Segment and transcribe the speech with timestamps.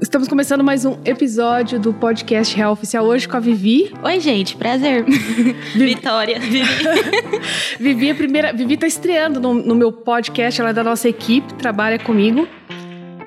[0.00, 3.92] Estamos começando mais um episódio do podcast Real Oficial hoje com a Vivi.
[4.02, 5.04] Oi, gente, prazer.
[5.74, 6.64] Vitória, Vivi.
[7.78, 11.54] Vivi, a primeira, Vivi tá estreando no, no meu podcast, ela é da nossa equipe,
[11.54, 12.48] trabalha comigo.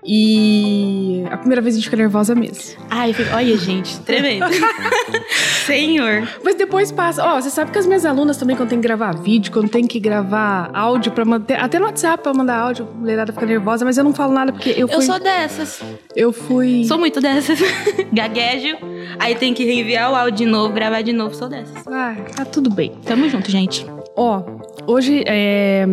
[0.05, 2.75] E a primeira vez a gente fica nervosa mesmo.
[2.89, 4.45] Ai, fico- olha, gente, tremendo.
[5.65, 6.27] Senhor.
[6.43, 7.23] Mas depois passa.
[7.23, 9.85] Ó, você sabe que as minhas alunas também, quando tem que gravar vídeo, quando tem
[9.85, 11.59] que gravar áudio pra manter.
[11.59, 14.51] Até no WhatsApp pra mandar áudio, a mulherada fica nervosa, mas eu não falo nada
[14.51, 14.97] porque eu fui.
[14.97, 15.81] Eu sou dessas.
[16.15, 16.83] Eu fui.
[16.85, 17.59] Sou muito dessas.
[18.11, 18.77] Gaguejo.
[19.19, 21.35] Aí tem que reenviar o áudio de novo, gravar de novo.
[21.35, 21.75] Sou dessas.
[21.87, 22.93] Ah, tá tudo bem.
[23.05, 23.85] Tamo junto, gente.
[24.15, 24.43] Ó,
[24.87, 25.85] hoje é,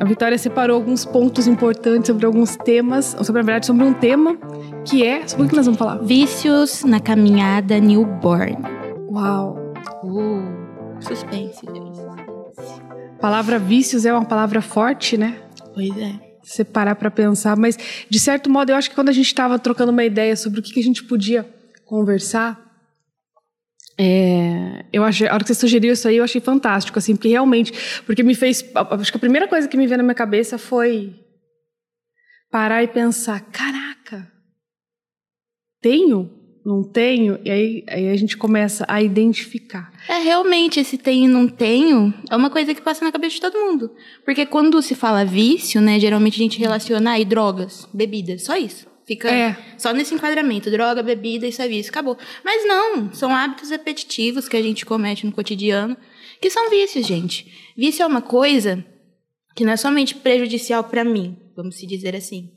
[0.00, 3.94] a Vitória separou alguns pontos importantes sobre alguns temas, ou sobre, na verdade, sobre um
[3.94, 4.36] tema
[4.84, 5.26] que é.
[5.26, 5.96] Sobre o que nós vamos falar?
[5.98, 8.58] Vícios na caminhada newborn.
[9.10, 9.56] Uau!
[10.04, 11.60] Uh, suspense.
[11.60, 11.96] Suspense.
[13.20, 15.36] Palavra vícios é uma palavra forte, né?
[15.74, 16.12] Pois é.
[16.42, 17.76] Você parar pra pensar, mas
[18.08, 20.62] de certo modo eu acho que quando a gente estava trocando uma ideia sobre o
[20.62, 21.44] que, que a gente podia
[21.84, 22.65] conversar,
[23.98, 27.28] é, eu achei, a hora que você sugeriu isso aí, eu achei fantástico, assim, porque
[27.28, 27.72] realmente,
[28.04, 31.14] porque me fez, acho que a primeira coisa que me veio na minha cabeça foi
[32.50, 34.30] parar e pensar, caraca,
[35.80, 36.30] tenho?
[36.64, 37.38] Não tenho?
[37.44, 39.92] E aí, aí a gente começa a identificar.
[40.08, 43.40] É, realmente, esse tenho e não tenho é uma coisa que passa na cabeça de
[43.40, 43.94] todo mundo.
[44.24, 48.95] Porque quando se fala vício, né, geralmente a gente relaciona aí drogas, bebidas, só isso.
[49.06, 49.56] Fica É.
[49.78, 52.18] só nesse enquadramento, droga, bebida, é vício, acabou.
[52.44, 55.96] Mas não, são hábitos repetitivos que a gente comete no cotidiano,
[56.40, 57.46] que são vícios, gente.
[57.76, 58.84] Vício é uma coisa
[59.54, 62.50] que não é somente prejudicial pra mim, vamos se dizer assim.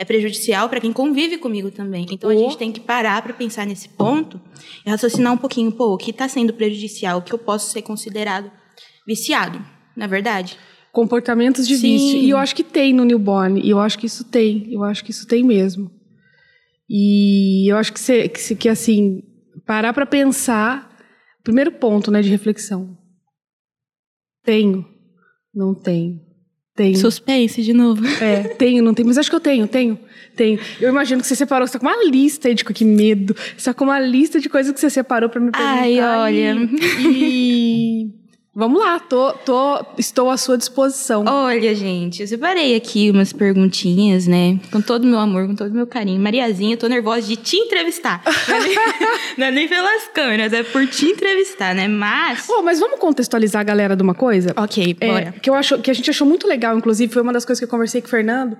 [0.00, 2.06] É prejudicial pra quem convive comigo também.
[2.12, 2.38] Então a Oh.
[2.38, 4.40] gente tem que parar pra pensar nesse ponto
[4.86, 7.82] e raciocinar um pouquinho, pô, o que tá sendo prejudicial, o que eu posso ser
[7.82, 8.50] considerado
[9.04, 9.60] viciado,
[9.96, 10.56] na verdade?
[10.98, 11.82] Comportamentos de Sim.
[11.82, 12.18] vício.
[12.18, 13.60] E eu acho que tem no newborn.
[13.62, 14.66] E eu acho que isso tem.
[14.72, 15.88] Eu acho que isso tem mesmo.
[16.90, 19.22] E eu acho que, você, que, que assim,
[19.64, 20.88] parar para pensar.
[21.44, 22.98] Primeiro ponto, né, de reflexão.
[24.44, 24.84] Tenho.
[25.54, 26.20] Não tenho.
[26.74, 26.96] Tenho.
[26.98, 28.02] Suspense de novo.
[28.20, 29.06] É, tenho, não tenho.
[29.06, 29.96] Mas acho que eu tenho, tenho.
[30.34, 30.58] Tenho.
[30.80, 33.36] Eu imagino que você separou, você tá com uma lista de que medo.
[33.56, 35.80] Você tá com uma lista de coisas que você separou para me perguntar.
[35.80, 36.56] Ai, olha.
[37.00, 38.02] E.
[38.02, 38.17] e-
[38.58, 41.24] Vamos lá, tô, tô, estou à sua disposição.
[41.28, 44.58] Olha, gente, eu separei aqui umas perguntinhas, né?
[44.72, 46.20] Com todo o meu amor, com todo o meu carinho.
[46.20, 48.20] Mariazinha, eu tô nervosa de te entrevistar.
[48.48, 48.74] Não é nem,
[49.36, 51.86] não é nem pelas câmeras, é por te entrevistar, né?
[51.86, 52.48] Mas.
[52.48, 54.52] Oh, mas vamos contextualizar a galera de uma coisa?
[54.56, 55.34] Ok, É, bora.
[55.40, 57.64] que, eu acho, que a gente achou muito legal, inclusive, foi uma das coisas que
[57.64, 58.58] eu conversei com o Fernando,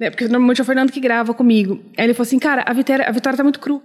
[0.00, 0.08] né?
[0.08, 1.84] Porque normalmente é o Fernando que grava comigo.
[1.98, 3.82] Aí ele falou assim, cara, a Vitória, a Vitória tá muito cru.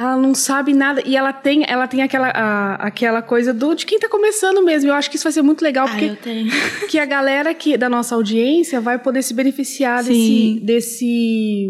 [0.00, 1.02] Ela não sabe nada.
[1.04, 4.88] E ela tem, ela tem aquela, a- aquela coisa do de quem tá começando mesmo.
[4.88, 6.50] Eu acho que isso vai ser muito legal, Ai, porque eu tenho.
[6.88, 10.60] que a galera que, da nossa audiência vai poder se beneficiar desse, Sim.
[10.62, 11.68] desse,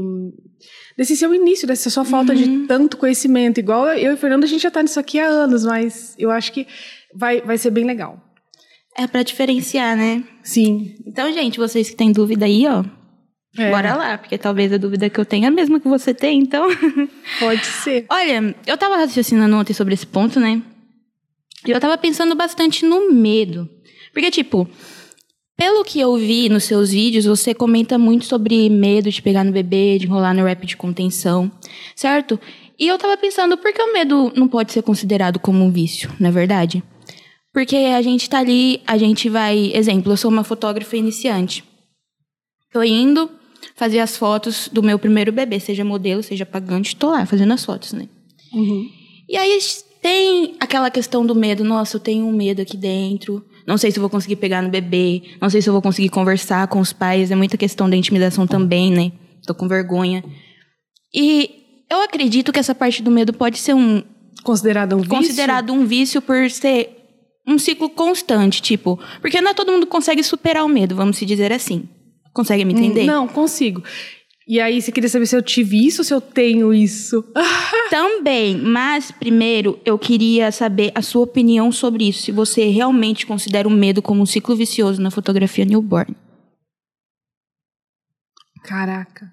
[0.97, 3.59] desse seu início, dessa sua falta de tanto conhecimento.
[3.59, 6.31] Igual eu e o Fernando, a gente já tá nisso aqui há anos, mas eu
[6.31, 6.69] acho que
[7.13, 8.23] vai, vai ser bem legal.
[8.97, 10.23] É pra diferenciar, né?
[10.43, 10.95] Sim.
[11.07, 12.85] Então, gente, vocês que têm dúvida aí, ó.
[13.57, 16.15] É, Bora lá, porque talvez a dúvida que eu tenha é a mesma que você
[16.15, 16.69] tem, então.
[17.41, 18.07] Pode ser.
[18.09, 20.63] Olha, eu tava raciocinando ontem sobre esse ponto, né?
[21.67, 23.69] E eu tava pensando bastante no medo.
[24.13, 24.69] Porque, tipo,
[25.57, 29.53] pelo que eu vi nos seus vídeos, você comenta muito sobre medo de pegar no
[29.53, 31.51] bebê, de enrolar no rap de contenção,
[31.95, 32.41] certo?
[32.79, 36.11] E eu tava pensando, por que o medo não pode ser considerado como um vício,
[36.19, 36.83] não é verdade?
[37.53, 39.73] Porque a gente tá ali, a gente vai.
[39.75, 41.65] Exemplo, eu sou uma fotógrafa iniciante.
[42.73, 43.29] Tô indo
[43.75, 47.65] fazer as fotos do meu primeiro bebê, seja modelo, seja pagante, tô lá fazendo as
[47.65, 48.09] fotos, né?
[48.53, 48.89] Uhum.
[49.29, 49.59] E aí
[50.03, 53.45] tem aquela questão do medo, nossa, eu tenho um medo aqui dentro.
[53.67, 56.09] Não sei se eu vou conseguir pegar no bebê, não sei se eu vou conseguir
[56.09, 59.13] conversar com os pais, é muita questão da intimidação também, né?
[59.47, 60.25] Tô com vergonha.
[61.15, 64.03] E eu acredito que essa parte do medo pode ser um
[64.43, 65.17] Considerado um vício?
[65.17, 66.97] considerado um vício por ser
[67.47, 71.27] um ciclo constante, tipo, porque não é todo mundo consegue superar o medo, vamos se
[71.27, 71.89] dizer assim.
[72.33, 73.05] Consegue me entender?
[73.05, 73.83] Não, consigo.
[74.47, 77.25] E aí, você queria saber se eu tive isso ou se eu tenho isso?
[77.91, 82.23] Também, mas primeiro eu queria saber a sua opinião sobre isso.
[82.23, 86.17] Se você realmente considera o medo como um ciclo vicioso na fotografia newborn.
[88.65, 89.33] Caraca.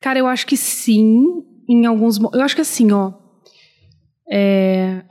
[0.00, 3.12] Cara, eu acho que sim, em alguns Eu acho que assim, ó.
[4.30, 5.04] É...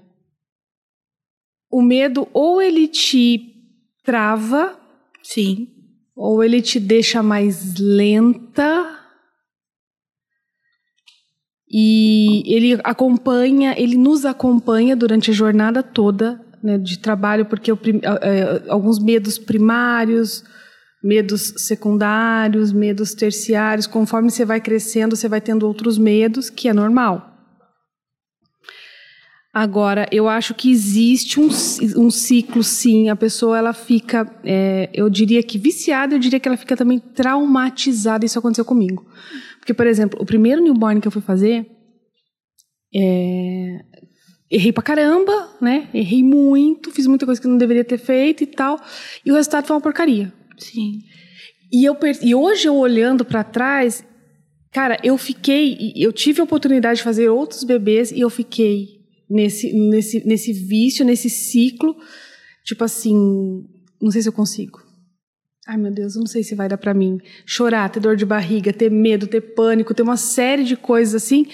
[1.69, 3.53] O medo ou ele te
[4.03, 4.79] trava,
[5.25, 5.74] Sim.
[6.15, 8.99] Ou ele te deixa mais lenta.
[11.69, 17.77] E ele acompanha, ele nos acompanha durante a jornada toda né, de trabalho, porque eu,
[18.21, 20.43] é, alguns medos primários,
[21.03, 26.73] medos secundários, medos terciários, conforme você vai crescendo, você vai tendo outros medos, que é
[26.73, 27.34] normal.
[29.57, 31.47] Agora, eu acho que existe um,
[31.95, 33.07] um ciclo, sim.
[33.07, 36.99] A pessoa ela fica, é, eu diria que viciada, eu diria que ela fica também
[36.99, 38.25] traumatizada.
[38.25, 39.07] Isso aconteceu comigo.
[39.57, 41.65] Porque, por exemplo, o primeiro newborn que eu fui fazer,
[42.93, 43.79] é,
[44.51, 45.87] errei pra caramba, né?
[45.93, 48.77] Errei muito, fiz muita coisa que não deveria ter feito e tal.
[49.25, 50.33] E o resultado foi uma porcaria.
[50.57, 50.99] Sim.
[51.71, 54.05] E, eu, e hoje eu olhando para trás,
[54.69, 58.94] cara, eu fiquei, eu tive a oportunidade de fazer outros bebês e eu fiquei
[59.29, 61.95] nesse, nesse, nesse vício, nesse ciclo,
[62.63, 63.15] tipo assim,
[64.01, 64.83] não sei se eu consigo.
[65.67, 67.17] Ai, meu Deus, não sei se vai dar para mim.
[67.45, 71.47] Chorar, ter dor de barriga, ter medo, ter pânico, ter uma série de coisas assim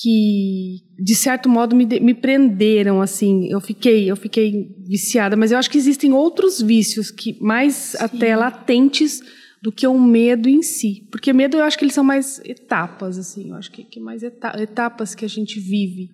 [0.00, 5.58] que de certo modo me, me prenderam assim eu fiquei eu fiquei viciada mas eu
[5.58, 7.96] acho que existem outros vícios que mais Sim.
[8.00, 9.20] até latentes
[9.62, 13.18] do que o medo em si porque medo eu acho que eles são mais etapas
[13.18, 16.08] assim eu acho que, que mais etapas que a gente vive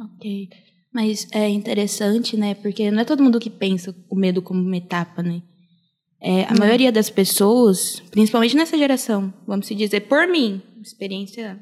[0.00, 0.48] Ok.
[0.92, 2.54] Mas é interessante, né?
[2.54, 5.42] Porque não é todo mundo que pensa o medo como uma etapa, né?
[6.20, 6.58] É, a hum.
[6.58, 11.58] maioria das pessoas, principalmente nessa geração, vamos se dizer por mim, experiência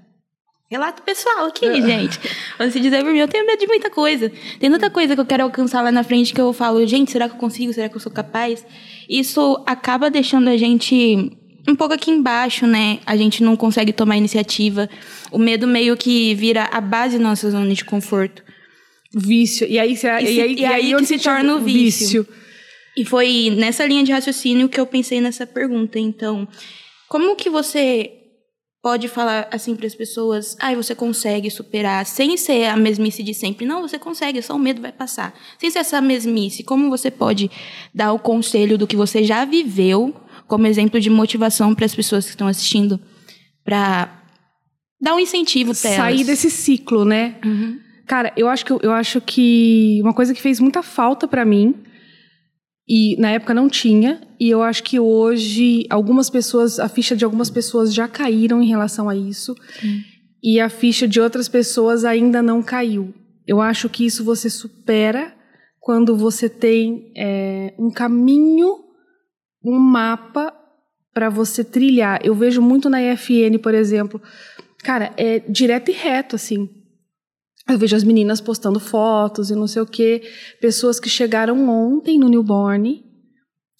[0.70, 2.19] relato pessoal aqui, gente.
[2.58, 4.31] Vamos se dizer por mim, eu tenho medo de muita coisa.
[4.58, 7.28] Tem tanta coisa que eu quero alcançar lá na frente que eu falo, gente, será
[7.28, 7.72] que eu consigo?
[7.72, 8.66] Será que eu sou capaz?
[9.08, 11.36] Isso acaba deixando a gente
[11.66, 12.99] um pouco aqui embaixo, né?
[13.06, 14.88] A gente não consegue tomar iniciativa.
[15.31, 18.43] O medo meio que vira a base da nossa zona de conforto.
[19.12, 19.66] Vício.
[19.66, 22.25] E aí, e, se, e aí, e aí, onde se torna o vício.
[22.25, 22.28] vício.
[22.96, 25.99] E foi nessa linha de raciocínio que eu pensei nessa pergunta.
[25.99, 26.46] Então,
[27.08, 28.12] como que você
[28.84, 33.22] pode falar assim para as pessoas, ai, ah, você consegue superar, sem ser a mesmice
[33.22, 33.64] de sempre.
[33.64, 35.34] Não, você consegue, só o medo vai passar.
[35.58, 37.50] Sem ser essa mesmice, como você pode
[37.94, 40.14] dar o conselho do que você já viveu
[40.46, 43.00] como exemplo de motivação para as pessoas que estão assistindo,
[43.64, 44.23] para
[45.00, 46.05] dar um incentivo para elas.
[46.05, 47.37] Sair desse ciclo, né?
[47.44, 47.79] Uhum.
[48.06, 51.75] Cara, eu acho que eu acho que uma coisa que fez muita falta para mim
[52.87, 57.25] e na época não tinha e eu acho que hoje algumas pessoas, a ficha de
[57.25, 59.55] algumas pessoas já caíram em relação a isso
[60.43, 63.14] e a ficha de outras pessoas ainda não caiu.
[63.46, 65.35] Eu acho que isso você supera
[65.81, 68.83] quando você tem é, um caminho
[69.64, 70.55] um mapa
[71.12, 72.20] para você trilhar.
[72.25, 74.20] Eu vejo muito na EFN, por exemplo.
[74.82, 76.69] Cara, é direto e reto, assim.
[77.69, 80.22] Eu vejo as meninas postando fotos e não sei o quê.
[80.61, 83.02] Pessoas que chegaram ontem no newborn,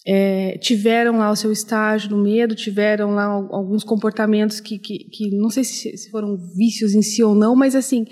[0.07, 5.31] é, tiveram lá o seu estágio do medo, tiveram lá alguns comportamentos que, que, que
[5.37, 8.07] não sei se, se, foram vícios em si ou não, mas assim.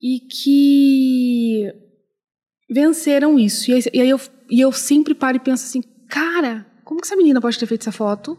[0.00, 1.72] E que
[2.68, 3.70] venceram isso.
[3.70, 7.40] E aí, eu, e eu sempre paro e penso assim: cara, como que essa menina
[7.40, 8.36] pode ter feito essa foto?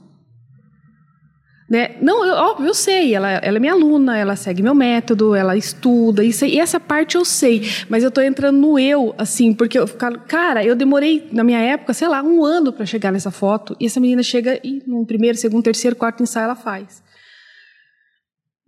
[1.72, 1.96] Né?
[2.02, 6.22] Não, eu, eu sei, ela, ela é minha aluna, ela segue meu método, ela estuda,
[6.22, 9.88] isso, e essa parte eu sei, mas eu estou entrando no eu, assim, porque eu
[10.28, 13.86] cara, eu demorei, na minha época, sei lá, um ano para chegar nessa foto, e
[13.86, 17.02] essa menina chega e no primeiro, segundo, terceiro, quarto ensaio ela faz.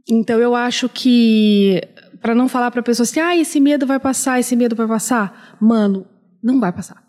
[0.08, 1.82] Então eu acho que,
[2.22, 4.88] para não falar para a pessoa assim, ah, esse medo vai passar, esse medo vai
[4.88, 6.08] passar, mano,
[6.42, 7.03] não vai passar.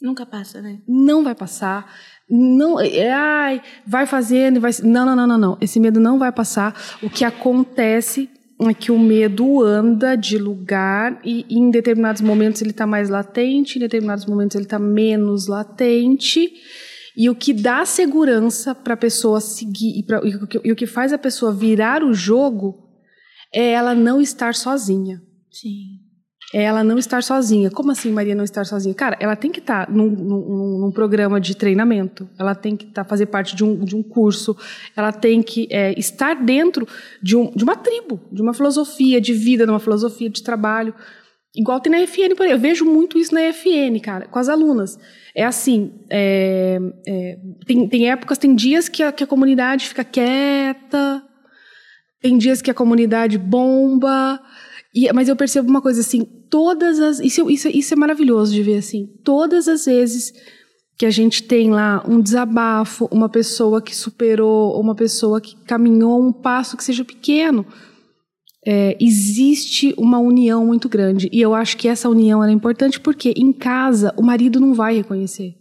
[0.00, 0.78] Nunca passa, né?
[0.88, 1.92] Não vai passar.
[2.28, 4.70] Não, é, ai, vai fazendo, vai.
[4.82, 5.58] Não, não, não, não, não.
[5.60, 6.74] Esse medo não vai passar.
[7.02, 8.30] O que acontece
[8.62, 13.76] é que o medo anda de lugar e em determinados momentos ele está mais latente,
[13.76, 16.50] em determinados momentos ele está menos latente.
[17.14, 20.30] E o que dá segurança para a pessoa seguir e, pra, e,
[20.64, 22.88] e o que faz a pessoa virar o jogo
[23.52, 25.20] é ela não estar sozinha.
[25.50, 25.99] Sim
[26.52, 27.70] é ela não estar sozinha.
[27.70, 28.94] Como assim, Maria, não estar sozinha?
[28.94, 33.04] Cara, ela tem que estar num, num, num programa de treinamento, ela tem que estar,
[33.04, 34.56] fazer parte de um, de um curso,
[34.96, 36.86] ela tem que é, estar dentro
[37.22, 40.92] de, um, de uma tribo, de uma filosofia de vida, de uma filosofia de trabalho.
[41.54, 42.52] Igual tem na FN, por aí.
[42.52, 44.98] Eu vejo muito isso na FN, cara, com as alunas.
[45.34, 50.04] É assim, é, é, tem, tem épocas, tem dias que a, que a comunidade fica
[50.04, 51.22] quieta,
[52.20, 54.40] tem dias que a comunidade bomba,
[54.94, 57.20] e, mas eu percebo uma coisa assim, todas as.
[57.20, 59.08] Isso, isso, isso é maravilhoso de ver assim.
[59.24, 60.32] Todas as vezes
[60.98, 66.20] que a gente tem lá um desabafo, uma pessoa que superou, uma pessoa que caminhou
[66.20, 67.64] um passo que seja pequeno,
[68.66, 71.30] é, existe uma união muito grande.
[71.32, 74.96] E eu acho que essa união é importante porque em casa o marido não vai
[74.96, 75.59] reconhecer.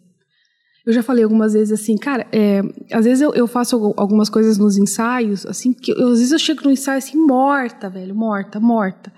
[0.89, 4.57] Eu já falei algumas vezes assim, cara, é, às vezes eu, eu, faço algumas coisas
[4.57, 8.59] nos ensaios, assim, que eu, às vezes eu chego no ensaio assim, morta, velho, morta,
[8.59, 9.13] morta.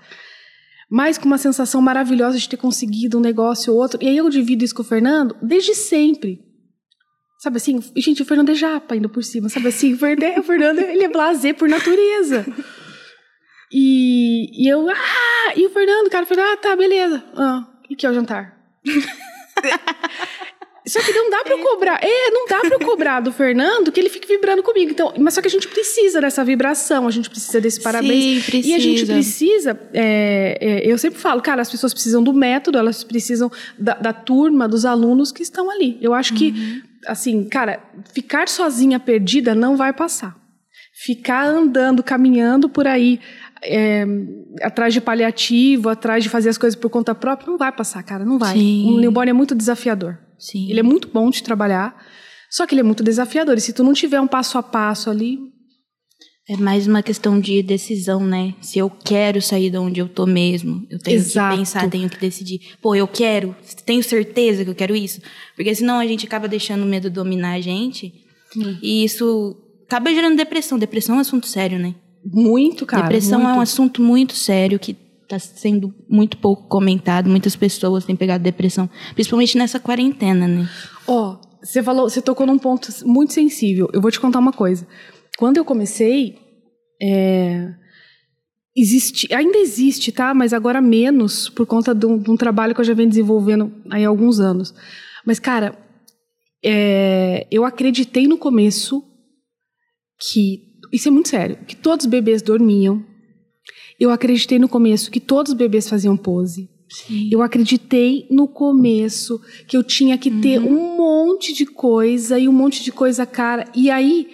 [0.90, 3.98] Mas com uma sensação maravilhosa de ter conseguido um negócio ou outro.
[4.02, 6.40] E aí eu divido isso com o Fernando desde sempre.
[7.38, 10.42] Sabe assim, gente, o Fernando é japa ainda por cima, sabe assim, o Fernando, o
[10.42, 12.44] Fernando ele é blazer por natureza.
[13.72, 17.24] E, e eu, ah, e o Fernando, cara, falei, ah, tá, beleza.
[17.34, 18.58] Ah, o que é o jantar?
[20.92, 21.98] Só que não dá pra eu cobrar.
[22.02, 24.90] É, não dá pra eu cobrar do Fernando que ele fique vibrando comigo.
[24.90, 28.44] Então, mas só que a gente precisa dessa vibração, a gente precisa desse parabéns.
[28.44, 28.68] Sim, precisa.
[28.68, 29.80] E a gente precisa.
[29.94, 34.12] É, é, eu sempre falo, cara, as pessoas precisam do método, elas precisam da, da
[34.12, 35.96] turma, dos alunos que estão ali.
[36.02, 36.38] Eu acho uhum.
[36.38, 37.82] que, assim, cara,
[38.12, 40.36] ficar sozinha perdida não vai passar.
[40.92, 43.18] Ficar andando, caminhando por aí.
[43.64, 44.04] É,
[44.60, 48.24] atrás de paliativo, atrás de fazer as coisas por conta própria, não vai passar, cara,
[48.24, 48.56] não vai.
[48.56, 48.90] Sim.
[48.90, 50.18] Um newborn é muito desafiador.
[50.38, 50.68] Sim.
[50.68, 51.96] Ele é muito bom de trabalhar,
[52.50, 53.56] só que ele é muito desafiador.
[53.56, 55.38] E se tu não tiver um passo a passo ali.
[56.48, 58.54] É mais uma questão de decisão, né?
[58.60, 61.52] Se eu quero sair de onde eu tô mesmo, eu tenho Exato.
[61.52, 62.60] que pensar, tenho que decidir.
[62.82, 63.54] Pô, eu quero,
[63.86, 65.22] tenho certeza que eu quero isso.
[65.54, 68.12] Porque senão a gente acaba deixando o medo dominar a gente.
[68.56, 68.76] Hum.
[68.82, 70.80] E isso acaba gerando depressão.
[70.80, 71.94] Depressão é um assunto sério, né?
[72.24, 73.02] Muito, cara.
[73.02, 73.54] Depressão muito.
[73.54, 77.28] é um assunto muito sério que está sendo muito pouco comentado.
[77.28, 80.68] Muitas pessoas têm pegado depressão, principalmente nessa quarentena, né?
[81.06, 83.88] Ó, oh, você falou, você tocou num ponto muito sensível.
[83.92, 84.86] Eu vou te contar uma coisa.
[85.38, 86.38] Quando eu comecei,
[87.00, 87.72] é,
[88.76, 90.34] existe, ainda existe, tá?
[90.34, 93.72] Mas agora menos por conta de um, de um, trabalho que eu já venho desenvolvendo
[93.90, 94.74] há alguns anos.
[95.24, 95.78] Mas cara,
[96.64, 99.02] é, eu acreditei no começo
[100.30, 103.04] que isso é muito sério, que todos os bebês dormiam,
[103.98, 106.68] eu acreditei no começo que todos os bebês faziam pose.
[106.88, 107.30] Sim.
[107.32, 110.68] Eu acreditei no começo que eu tinha que ter uhum.
[110.68, 113.64] um monte de coisa e um monte de coisa cara.
[113.74, 114.28] E aí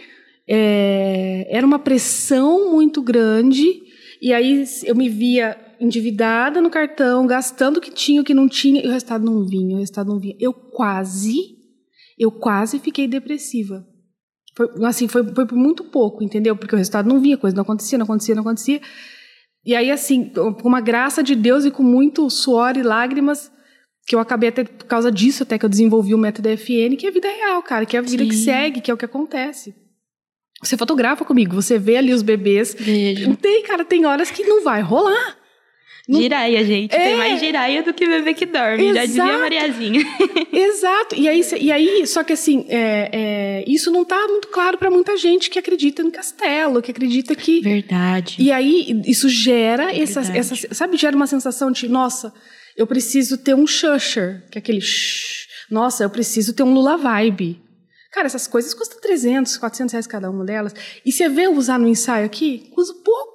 [0.49, 3.83] é, era uma pressão muito grande.
[4.21, 8.49] E aí eu me via endividada no cartão, gastando o que tinha, o que não
[8.49, 10.35] tinha, e o resultado não vinha, o resultado não vinha.
[10.41, 11.57] Eu quase,
[12.19, 13.87] eu quase fiquei depressiva.
[14.59, 16.57] Foi, assim, foi, foi por muito pouco, entendeu?
[16.57, 18.81] Porque o resultado não vinha, coisa não acontecia, não acontecia, não acontecia.
[19.65, 23.53] E aí, assim, com uma graça de Deus e com muito suor e lágrimas,
[24.05, 27.07] que eu acabei até por causa disso, até que eu desenvolvi o método FN, que
[27.07, 28.31] é a vida real, cara, que é a vida Sim.
[28.31, 29.77] que segue, que é o que acontece.
[30.61, 32.75] Você fotografa comigo, você vê ali os bebês.
[32.75, 33.37] Vejo.
[33.37, 35.38] Tem, cara, tem horas que não vai rolar.
[36.09, 36.23] Não...
[36.23, 36.95] Giraia, gente.
[36.95, 36.99] É...
[36.99, 38.83] Tem mais giraia do que bebê que dorme.
[38.83, 38.95] Exato.
[38.95, 40.01] Já dizia Mariazinha.
[40.51, 41.15] Exato.
[41.15, 44.91] E aí, e aí só que assim, é, é, isso não está muito claro para
[44.91, 47.61] muita gente que acredita no castelo, que acredita que.
[47.61, 48.37] Verdade.
[48.39, 50.55] E aí, isso gera é essa, essa.
[50.75, 52.33] Sabe, gera uma sensação de, nossa,
[52.75, 54.81] eu preciso ter um shusher, que é aquele.
[54.81, 57.61] Shh, nossa, eu preciso ter um Lula Vibe.
[58.11, 60.75] Cara, essas coisas custam 300, 400 reais cada uma delas.
[61.05, 63.28] E você vê usar no ensaio aqui, custa pouco.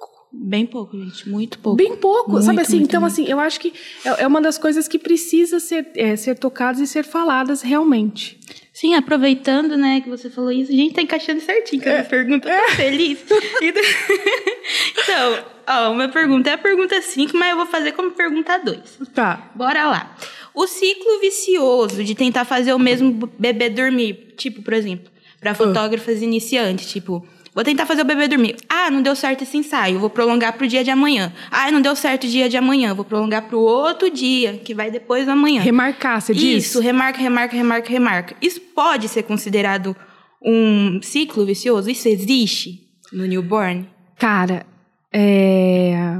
[0.46, 1.26] Bem pouco, gente.
[1.26, 1.74] Muito pouco.
[1.74, 2.32] Bem pouco.
[2.32, 2.76] Muito, sabe assim?
[2.76, 3.12] Muito, então, muito.
[3.14, 3.72] assim, eu acho que
[4.04, 8.38] é, é, uma das coisas que precisa ser, é, ser tocadas e ser faladas realmente.
[8.70, 12.02] Sim, aproveitando, né, que você falou isso, a gente tá encaixando certinho com a é,
[12.02, 12.50] pergunta.
[12.50, 12.60] É.
[12.60, 13.24] Tô feliz.
[14.92, 18.98] então, ó, uma pergunta é a pergunta 5, mas eu vou fazer como pergunta 2.
[19.14, 19.50] Tá.
[19.54, 20.14] Bora lá.
[20.52, 25.10] O ciclo vicioso de tentar fazer o mesmo bebê dormir, tipo, por exemplo,
[25.40, 25.54] para ah.
[25.54, 26.24] fotógrafas uh.
[26.24, 28.56] iniciantes, tipo, Vou tentar fazer o bebê dormir.
[28.68, 31.32] Ah, não deu certo esse ensaio, vou prolongar para o dia de amanhã.
[31.50, 34.74] Ah, não deu certo o dia de amanhã, vou prolongar para o outro dia, que
[34.74, 35.62] vai depois do amanhã.
[35.62, 36.66] Remarcar, você diz?
[36.66, 38.36] Isso, remarca, remarca, remarca, remarca.
[38.42, 39.94] Isso pode ser considerado
[40.44, 41.88] um ciclo vicioso?
[41.88, 42.80] Isso existe
[43.12, 43.88] no newborn?
[44.18, 44.66] Cara,
[45.12, 46.18] é...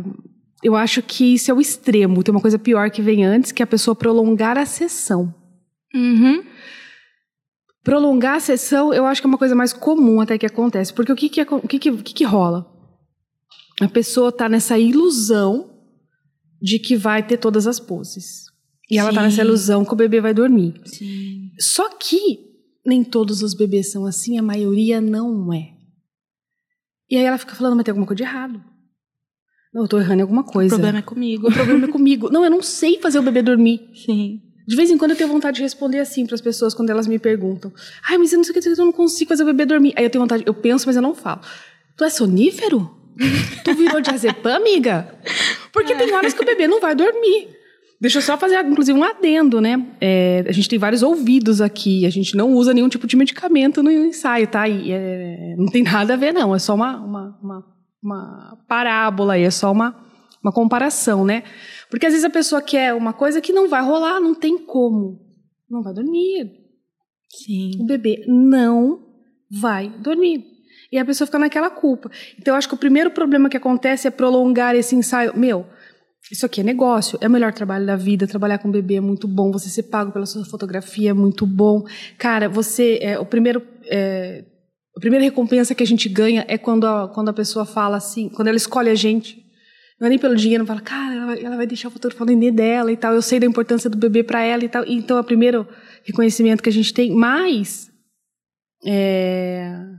[0.62, 2.22] eu acho que isso é o extremo.
[2.22, 5.34] Tem uma coisa pior que vem antes, que é a pessoa prolongar a sessão.
[5.92, 6.44] Uhum.
[7.84, 10.92] Prolongar a sessão, eu acho que é uma coisa mais comum até que acontece.
[10.92, 12.66] Porque o que, que, o que, que, o que, que rola?
[13.80, 15.70] A pessoa está nessa ilusão
[16.60, 18.44] de que vai ter todas as poses.
[18.90, 20.80] E ela está nessa ilusão que o bebê vai dormir.
[20.86, 21.50] Sim.
[21.60, 22.54] Só que
[22.86, 25.74] nem todos os bebês são assim, a maioria não é.
[27.10, 28.62] E aí ela fica falando, mas tem alguma coisa de errado.
[29.74, 30.74] Não, eu tô errando em alguma coisa.
[30.74, 31.48] O problema é comigo.
[31.48, 32.30] O problema é comigo.
[32.32, 33.90] Não, eu não sei fazer o bebê dormir.
[33.92, 34.40] Sim.
[34.66, 37.06] De vez em quando eu tenho vontade de responder assim para as pessoas quando elas
[37.06, 37.73] me perguntam.
[38.09, 39.92] Ai, mas eu não sei o que, eu não consigo fazer o bebê dormir.
[39.97, 41.40] Aí eu tenho vontade, eu penso, mas eu não falo.
[41.97, 42.90] Tu é sonífero?
[43.64, 45.14] tu virou diazepam, amiga?
[45.73, 45.97] Porque é.
[45.97, 47.49] tem horas que o bebê não vai dormir.
[48.00, 49.83] Deixa eu só fazer, inclusive, um adendo, né?
[50.00, 53.83] É, a gente tem vários ouvidos aqui, a gente não usa nenhum tipo de medicamento
[53.83, 54.68] no ensaio, tá?
[54.68, 56.54] E, é, não tem nada a ver, não.
[56.54, 57.64] É só uma, uma, uma,
[58.02, 59.97] uma parábola aí, é só uma,
[60.42, 61.44] uma comparação, né?
[61.90, 65.20] Porque às vezes a pessoa quer uma coisa que não vai rolar, não tem como.
[65.68, 66.50] Não vai dormir.
[67.30, 67.72] Sim.
[67.80, 69.00] O bebê não
[69.50, 70.44] vai dormir.
[70.92, 72.10] E a pessoa fica naquela culpa.
[72.38, 75.36] Então, eu acho que o primeiro problema que acontece é prolongar esse ensaio.
[75.36, 75.66] Meu,
[76.30, 78.26] isso aqui é negócio, é o melhor trabalho da vida.
[78.26, 79.50] Trabalhar com bebê é muito bom.
[79.50, 81.84] Você ser pago pela sua fotografia é muito bom.
[82.16, 82.98] Cara, você.
[83.02, 83.62] É, o primeiro.
[83.86, 84.44] É,
[84.96, 88.28] a primeira recompensa que a gente ganha é quando a, quando a pessoa fala assim,
[88.28, 89.43] quando ela escolhe a gente.
[89.98, 92.50] Não é nem pelo dinheiro, fala, cara, ela vai, ela vai deixar o fotógrafo vender
[92.50, 93.14] dela e tal.
[93.14, 94.84] Eu sei da importância do bebê para ela e tal.
[94.86, 95.66] Então, é o primeiro
[96.02, 97.14] reconhecimento que a gente tem.
[97.14, 97.90] Mas.
[98.84, 99.93] É,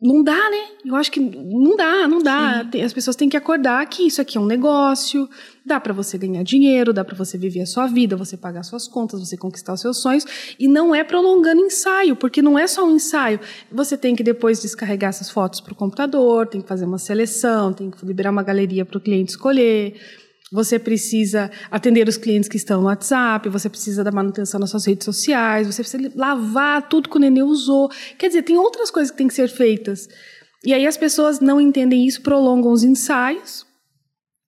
[0.00, 0.68] não dá, né?
[0.84, 2.64] Eu acho que não dá, não dá.
[2.70, 2.82] Sim.
[2.82, 5.28] As pessoas têm que acordar que isso aqui é um negócio,
[5.66, 8.86] dá para você ganhar dinheiro, dá para você viver a sua vida, você pagar suas
[8.86, 10.24] contas, você conquistar os seus sonhos
[10.56, 13.40] e não é prolongando ensaio, porque não é só um ensaio.
[13.72, 17.72] Você tem que depois descarregar essas fotos para o computador, tem que fazer uma seleção,
[17.72, 19.94] tem que liberar uma galeria para o cliente escolher
[20.52, 24.86] você precisa atender os clientes que estão no WhatsApp, você precisa da manutenção das suas
[24.86, 27.90] redes sociais, você precisa lavar tudo que o nenê usou.
[28.18, 30.08] Quer dizer, tem outras coisas que têm que ser feitas.
[30.64, 33.66] E aí as pessoas não entendem isso, prolongam os ensaios,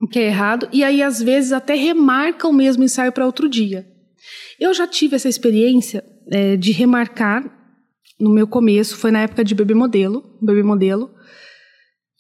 [0.01, 3.49] o que é errado, e aí às vezes até remarcam o mesmo ensaio para outro
[3.49, 3.87] dia.
[4.59, 7.45] Eu já tive essa experiência é, de remarcar
[8.19, 11.11] no meu começo, foi na época de bebê modelo, bebê modelo,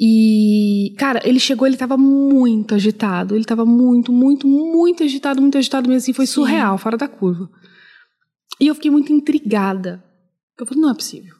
[0.02, 3.35] e, cara, ele chegou, ele tava muito agitado.
[3.37, 5.99] Ele tava muito, muito, muito agitado, muito agitado mesmo.
[5.99, 6.33] Assim, foi Sim.
[6.33, 7.50] surreal, fora da curva.
[8.59, 10.02] E eu fiquei muito intrigada.
[10.59, 11.35] Eu falei, não é possível.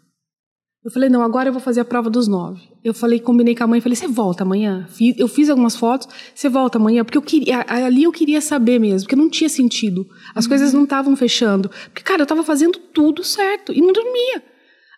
[0.85, 2.61] Eu falei, não, agora eu vou fazer a prova dos nove.
[2.85, 4.87] Eu falei, combinei com a mãe, falei, você volta amanhã?
[5.17, 7.03] Eu fiz algumas fotos, você volta amanhã?
[7.03, 10.07] Porque eu queria, ali eu queria saber mesmo, porque não tinha sentido.
[10.35, 10.51] As uhum.
[10.51, 11.71] coisas não estavam fechando.
[11.87, 14.43] Porque, cara, eu tava fazendo tudo certo e não dormia.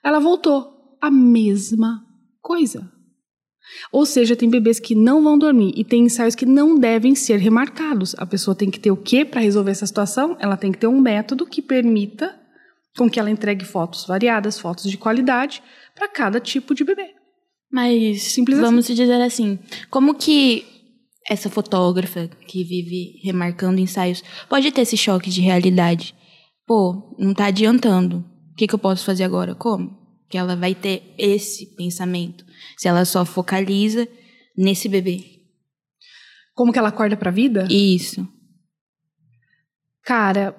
[0.02, 0.96] Ela voltou.
[1.00, 2.04] A mesma
[2.40, 2.91] coisa.
[3.90, 7.38] Ou seja, tem bebês que não vão dormir e tem ensaios que não devem ser
[7.38, 8.14] remarcados.
[8.18, 10.36] A pessoa tem que ter o quê para resolver essa situação?
[10.40, 12.38] Ela tem que ter um método que permita
[12.96, 15.62] com que ela entregue fotos variadas, fotos de qualidade
[15.94, 17.10] para cada tipo de bebê.
[17.70, 18.94] Mas Simples vamos assim.
[18.94, 19.58] dizer assim,
[19.90, 20.64] como que
[21.28, 26.14] essa fotógrafa que vive remarcando ensaios pode ter esse choque de realidade?
[26.66, 28.24] Pô, não está adiantando.
[28.52, 29.54] O que, que eu posso fazer agora?
[29.54, 30.02] Como?
[30.32, 32.42] que ela vai ter esse pensamento
[32.76, 34.08] se ela só focaliza
[34.56, 35.24] nesse bebê.
[36.54, 37.66] Como que ela acorda para a vida?
[37.70, 38.26] Isso.
[40.04, 40.54] Cara,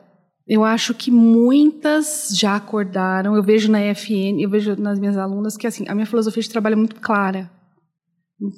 [0.48, 3.36] eu acho que muitas já acordaram.
[3.36, 6.50] Eu vejo na EFN, eu vejo nas minhas alunas que assim, a minha filosofia de
[6.50, 7.52] trabalho é muito clara.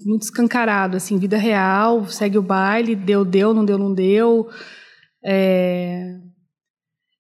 [0.06, 4.50] Muito escancarado, assim, vida real, segue o baile, deu, deu, não deu, não deu.
[5.24, 6.18] É...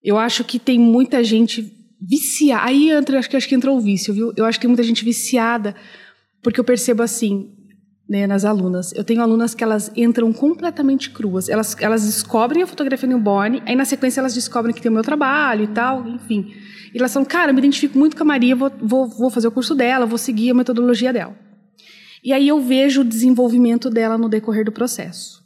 [0.03, 2.65] Eu acho que tem muita gente viciada.
[2.65, 4.33] Aí entra, acho que acho que entrou o vício, viu?
[4.35, 5.75] Eu acho que tem muita gente viciada,
[6.45, 7.49] porque eu percebo assim,
[8.07, 8.93] né, nas alunas.
[8.93, 11.49] Eu tenho alunas que elas entram completamente cruas.
[11.49, 15.01] Elas, elas descobrem a fotografia newborn, aí na sequência elas descobrem que tem o meu
[15.01, 16.53] trabalho e tal, enfim.
[16.93, 19.47] E elas falam, cara, eu me identifico muito com a Maria, vou, vou, vou fazer
[19.47, 21.35] o curso dela, vou seguir a metodologia dela.
[22.23, 25.43] E aí eu vejo o desenvolvimento dela no decorrer do processo.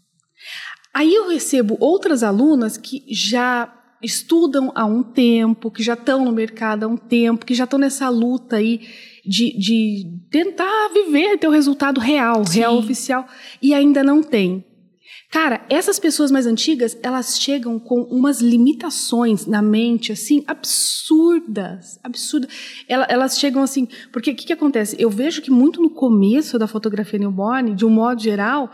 [0.94, 6.34] Aí eu recebo outras alunas que já estudam há um tempo, que já estão no
[6.34, 8.82] mercado há um tempo, que já estão nessa luta aí
[9.26, 12.60] de, de tentar viver, ter o resultado real, Sim.
[12.60, 13.28] real oficial,
[13.62, 14.66] e ainda não tem.
[15.32, 22.50] Cara, essas pessoas mais antigas, elas chegam com umas limitações na mente, assim, absurdas, absurdas.
[22.88, 24.96] Elas chegam assim, porque o que, que acontece?
[24.98, 28.72] Eu vejo que muito no começo da fotografia newborn, de um modo geral,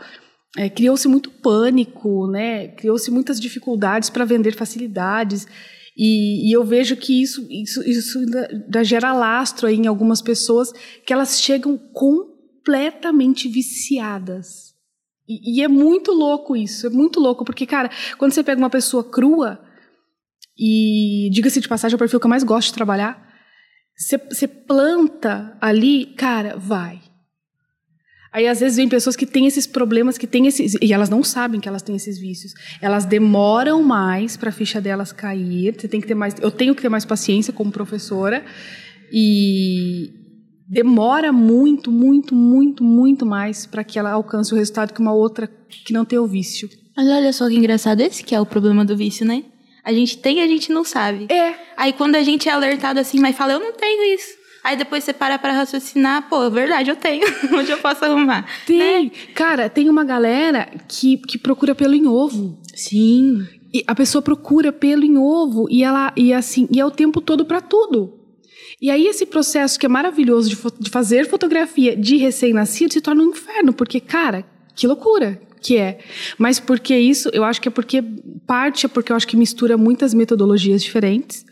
[0.56, 2.68] é, criou-se muito pânico, né?
[2.68, 5.46] Criou-se muitas dificuldades para vender facilidades.
[5.96, 10.70] E, e, eu vejo que isso, isso, isso ainda, gera lastro em algumas pessoas
[11.06, 14.74] que elas chegam completamente viciadas.
[15.26, 18.68] E, e, é muito louco isso, é muito louco, porque, cara, quando você pega uma
[18.68, 19.58] pessoa crua,
[20.58, 23.26] e diga-se de passagem, é o perfil que eu mais gosto de trabalhar,
[23.96, 27.00] você, você planta ali, cara, vai.
[28.36, 31.24] Aí às vezes vem pessoas que têm esses problemas, que têm esses e elas não
[31.24, 32.52] sabem que elas têm esses vícios.
[32.82, 35.74] Elas demoram mais para a ficha delas cair.
[35.74, 38.44] Você tem que ter mais, eu tenho que ter mais paciência como professora
[39.10, 40.10] e
[40.68, 45.48] demora muito, muito, muito, muito mais para que ela alcance o resultado que uma outra
[45.70, 46.68] que não tem o vício.
[46.94, 49.44] Mas olha só que engraçado, esse que é o problema do vício, né?
[49.82, 51.26] A gente tem e a gente não sabe.
[51.32, 51.54] É.
[51.74, 54.45] Aí quando a gente é alertado assim, mas fala, eu não tenho isso.
[54.66, 57.24] Aí depois você para pra raciocinar, pô, é verdade, eu tenho.
[57.56, 58.44] Onde eu posso arrumar?
[58.66, 59.04] Tem.
[59.04, 59.10] Né?
[59.32, 62.58] Cara, tem uma galera que, que procura pelo em ovo.
[62.74, 63.46] Sim.
[63.72, 67.20] E a pessoa procura pelo em ovo e ela e assim, e é o tempo
[67.20, 68.18] todo para tudo.
[68.82, 73.22] E aí esse processo que é maravilhoso de, de fazer fotografia de recém-nascido se torna
[73.22, 76.00] um inferno, porque cara, que loucura que é.
[76.36, 78.02] Mas porque isso, eu acho que é porque
[78.48, 81.46] parte é porque eu acho que mistura muitas metodologias diferentes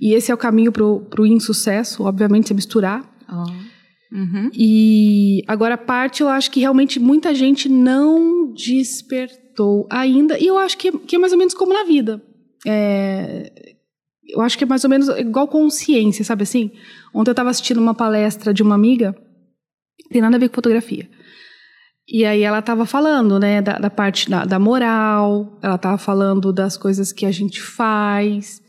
[0.00, 3.04] E esse é o caminho pro, pro insucesso, obviamente, se misturar.
[3.28, 3.72] Oh.
[4.14, 4.50] Uhum.
[4.52, 10.38] E agora a parte eu acho que realmente muita gente não despertou ainda.
[10.38, 12.22] E eu acho que, que é mais ou menos como na vida.
[12.66, 13.72] É,
[14.28, 16.70] eu acho que é mais ou menos igual consciência, sabe assim?
[17.12, 19.16] Ontem eu estava assistindo uma palestra de uma amiga,
[20.10, 21.08] tem nada a ver com fotografia.
[22.08, 26.52] E aí ela estava falando, né, da, da parte da, da, moral, ela estava falando
[26.52, 28.61] das coisas que a gente faz.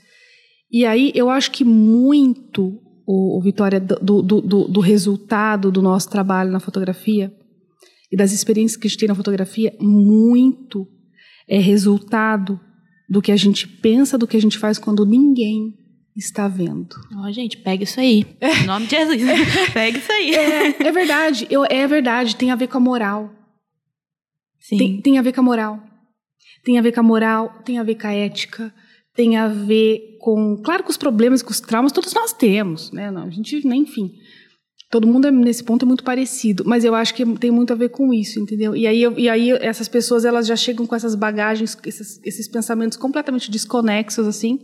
[0.74, 5.84] E aí eu acho que muito, o, o Vitória, do, do, do, do resultado do
[5.84, 7.32] nosso trabalho na fotografia
[8.12, 10.88] e das experiências que a gente tem na fotografia, muito
[11.48, 12.60] é resultado
[13.08, 15.76] do que a gente pensa, do que a gente faz quando ninguém
[16.16, 16.96] está vendo.
[17.16, 18.26] Ó, oh, gente, pega isso aí.
[18.42, 18.64] É.
[18.64, 19.22] Em nome de Jesus.
[19.74, 20.34] pega isso aí.
[20.34, 21.48] É, é verdade.
[21.52, 22.36] Eu, é verdade.
[22.36, 23.32] Tem a ver com a moral.
[24.60, 24.78] Sim.
[24.78, 25.84] Tem, tem a ver com a moral.
[26.64, 28.74] Tem a ver com a moral, tem a ver com a ética,
[29.16, 30.58] tem a ver com.
[30.58, 33.12] Claro, com os problemas, com os traumas, todos nós temos, né?
[33.12, 34.12] Não, a gente, nem enfim.
[34.90, 37.76] Todo mundo é, nesse ponto é muito parecido, mas eu acho que tem muito a
[37.76, 38.76] ver com isso, entendeu?
[38.76, 42.96] E aí, e aí essas pessoas elas já chegam com essas bagagens, esses, esses pensamentos
[42.96, 44.60] completamente desconexos, assim,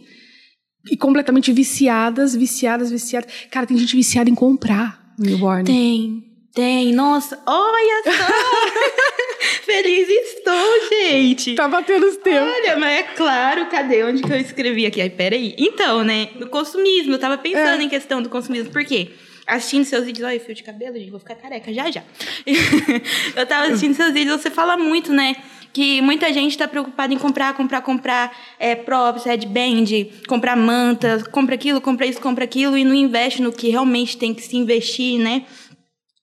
[0.92, 3.32] e completamente viciadas, viciadas, viciadas.
[3.50, 5.64] Cara, tem gente viciada em comprar newborn.
[5.64, 6.24] Tem,
[6.60, 6.92] tem.
[6.92, 9.64] Nossa, olha só!
[9.64, 11.56] Feliz estou, gente!
[11.56, 12.52] Tá batendo os teus.
[12.54, 14.04] Olha, mas é claro, cadê?
[14.04, 15.02] Onde que eu escrevi aqui?
[15.02, 15.56] Ai, peraí.
[15.58, 17.84] Então, né, no consumismo, eu tava pensando é.
[17.86, 18.74] em questão do consumismo.
[18.74, 19.10] Por quê?
[19.48, 22.04] assistindo seus vídeos, olha, fio de cabelo, gente, vou ficar careca já já.
[23.36, 25.36] eu tava assistindo seus vídeos, você fala muito, né?
[25.74, 29.86] Que muita gente está preocupada em comprar, comprar, comprar é, props, headband,
[30.28, 34.36] comprar manta, compra aquilo, compra isso, compra aquilo e não investe no que realmente tem
[34.36, 35.46] que se investir, né?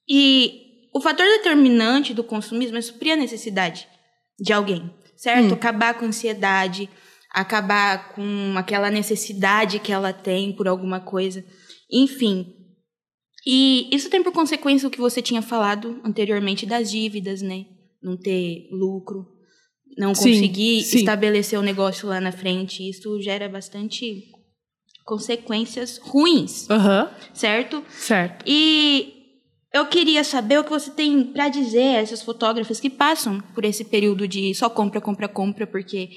[0.08, 3.86] E o fator determinante do consumismo é suprir a necessidade
[4.38, 5.50] de alguém, certo?
[5.50, 5.54] Hum.
[5.54, 6.88] Acabar com a ansiedade,
[7.30, 11.44] acabar com aquela necessidade que ela tem por alguma coisa.
[11.90, 12.54] Enfim,
[13.46, 17.66] e isso tem por consequência o que você tinha falado anteriormente das dívidas, né?
[18.02, 19.26] Não ter lucro,
[19.96, 20.98] não conseguir sim, sim.
[20.98, 22.88] estabelecer o negócio lá na frente.
[22.88, 24.24] Isso gera bastante
[25.04, 26.68] consequências ruins.
[26.68, 27.08] Uhum.
[27.32, 27.84] Certo?
[27.88, 28.44] Certo.
[28.46, 29.15] E
[29.76, 33.64] eu queria saber o que você tem para dizer a essas fotógrafas que passam por
[33.64, 36.08] esse período de só compra, compra, compra, porque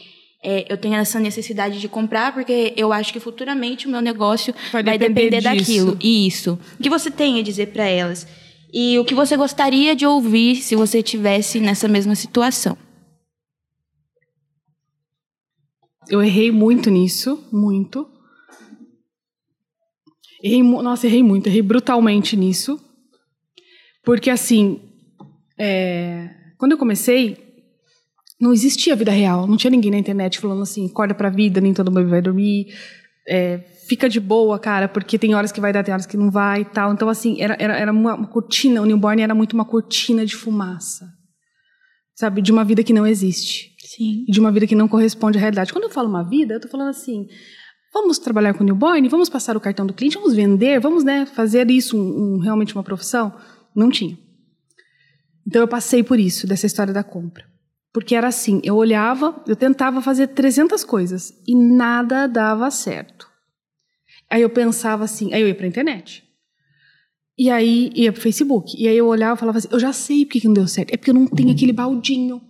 [0.41, 4.54] é, eu tenho essa necessidade de comprar porque eu acho que futuramente o meu negócio
[4.72, 5.98] vai, vai depender, depender daquilo.
[6.02, 6.58] Isso.
[6.80, 8.26] O que você tem a dizer para elas?
[8.72, 12.78] E o que você gostaria de ouvir se você tivesse nessa mesma situação?
[16.08, 18.08] Eu errei muito nisso, muito.
[20.41, 22.80] Errei, nossa, errei muito, errei brutalmente nisso.
[24.03, 24.81] Porque assim,
[25.57, 27.38] é, quando eu comecei,
[28.39, 29.45] não existia vida real.
[29.45, 32.67] Não tinha ninguém na internet falando assim, acorda pra vida, nem todo mundo vai dormir.
[33.27, 33.57] É,
[33.88, 36.62] fica de boa, cara, porque tem horas que vai dar, tem horas que não vai
[36.62, 36.93] e tal.
[36.93, 40.35] Então, assim, era, era, era uma, uma cortina, o newborn era muito uma cortina de
[40.35, 41.05] fumaça.
[42.15, 42.41] Sabe?
[42.41, 43.75] De uma vida que não existe.
[43.79, 44.25] Sim.
[44.27, 45.73] De uma vida que não corresponde à realidade.
[45.73, 47.27] Quando eu falo uma vida, eu tô falando assim,
[47.93, 51.69] vamos trabalhar com newborn, vamos passar o cartão do cliente, vamos vender, vamos, né, fazer
[51.69, 53.33] isso um, um, realmente uma profissão.
[53.75, 54.17] Não tinha.
[55.45, 57.49] Então, eu passei por isso, dessa história da compra.
[57.91, 63.27] Porque era assim, eu olhava, eu tentava fazer 300 coisas e nada dava certo.
[64.29, 66.23] Aí eu pensava assim, aí eu ia para a internet.
[67.38, 68.75] E aí ia para o Facebook.
[68.77, 70.93] E aí eu olhava e falava assim, eu já sei por que não deu certo.
[70.93, 72.41] É porque eu não tenho aquele baldinho.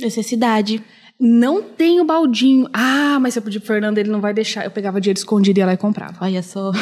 [0.00, 0.82] Necessidade.
[1.18, 2.68] Não tenho baldinho.
[2.72, 4.64] Ah, mas se eu pedir pro Fernando, ele não vai deixar.
[4.64, 6.16] Eu pegava dinheiro escondido e ia lá e comprava.
[6.24, 6.72] Olha só.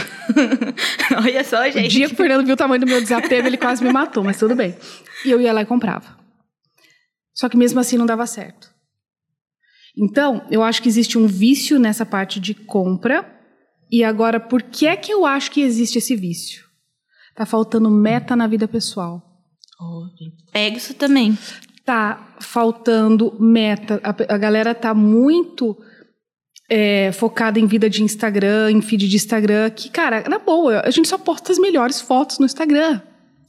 [1.23, 1.87] Olha só, gente.
[1.87, 4.25] O dia que o Fernando viu o tamanho do meu desapego, ele quase me matou,
[4.25, 4.75] mas tudo bem.
[5.25, 6.16] E eu ia lá e comprava.
[7.35, 8.71] Só que mesmo assim não dava certo.
[9.97, 13.31] Então, eu acho que existe um vício nessa parte de compra.
[13.90, 16.64] E agora, por que é que eu acho que existe esse vício?
[17.37, 19.23] Tá faltando meta na vida pessoal.
[19.79, 20.07] Oh,
[20.53, 21.37] pega isso também.
[21.85, 24.01] Tá faltando meta.
[24.03, 25.77] A, a galera tá muito
[26.68, 29.71] é, focada em vida de Instagram, em feed de Instagram.
[29.71, 33.01] Que, cara, na boa, a gente só posta as melhores fotos no Instagram.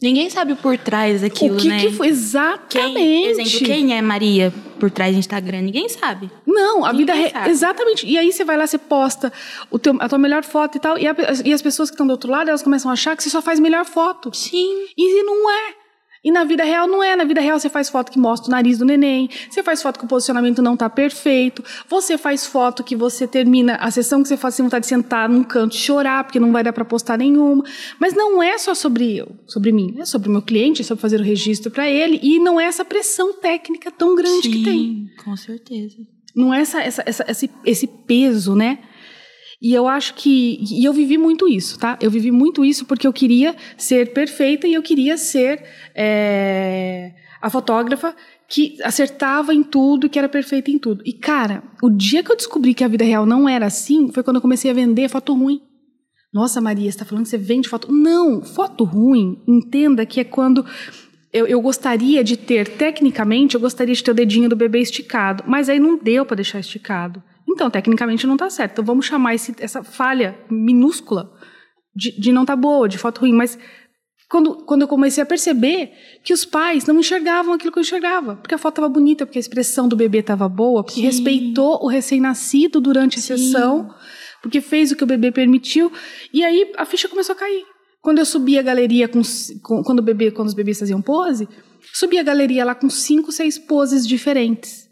[0.04, 1.80] Ninguém sabe por trás daquilo, o que né?
[1.80, 2.94] Que foi exatamente.
[2.94, 5.62] Quem, exemplo, quem é Maria por trás do Instagram?
[5.62, 6.30] Ninguém sabe.
[6.46, 7.50] Não, a Ninguém vida re...
[7.50, 8.06] exatamente.
[8.06, 9.32] E aí você vai lá, você posta
[9.72, 11.16] o teu, a tua melhor foto e tal, e, a,
[11.46, 13.42] e as pessoas que estão do outro lado, elas começam a achar que você só
[13.42, 14.30] faz melhor foto.
[14.36, 14.88] Sim.
[14.98, 15.83] E não é.
[16.24, 17.16] E na vida real não é.
[17.16, 20.00] Na vida real você faz foto que mostra o nariz do neném, você faz foto
[20.00, 24.30] que o posicionamento não está perfeito, você faz foto que você termina a sessão que
[24.30, 26.86] você faz sem vontade de sentar num canto e chorar, porque não vai dar para
[26.86, 27.64] postar nenhuma.
[28.00, 31.02] Mas não é só sobre eu, sobre mim, é sobre o meu cliente, é sobre
[31.02, 34.64] fazer o registro para ele, e não é essa pressão técnica tão grande Sim, que
[34.64, 35.10] tem.
[35.24, 35.98] com certeza.
[36.36, 38.80] Não é essa, essa, essa, esse, esse peso, né?
[39.64, 40.60] E eu acho que.
[40.70, 41.98] E eu vivi muito isso, tá?
[42.02, 45.64] Eu vivi muito isso porque eu queria ser perfeita e eu queria ser
[45.96, 48.14] é, a fotógrafa
[48.46, 51.02] que acertava em tudo, que era perfeita em tudo.
[51.06, 54.22] E, cara, o dia que eu descobri que a vida real não era assim, foi
[54.22, 55.62] quando eu comecei a vender foto ruim.
[56.34, 57.90] Nossa, Maria, você está falando que você vende foto.
[57.90, 60.66] Não, foto ruim, entenda que é quando.
[61.32, 65.46] Eu, eu, gostaria de ter, tecnicamente, eu gostaria de ter o dedinho do bebê esticado,
[65.48, 67.24] mas aí não deu para deixar esticado.
[67.54, 68.74] Então, tecnicamente não está certo.
[68.74, 71.32] Então, vamos chamar esse, essa falha minúscula
[71.96, 73.34] de, de não estar tá boa, de foto ruim.
[73.34, 73.58] Mas
[74.30, 75.92] quando, quando eu comecei a perceber
[76.24, 79.38] que os pais não enxergavam aquilo que eu enxergava, porque a foto estava bonita, porque
[79.38, 81.06] a expressão do bebê estava boa, porque Sim.
[81.06, 83.38] respeitou o recém-nascido durante a Sim.
[83.38, 83.94] sessão,
[84.42, 85.92] porque fez o que o bebê permitiu.
[86.34, 87.64] E aí a ficha começou a cair.
[88.02, 89.22] Quando eu subia a galeria com,
[89.62, 91.48] com quando o bebê, quando os bebês faziam pose,
[91.94, 94.83] subia a galeria lá com cinco, seis poses diferentes.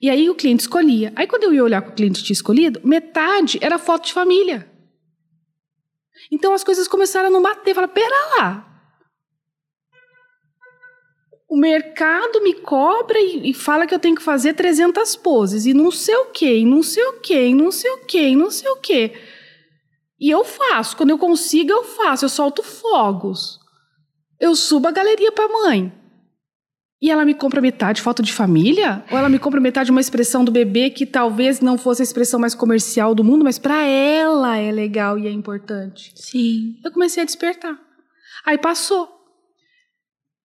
[0.00, 1.12] E aí o cliente escolhia.
[1.16, 4.70] Aí quando eu ia olhar que o cliente tinha escolhido, metade era foto de família.
[6.30, 7.74] Então as coisas começaram a não bater.
[7.74, 8.72] Fala, pera lá.
[11.48, 15.72] O mercado me cobra e, e, fala que eu tenho que fazer 300 poses e
[15.72, 18.36] não sei o quê, e não sei o quê, e não sei o quê, e
[18.36, 19.14] não sei o quê.
[20.18, 20.96] E eu faço.
[20.96, 22.24] Quando eu consigo, eu faço.
[22.24, 23.60] Eu solto fogos.
[24.40, 25.92] Eu subo a galeria para mãe.
[27.00, 29.04] E ela me compra metade foto de família?
[29.10, 32.40] Ou ela me compra metade uma expressão do bebê que talvez não fosse a expressão
[32.40, 36.12] mais comercial do mundo, mas para ela é legal e é importante?
[36.14, 36.76] Sim.
[36.82, 37.78] Eu comecei a despertar.
[38.46, 39.08] Aí passou.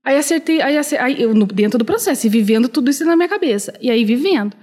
[0.03, 3.29] Aí acertei, aí, acertei, aí eu, dentro do processo, e vivendo tudo isso na minha
[3.29, 3.73] cabeça.
[3.79, 4.57] E aí vivendo.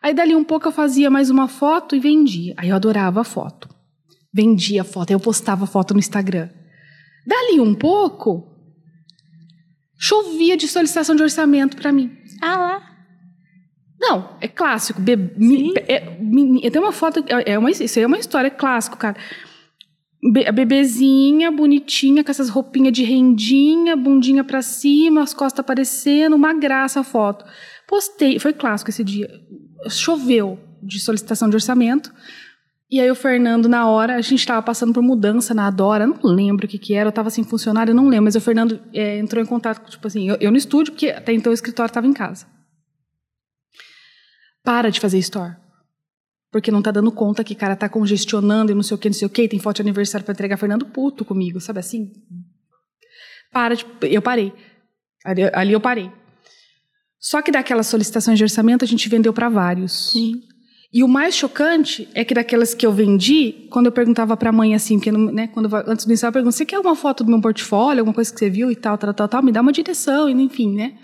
[0.00, 2.54] Aí dali um pouco eu fazia mais uma foto e vendia.
[2.56, 3.68] Aí eu adorava a foto.
[4.32, 6.48] Vendia a foto, aí eu postava a foto no Instagram.
[7.26, 8.53] Dali um pouco,
[9.98, 12.10] chovia de solicitação de orçamento para mim.
[12.40, 12.94] Ah lá.
[14.00, 15.00] Não, é clássico.
[15.00, 16.00] Be mi, é,
[16.70, 19.16] tenho uma foto, é, é uma, isso aí é uma história clássico, cara.
[20.32, 26.36] Be, a bebezinha, bonitinha, com essas roupinhas de rendinha, bundinha para cima, as costas aparecendo,
[26.36, 27.44] uma graça a foto.
[27.86, 29.28] Postei, foi clássico esse dia.
[29.88, 32.12] Choveu de solicitação de orçamento.
[32.94, 36.16] E aí o Fernando, na hora, a gente estava passando por mudança na Adora, não
[36.22, 39.18] lembro o que que era, eu estava sem funcionário, não lembro, mas o Fernando é,
[39.18, 42.06] entrou em contato, tipo assim, eu, eu no estúdio, porque até então o escritório estava
[42.06, 42.46] em casa.
[44.62, 45.56] Para de fazer store.
[46.52, 49.14] Porque não tá dando conta que, cara, tá congestionando e não sei o que, não
[49.14, 52.12] sei o que, tem foto de aniversário para entregar, Fernando puto comigo, sabe assim?
[53.50, 53.84] Para de...
[54.02, 54.52] Eu parei.
[55.24, 56.12] Ali, ali eu parei.
[57.18, 60.12] Só que daquelas solicitações de orçamento a gente vendeu para vários.
[60.12, 60.53] Sim.
[60.94, 64.52] E o mais chocante é que daquelas que eu vendi, quando eu perguntava para a
[64.52, 67.24] mãe assim, porque né, quando eu, antes do ensaio eu pergunto, você quer uma foto
[67.24, 69.60] do meu portfólio, alguma coisa que você viu e tal, tal, tal, tal, me dá
[69.60, 70.96] uma direção, e enfim, né?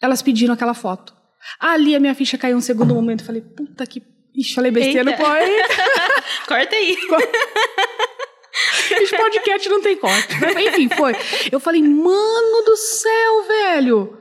[0.00, 1.14] Elas pediram aquela foto.
[1.58, 4.02] Ali a minha ficha caiu um segundo momento, eu falei, puta que...
[4.34, 5.24] Ixi, falei besteira, pô.
[6.48, 6.96] Corta aí.
[9.02, 10.34] Esse podcast não tem corte.
[10.66, 11.14] Enfim, foi.
[11.52, 14.19] Eu falei, mano do céu, velho.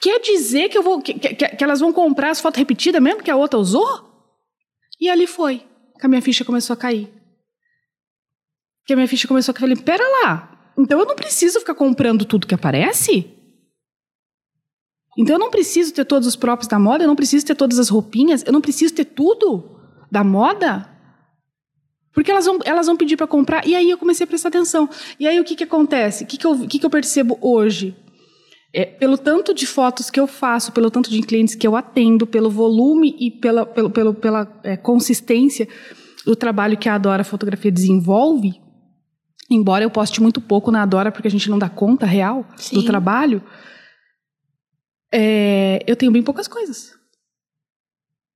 [0.00, 3.22] Quer dizer que, eu vou, que, que, que elas vão comprar as fotos repetidas mesmo
[3.22, 4.08] que a outra usou?
[5.00, 5.66] E ali foi
[5.98, 7.12] que a minha ficha começou a cair.
[8.86, 9.70] Que a minha ficha começou a cair.
[9.70, 13.28] Eu falei, pera lá, então eu não preciso ficar comprando tudo que aparece?
[15.18, 17.78] Então eu não preciso ter todos os próprios da moda, eu não preciso ter todas
[17.80, 19.80] as roupinhas, eu não preciso ter tudo
[20.10, 20.88] da moda?
[22.12, 23.66] Porque elas vão, elas vão pedir para comprar.
[23.66, 24.88] E aí eu comecei a prestar atenção.
[25.18, 26.22] E aí o que, que acontece?
[26.22, 27.96] O que, que, eu, que, que eu percebo hoje?
[28.72, 32.26] É, pelo tanto de fotos que eu faço, pelo tanto de clientes que eu atendo,
[32.26, 35.66] pelo volume e pela, pelo, pelo, pela é, consistência
[36.24, 38.60] do trabalho que a Adora Fotografia desenvolve,
[39.50, 42.76] embora eu poste muito pouco na Adora porque a gente não dá conta real Sim.
[42.76, 43.42] do trabalho,
[45.10, 46.92] é, eu tenho bem poucas coisas.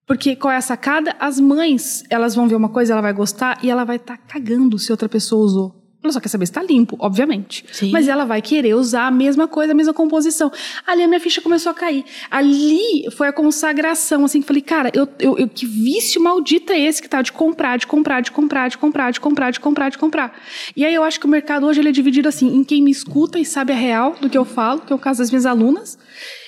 [0.07, 1.14] Porque qual é a sacada?
[1.21, 4.23] As mães, elas vão ver uma coisa, ela vai gostar e ela vai estar tá
[4.27, 5.82] cagando se outra pessoa usou.
[6.02, 7.64] Ela só quer saber se está limpo, obviamente.
[7.72, 7.90] Sim.
[7.92, 10.50] Mas ela vai querer usar a mesma coisa, a mesma composição.
[10.84, 12.04] Ali a minha ficha começou a cair.
[12.28, 16.80] Ali foi a consagração, assim, que falei, cara, eu, eu, eu, que vício maldito é
[16.80, 19.88] esse que tá de comprar, de comprar, de comprar, de comprar, de comprar, de comprar,
[19.90, 20.42] de comprar.
[20.76, 22.90] E aí eu acho que o mercado hoje ele é dividido assim, em quem me
[22.90, 25.46] escuta e sabe a real do que eu falo, que é o caso das minhas
[25.46, 25.96] alunas,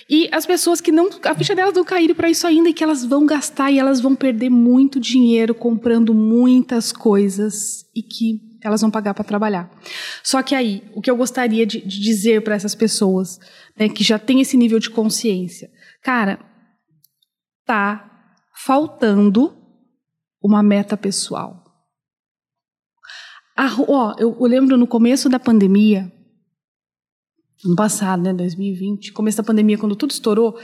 [0.08, 1.08] e as pessoas que não.
[1.24, 4.00] A ficha delas não caíram para isso ainda e que elas vão gastar e elas
[4.00, 9.70] vão perder muito dinheiro comprando muitas coisas e que elas vão pagar para trabalhar.
[10.22, 13.38] Só que aí, o que eu gostaria de, de dizer para essas pessoas,
[13.78, 15.70] né, que já têm esse nível de consciência,
[16.02, 16.40] cara,
[17.66, 18.10] tá
[18.56, 19.54] faltando
[20.42, 21.62] uma meta pessoal.
[23.54, 26.10] Ah, ó, eu, eu lembro no começo da pandemia,
[27.64, 30.58] ano passado, né, 2020, começo da pandemia, quando tudo estourou,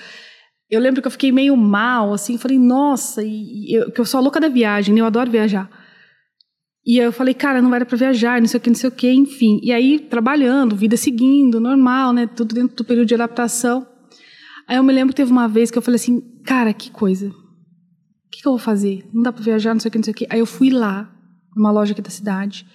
[0.71, 4.07] eu lembro que eu fiquei meio mal, assim, falei, nossa, e, e eu, que eu
[4.07, 5.69] sou a louca da viagem, né, eu adoro viajar.
[6.85, 8.89] E eu falei, cara, não vai dar pra viajar, não sei o que, não sei
[8.89, 9.61] o que, enfim.
[9.63, 12.27] E aí, trabalhando, vida seguindo, normal, né?
[12.27, 13.87] Tudo dentro do período de adaptação.
[14.67, 17.29] Aí eu me lembro que teve uma vez que eu falei assim, cara, que coisa.
[17.29, 19.07] O que, que eu vou fazer?
[19.13, 20.27] Não dá pra viajar, não sei o que, não sei o que.
[20.31, 21.13] Aí eu fui lá,
[21.55, 22.67] numa loja aqui da cidade,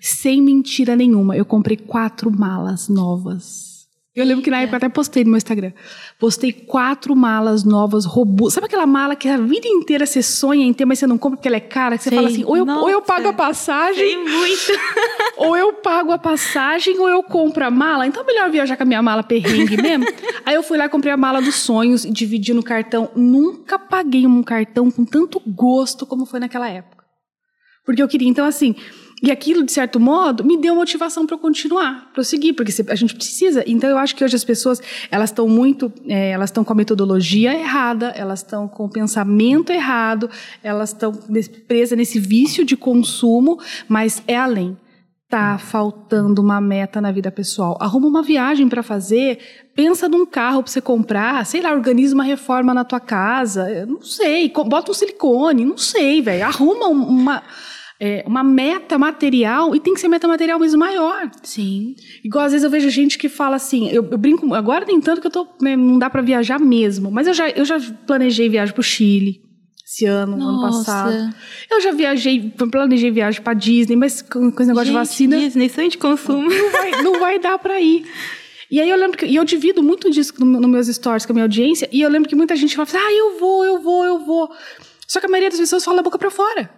[0.00, 1.36] sem mentira nenhuma.
[1.36, 3.73] Eu comprei quatro malas novas
[4.14, 5.72] eu lembro que na época até postei no meu Instagram.
[6.20, 8.54] Postei quatro malas novas, robustas.
[8.54, 11.36] Sabe aquela mala que a vida inteira você sonha em ter, mas você não compra
[11.36, 11.98] porque ela é cara?
[11.98, 12.16] Que você Sim.
[12.16, 14.04] fala assim, ou eu, ou eu pago a passagem.
[14.04, 14.72] Tem muito.
[15.36, 18.06] ou eu pago a passagem, ou eu compro a mala.
[18.06, 20.06] Então é melhor viajar com a minha mala perrengue mesmo.
[20.46, 23.10] Aí eu fui lá e comprei a mala dos sonhos e dividi no cartão.
[23.16, 27.02] Nunca paguei um cartão com tanto gosto como foi naquela época.
[27.84, 28.28] Porque eu queria.
[28.28, 28.76] Então, assim,
[29.22, 33.14] e aquilo, de certo modo, me deu motivação para eu continuar, prosseguir, porque a gente
[33.14, 33.62] precisa.
[33.66, 36.76] Então, eu acho que hoje as pessoas, elas estão muito, é, elas estão com a
[36.76, 40.28] metodologia errada, elas estão com o pensamento errado,
[40.62, 41.12] elas estão
[41.66, 44.76] presas nesse vício de consumo, mas é além.
[45.28, 47.78] Tá faltando uma meta na vida pessoal.
[47.80, 49.38] Arruma uma viagem para fazer,
[49.74, 54.02] pensa num carro para você comprar, sei lá, organiza uma reforma na tua casa, não
[54.02, 56.44] sei, bota um silicone, não sei, velho.
[56.44, 57.42] Arruma uma
[58.00, 61.30] é, uma meta material e tem que ser meta material mesmo maior.
[61.42, 61.94] Sim.
[62.24, 65.20] Igual às vezes eu vejo gente que fala assim, eu, eu brinco, agora nem tanto
[65.20, 68.48] que eu tô, né, não dá para viajar mesmo, mas eu já, eu já planejei
[68.48, 69.42] viagem pro Chile
[69.86, 70.50] esse ano, Nossa.
[70.50, 71.34] ano passado.
[71.70, 75.38] Eu já viajei, planejei viagem para Disney, mas com, com esse negócio gente, de vacina.
[75.38, 76.48] Disney, sonho de consumo.
[76.50, 78.04] Não vai, não vai dar para ir.
[78.70, 79.26] E aí eu lembro que.
[79.26, 81.88] E eu divido muito disso nos no meus stories com a minha audiência.
[81.92, 84.50] E eu lembro que muita gente fala assim: ah, eu vou, eu vou, eu vou.
[85.06, 86.70] Só que a maioria das pessoas fala da boca para fora.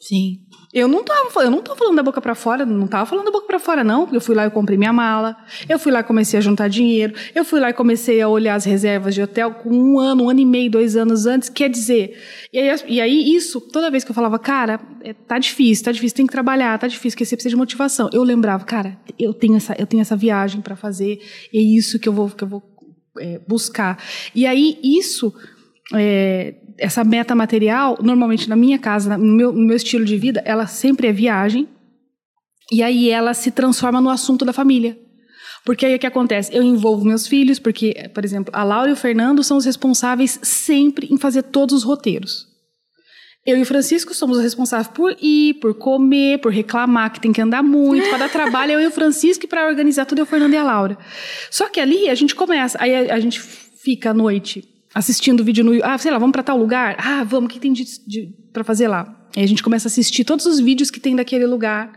[0.00, 0.38] Sim.
[0.74, 3.46] Eu não tava, eu não falando da boca para fora, não tava falando da boca
[3.46, 4.08] para fora não.
[4.12, 5.36] Eu fui lá e comprei minha mala.
[5.68, 7.14] Eu fui lá e comecei a juntar dinheiro.
[7.32, 10.30] Eu fui lá e comecei a olhar as reservas de hotel com um ano, um
[10.30, 11.48] ano e meio, dois anos antes.
[11.48, 12.20] Quer dizer,
[12.52, 15.92] e aí, e aí isso, toda vez que eu falava, cara, é, tá difícil, tá
[15.92, 18.10] difícil, tem que trabalhar, tá difícil, porque você precisa de motivação.
[18.12, 21.20] Eu lembrava, cara, eu tenho essa, eu tenho essa viagem para fazer,
[21.54, 22.62] é isso que eu vou, que eu vou
[23.20, 24.02] é, buscar.
[24.34, 25.32] E aí isso
[25.92, 30.42] é, essa meta material, normalmente na minha casa, no meu, no meu estilo de vida,
[30.44, 31.68] ela sempre é viagem.
[32.72, 34.98] E aí ela se transforma no assunto da família.
[35.64, 36.54] Porque aí o que acontece?
[36.54, 40.38] Eu envolvo meus filhos, porque, por exemplo, a Laura e o Fernando são os responsáveis
[40.42, 42.46] sempre em fazer todos os roteiros.
[43.46, 47.32] Eu e o Francisco somos os responsáveis por ir, por comer, por reclamar que tem
[47.32, 48.72] que andar muito, para dar trabalho.
[48.72, 50.96] Eu e o Francisco, e para organizar tudo é o Fernando e a Laura.
[51.50, 55.64] Só que ali a gente começa, aí a, a gente fica à noite assistindo vídeo
[55.64, 56.96] no ah sei lá vamos para tal lugar?
[56.98, 59.28] Ah vamos o que tem de, de para fazer lá?
[59.36, 61.92] Aí a gente começa a assistir todos os vídeos que tem daquele lugar.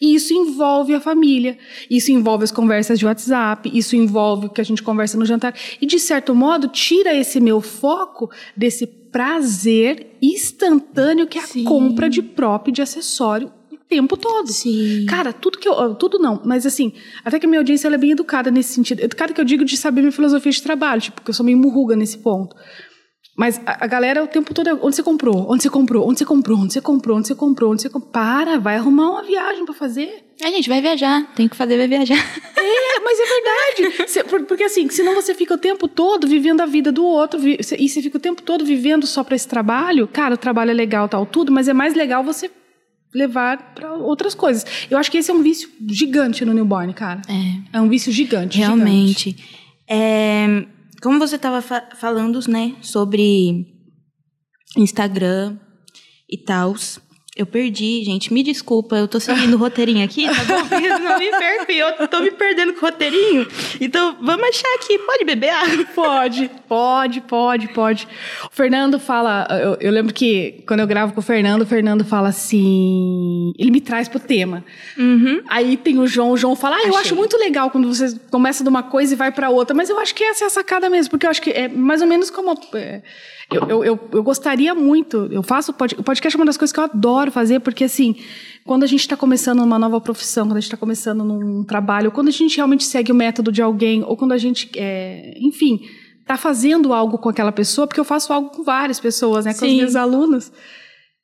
[0.00, 1.58] E isso envolve a família
[1.88, 5.54] isso envolve as conversas de WhatsApp isso envolve o que a gente conversa no jantar.
[5.80, 11.64] E de certo modo tira esse meu foco desse prazer instantâneo que é a Sim.
[11.64, 13.52] compra de próprio de acessório
[13.90, 14.46] tempo todo.
[14.46, 15.04] Sim.
[15.06, 15.94] Cara, tudo que eu.
[15.96, 16.92] Tudo não, mas assim,
[17.24, 19.00] até que a minha audiência é bem educada nesse sentido.
[19.00, 21.58] Educada que eu digo de saber minha filosofia de trabalho, tipo, porque eu sou meio
[21.58, 22.54] murruga nesse ponto.
[23.36, 25.50] Mas a, a, galera o tempo todo é, onde você comprou?
[25.50, 26.08] Onde você comprou?
[26.08, 26.58] Onde você comprou?
[26.58, 27.16] Onde você comprou?
[27.16, 27.72] Onde você comprou?
[27.72, 28.12] Onde você comprou?
[28.12, 30.24] Para, vai arrumar uma viagem para fazer.
[30.42, 32.16] A gente vai viajar, tem que fazer, vai viajar.
[32.16, 34.44] É, mas é verdade.
[34.46, 38.02] porque assim, senão você fica o tempo todo vivendo a vida do outro e você
[38.02, 40.06] fica o tempo todo vivendo só para esse trabalho.
[40.06, 42.50] Cara, o trabalho é legal, tal, tudo, mas é mais legal você
[43.14, 44.64] levar para outras coisas.
[44.90, 47.22] Eu acho que esse é um vício gigante no newborn, cara.
[47.28, 47.78] É.
[47.78, 48.58] É um vício gigante.
[48.58, 49.30] Realmente.
[49.30, 49.60] Gigante.
[49.88, 50.66] É,
[51.02, 53.66] como você estava fa falando, né, sobre
[54.76, 55.58] Instagram
[56.30, 56.74] e tal.
[57.40, 58.30] Eu perdi, gente.
[58.34, 60.60] Me desculpa, eu tô seguindo o roteirinho aqui, tá bom?
[60.76, 63.46] Eu não me perco, eu tô me perdendo com o roteirinho.
[63.80, 64.98] Então, vamos achar aqui.
[64.98, 65.86] Pode beber água?
[65.94, 68.08] Pode, pode, pode, pode.
[68.44, 69.46] O Fernando fala.
[69.50, 73.52] Eu, eu, lembro que quando eu gravo com o Fernando, o Fernando fala assim.
[73.58, 74.62] Ele me traz pro tema.
[74.98, 75.42] Uhum.
[75.48, 77.00] Aí tem o João, o João fala: Ah, eu Achei.
[77.00, 79.74] acho muito legal quando você começa de uma coisa e vai para outra.
[79.74, 82.02] Mas eu acho que essa é a sacada mesmo, porque eu acho que é mais
[82.02, 82.52] ou menos como.
[82.74, 83.00] É,
[83.50, 86.72] eu, eu, eu, eu, gostaria muito, eu faço podcast, o podcast é uma das coisas
[86.72, 88.14] que eu adoro fazer, porque assim,
[88.64, 92.12] quando a gente está começando uma nova profissão, quando a gente está começando num trabalho,
[92.12, 95.80] quando a gente realmente segue o método de alguém, ou quando a gente, é, enfim,
[96.20, 99.60] está fazendo algo com aquela pessoa, porque eu faço algo com várias pessoas, né, com
[99.60, 99.72] Sim.
[99.72, 100.52] os meus alunos,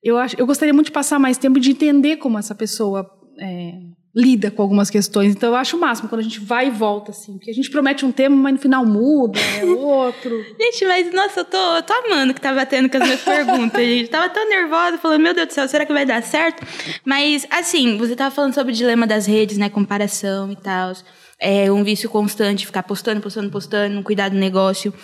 [0.03, 3.09] eu, acho, eu gostaria muito de passar mais tempo de entender como essa pessoa
[3.41, 3.73] é,
[4.17, 5.35] lida com algumas questões.
[5.35, 7.35] Então eu acho o máximo quando a gente vai e volta, assim.
[7.35, 10.43] Porque a gente promete um tema, mas no final muda, é outro.
[10.59, 13.79] gente, mas nossa, eu tô, eu tô amando que tá batendo com as minhas perguntas,
[13.85, 14.09] gente.
[14.09, 16.67] Tava tão nervosa, falando, meu Deus do céu, será que vai dar certo?
[17.05, 19.69] Mas, assim, você tava falando sobre o dilema das redes, né?
[19.69, 20.95] Comparação e tal.
[21.39, 24.95] É um vício constante, ficar postando, postando, postando, não cuidar do negócio.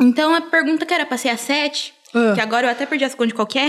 [0.00, 1.36] Então a pergunta que era pra ser a
[2.14, 3.68] sete que agora eu até perdi as contas de qualquer,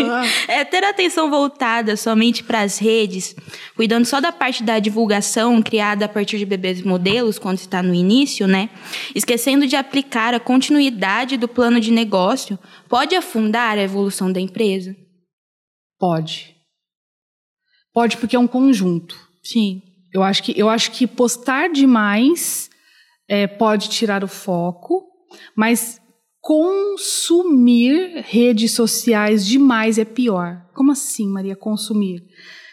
[0.48, 3.36] é ter a atenção voltada somente para as redes,
[3.76, 7.94] cuidando só da parte da divulgação criada a partir de bebês modelos, quando está no
[7.94, 8.70] início, né?
[9.14, 14.96] Esquecendo de aplicar a continuidade do plano de negócio, pode afundar a evolução da empresa?
[15.98, 16.56] Pode.
[17.92, 19.16] Pode porque é um conjunto.
[19.42, 19.82] Sim.
[20.12, 22.70] Eu acho que, eu acho que postar demais
[23.28, 25.04] é, pode tirar o foco,
[25.56, 26.01] mas
[26.42, 30.60] consumir redes sociais demais é pior.
[30.74, 32.26] Como assim, Maria, consumir?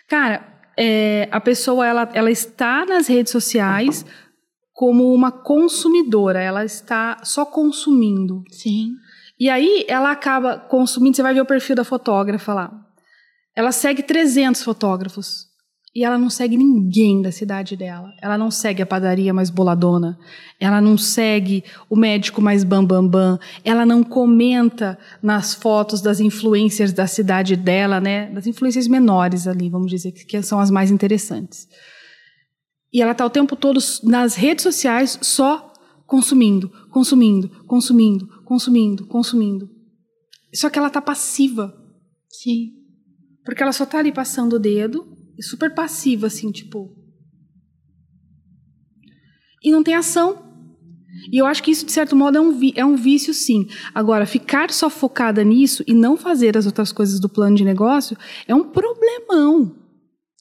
[0.07, 4.03] Cara, é, a pessoa ela, ela está nas redes sociais
[4.73, 8.43] como uma consumidora, ela está só consumindo.
[8.49, 8.93] Sim.
[9.39, 12.71] E aí ela acaba consumindo, você vai ver o perfil da fotógrafa lá.
[13.55, 15.48] Ela segue 300 fotógrafos.
[15.95, 18.13] E ela não segue ninguém da cidade dela.
[18.21, 20.19] Ela não segue a padaria mais boladona.
[20.59, 23.09] Ela não segue o médico mais bambambam.
[23.09, 23.39] Bam, bam.
[23.65, 28.29] Ela não comenta nas fotos das influências da cidade dela, né?
[28.31, 31.67] Das influências menores ali, vamos dizer, que são as mais interessantes.
[32.93, 35.73] E ela está o tempo todo nas redes sociais só
[36.05, 39.69] consumindo, consumindo, consumindo, consumindo, consumindo.
[40.53, 41.73] Só que ela está passiva.
[42.27, 42.73] Sim.
[43.43, 45.08] Porque ela só está ali passando o dedo
[45.41, 46.95] super passiva, assim, tipo.
[49.63, 50.47] E não tem ação.
[51.31, 53.67] E eu acho que isso, de certo modo, é um, é um vício, sim.
[53.93, 58.17] Agora, ficar só focada nisso e não fazer as outras coisas do plano de negócio
[58.47, 59.75] é um problemão.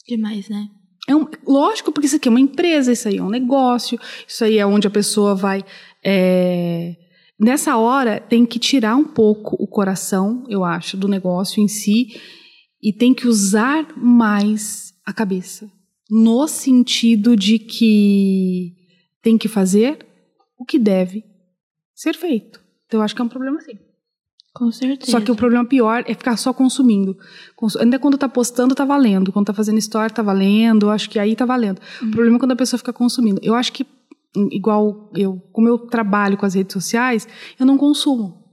[0.07, 0.69] Demais, né?
[1.09, 4.45] É um, lógico, porque isso aqui é uma empresa, isso aí é um negócio, isso
[4.45, 5.65] aí é onde a pessoa vai.
[6.05, 6.97] É,
[7.41, 12.09] nessa hora, tem que tirar um pouco o coração, eu acho, do negócio em si
[12.83, 15.67] e tem que usar mais a cabeça,
[16.11, 18.75] no sentido de que
[19.23, 20.07] tem que fazer
[20.59, 21.25] o que deve
[21.95, 22.61] ser feito.
[22.87, 23.79] Então eu acho que é um problema sim.
[24.53, 25.11] Com certeza.
[25.11, 27.17] Só que o problema pior é ficar só consumindo.
[27.81, 29.33] Ainda quando tá postando, tá valendo.
[29.33, 30.87] Quando tá fazendo story, tá valendo.
[30.87, 31.81] Eu acho que aí tá valendo.
[32.03, 32.09] Uhum.
[32.09, 33.41] O problema é quando a pessoa fica consumindo.
[33.43, 33.87] Eu acho que,
[34.51, 37.27] igual eu, como eu trabalho com as redes sociais,
[37.59, 38.45] eu não consumo.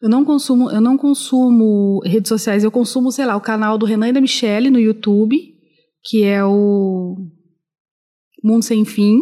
[0.00, 3.84] Eu não consumo, eu não consumo redes sociais, eu consumo, sei lá, o canal do
[3.84, 5.54] Renan e da Michelle no YouTube,
[6.02, 7.16] que é o
[8.42, 9.20] Mundo Sem Fim.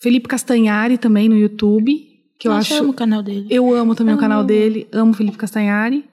[0.00, 1.94] Felipe Castanhari também no YouTube,
[2.38, 2.74] que eu acho.
[2.74, 3.46] Eu amo o canal dele.
[3.48, 6.10] Eu amo também o canal dele, amo Felipe Castanhari.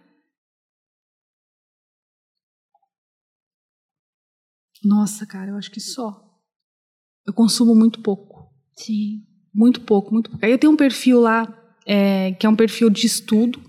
[4.83, 6.23] Nossa, cara, eu acho que só.
[7.25, 8.51] Eu consumo muito pouco.
[8.77, 9.30] Sim.
[9.53, 10.45] Muito pouco, muito pouco.
[10.45, 11.47] Aí eu tenho um perfil lá,
[11.85, 13.59] é, que é um perfil de estudo.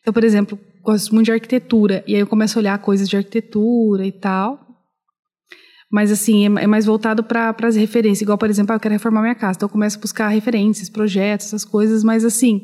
[0.00, 2.02] Então, por exemplo, gosto muito de arquitetura.
[2.06, 4.58] E aí eu começo a olhar coisas de arquitetura e tal.
[5.90, 8.22] Mas, assim, é, é mais voltado para as referências.
[8.22, 9.58] Igual, por exemplo, ah, eu quero reformar minha casa.
[9.58, 12.02] Então, eu começo a buscar referências, projetos, essas coisas.
[12.02, 12.62] Mas, assim,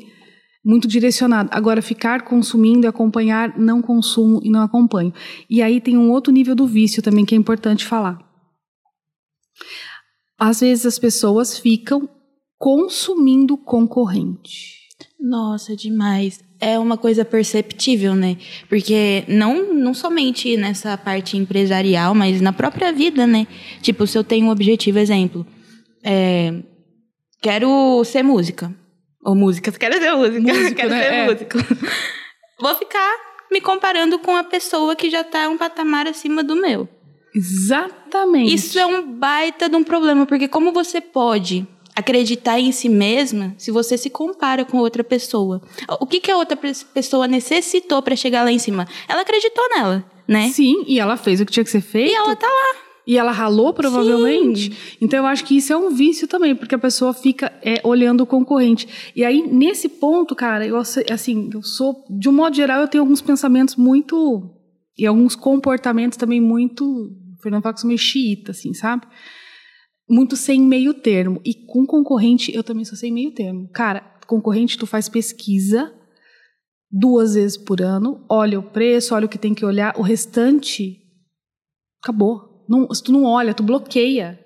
[0.65, 1.49] muito direcionado.
[1.53, 5.13] Agora, ficar consumindo e acompanhar, não consumo e não acompanho.
[5.49, 8.19] E aí tem um outro nível do vício também que é importante falar.
[10.37, 12.09] Às vezes as pessoas ficam
[12.59, 14.77] consumindo concorrente.
[15.17, 16.41] Nossa, demais.
[16.59, 18.37] É uma coisa perceptível, né?
[18.67, 23.47] Porque não, não somente nessa parte empresarial, mas na própria vida, né?
[23.81, 25.47] Tipo, se eu tenho um objetivo, exemplo,
[26.03, 26.53] é,
[27.41, 28.75] quero ser música.
[29.23, 30.41] Ou música, quero ser música.
[30.53, 31.01] Músico, quero né?
[31.01, 31.25] ser é.
[31.25, 31.57] músico.
[32.59, 33.15] Vou ficar
[33.51, 36.87] me comparando com a pessoa que já está um patamar acima do meu.
[37.33, 38.53] Exatamente.
[38.53, 41.67] Isso é um baita de um problema, porque como você pode
[41.99, 45.61] acreditar em si mesma se você se compara com outra pessoa.
[45.99, 48.87] O que, que a outra pessoa necessitou para chegar lá em cima?
[49.07, 50.49] Ela acreditou nela, né?
[50.49, 52.11] Sim, e ela fez o que tinha que ser feito.
[52.11, 52.89] E ela tá lá.
[53.09, 54.71] E ela ralou, provavelmente.
[54.71, 54.97] Sim.
[55.01, 58.21] Então, eu acho que isso é um vício também, porque a pessoa fica é, olhando
[58.21, 58.87] o concorrente.
[59.15, 63.03] E aí, nesse ponto, cara, eu, assim, eu sou, de um modo geral, eu tenho
[63.03, 64.47] alguns pensamentos muito.
[64.95, 67.09] E alguns comportamentos também muito.
[67.41, 69.07] Fernando sou meio xiita, assim, sabe?
[70.09, 71.39] Muito sem meio termo.
[71.45, 73.69] E com concorrente, eu também sou sem meio termo.
[73.69, 75.93] Cara, concorrente, tu faz pesquisa
[76.91, 80.99] duas vezes por ano, olha o preço, olha o que tem que olhar, o restante
[82.01, 82.65] acabou.
[82.67, 84.43] Não, se tu não olha, tu bloqueia.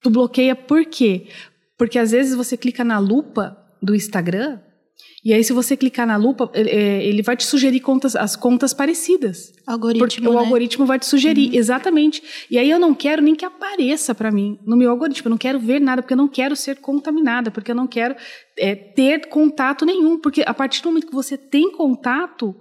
[0.00, 1.28] Tu bloqueia por quê?
[1.76, 4.60] Porque às vezes você clica na lupa do Instagram
[5.22, 8.72] e aí, se você clicar na lupa, é, ele vai te sugerir contas, as contas
[8.72, 9.52] parecidas.
[9.66, 10.38] Algoritmo, Porque o né?
[10.38, 11.58] algoritmo vai te sugerir, uhum.
[11.58, 12.22] exatamente.
[12.50, 15.28] E aí eu não quero nem que apareça para mim no meu algoritmo.
[15.28, 18.16] Eu não quero ver nada, porque eu não quero ser contaminada, porque eu não quero
[18.58, 20.18] é, ter contato nenhum.
[20.18, 22.56] Porque a partir do momento que você tem contato,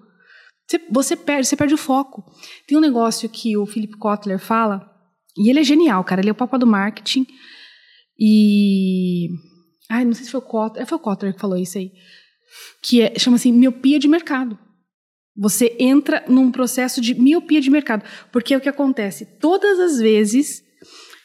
[0.67, 2.25] você, você perde, você perde o foco.
[2.67, 4.85] Tem um negócio que o Philip Kotler fala,
[5.37, 6.19] e ele é genial, cara.
[6.19, 7.25] Ele é o papa do marketing.
[8.19, 9.29] E.
[9.89, 10.83] Ai, não sei se foi o Cotter.
[10.83, 11.93] É, foi o Cotter que falou isso aí.
[12.81, 14.57] Que é, chama assim miopia de mercado.
[15.35, 18.03] Você entra num processo de miopia de mercado.
[18.31, 19.25] Porque é o que acontece?
[19.39, 20.63] Todas as vezes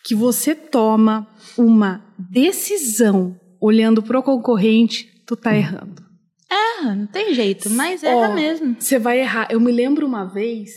[0.04, 6.04] que você toma uma decisão olhando pro concorrente, tu tá errando.
[6.50, 8.76] É, não tem jeito, mas erra Ó, mesmo.
[8.78, 9.48] Você vai errar.
[9.50, 10.70] Eu me lembro uma vez,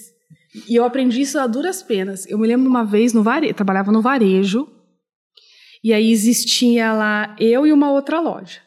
[0.67, 2.25] e eu aprendi isso a duras penas.
[2.27, 4.67] Eu me lembro uma vez no varejo, trabalhava no varejo,
[5.83, 8.61] e aí existia lá eu e uma outra loja.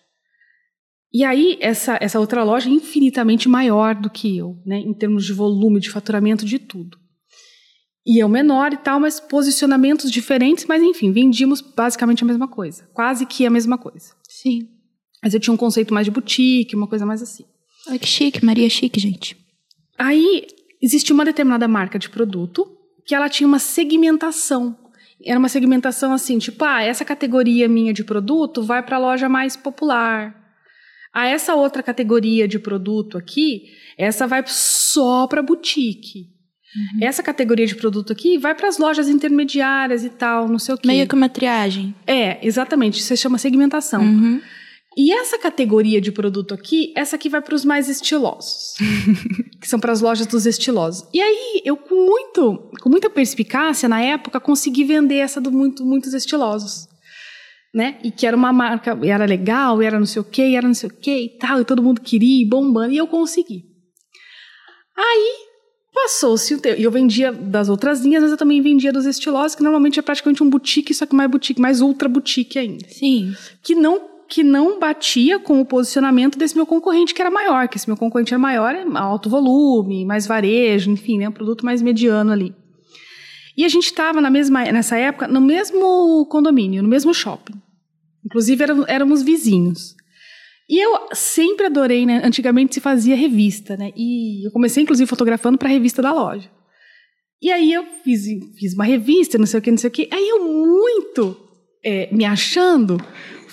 [1.12, 4.78] E aí, essa, essa outra loja é infinitamente maior do que eu, né?
[4.78, 6.98] Em termos de volume, de faturamento, de tudo.
[8.06, 12.88] E eu menor e tal, mas posicionamentos diferentes, mas enfim, vendíamos basicamente a mesma coisa.
[12.94, 14.14] Quase que a mesma coisa.
[14.28, 14.68] Sim.
[15.22, 17.44] Mas eu tinha um conceito mais de boutique, uma coisa mais assim.
[17.88, 19.36] Olha que chique, Maria chique, gente.
[19.98, 20.46] Aí
[20.80, 22.66] existia uma determinada marca de produto
[23.04, 24.76] que ela tinha uma segmentação.
[25.22, 29.28] Era uma segmentação assim, tipo, ah, essa categoria minha de produto vai para a loja
[29.28, 30.39] mais popular.
[31.12, 33.64] Ah, essa outra categoria de produto aqui,
[33.98, 36.28] essa vai só para boutique.
[37.00, 40.78] Essa categoria de produto aqui vai para as lojas intermediárias e tal, não sei o
[40.78, 40.86] quê.
[40.86, 41.94] Meio que uma triagem.
[42.06, 44.02] É, exatamente, isso se chama segmentação.
[44.02, 44.40] Uhum.
[44.96, 48.74] E essa categoria de produto aqui, essa aqui vai para os mais estilosos,
[49.60, 51.08] que são para as lojas dos estilosos.
[51.12, 55.84] E aí eu com muito, com muita perspicácia na época consegui vender essa do muito,
[55.84, 56.88] muitos estilosos,
[57.72, 57.98] né?
[58.02, 60.56] E que era uma marca, e era legal, e era não sei o quê, e
[60.56, 63.06] era não sei o quê e tal, e todo mundo queria, e bombando, e eu
[63.06, 63.64] consegui.
[64.96, 65.50] Aí
[65.92, 69.54] passou-se o tempo, e eu vendia das outras linhas, mas eu também vendia dos estilosos,
[69.54, 73.34] que normalmente é praticamente um boutique, só que mais boutique, mais ultra boutique ainda Sim.
[73.62, 77.76] que não que não batia com o posicionamento desse meu concorrente que era maior, que
[77.76, 81.82] esse meu concorrente era maior, é alto volume, mais varejo, enfim, né, um produto mais
[81.82, 82.54] mediano ali.
[83.56, 87.60] E a gente estava nessa época no mesmo condomínio, no mesmo shopping.
[88.24, 89.96] Inclusive éramos, éramos vizinhos.
[90.68, 92.22] E eu sempre adorei, né?
[92.24, 93.92] Antigamente se fazia revista, né?
[93.96, 96.48] E eu comecei inclusive fotografando para a revista da loja.
[97.42, 98.24] E aí eu fiz,
[98.58, 100.08] fiz uma revista, não sei o que, não sei o que.
[100.12, 101.36] Aí eu muito
[101.84, 102.98] é, me achando,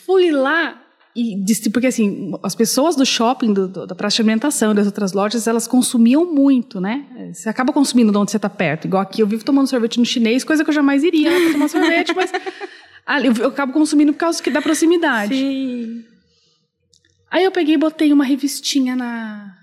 [0.05, 0.83] fui lá
[1.17, 5.13] e porque assim, as pessoas do shopping, do, do, da praça de alimentação, das outras
[5.13, 7.31] lojas, elas consumiam muito, né?
[7.33, 8.85] Você acaba consumindo de onde você está perto.
[8.85, 11.67] Igual aqui, eu vivo tomando sorvete no chinês, coisa que eu jamais iria pra tomar
[11.69, 12.31] sorvete, mas
[13.25, 15.33] eu, eu acabo consumindo por causa da proximidade.
[15.33, 16.03] Sim.
[17.31, 19.55] Aí eu peguei e botei uma revistinha na,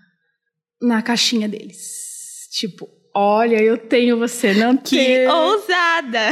[0.82, 2.48] na caixinha deles.
[2.50, 5.28] Tipo, olha, eu tenho, você não Que tem.
[5.28, 6.30] ousada!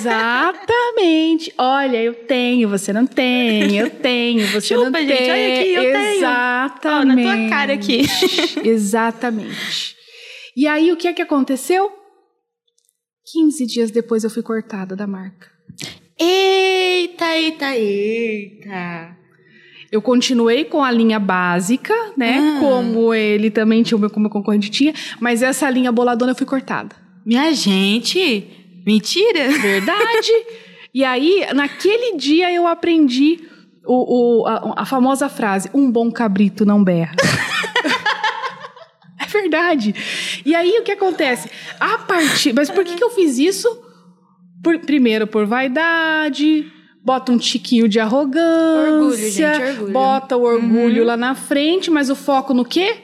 [0.00, 1.52] Exatamente.
[1.56, 3.76] Olha, eu tenho, você não tem.
[3.78, 5.30] Eu tenho, você Chupa, não gente, tem.
[5.30, 6.16] olha aqui, eu tenho.
[6.16, 7.26] Exatamente.
[7.28, 8.02] Ó, na tua cara aqui.
[8.64, 9.96] Exatamente.
[10.56, 11.90] E aí, o que é que aconteceu?
[13.32, 15.48] 15 dias depois eu fui cortada da marca.
[16.18, 19.16] Eita, eita, eita.
[19.90, 22.38] Eu continuei com a linha básica, né?
[22.38, 22.60] Ah.
[22.60, 26.46] Como ele também tinha, meu- como o concorrente tinha, mas essa linha boladona eu fui
[26.46, 26.94] cortada.
[27.26, 28.48] Minha gente,
[28.86, 29.48] mentira?
[29.50, 30.30] Verdade.
[30.94, 33.40] e aí, naquele dia eu aprendi
[33.84, 37.16] o, o- a, a famosa frase: um bom cabrito não berra.
[39.20, 39.94] é verdade.
[40.46, 41.50] E aí o que acontece?
[41.78, 42.52] A partir.
[42.52, 43.68] Mas por que, que eu fiz isso?
[44.62, 46.70] Por- primeiro, por vaidade.
[47.04, 48.92] Bota um tiquinho de arrogância.
[48.92, 49.92] Orgulho, gente, orgulho.
[49.92, 52.96] Bota o orgulho lá na frente, mas o foco no quê?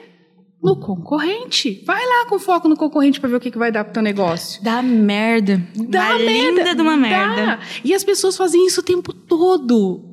[0.61, 1.83] No concorrente.
[1.85, 4.01] Vai lá com foco no concorrente pra ver o que, que vai dar pro teu
[4.03, 4.63] negócio.
[4.63, 5.61] Dá merda.
[5.75, 6.31] Dá Uma merda.
[6.31, 6.97] linda de uma Dá.
[6.97, 7.59] merda.
[7.83, 10.03] E as pessoas fazem isso o tempo todo.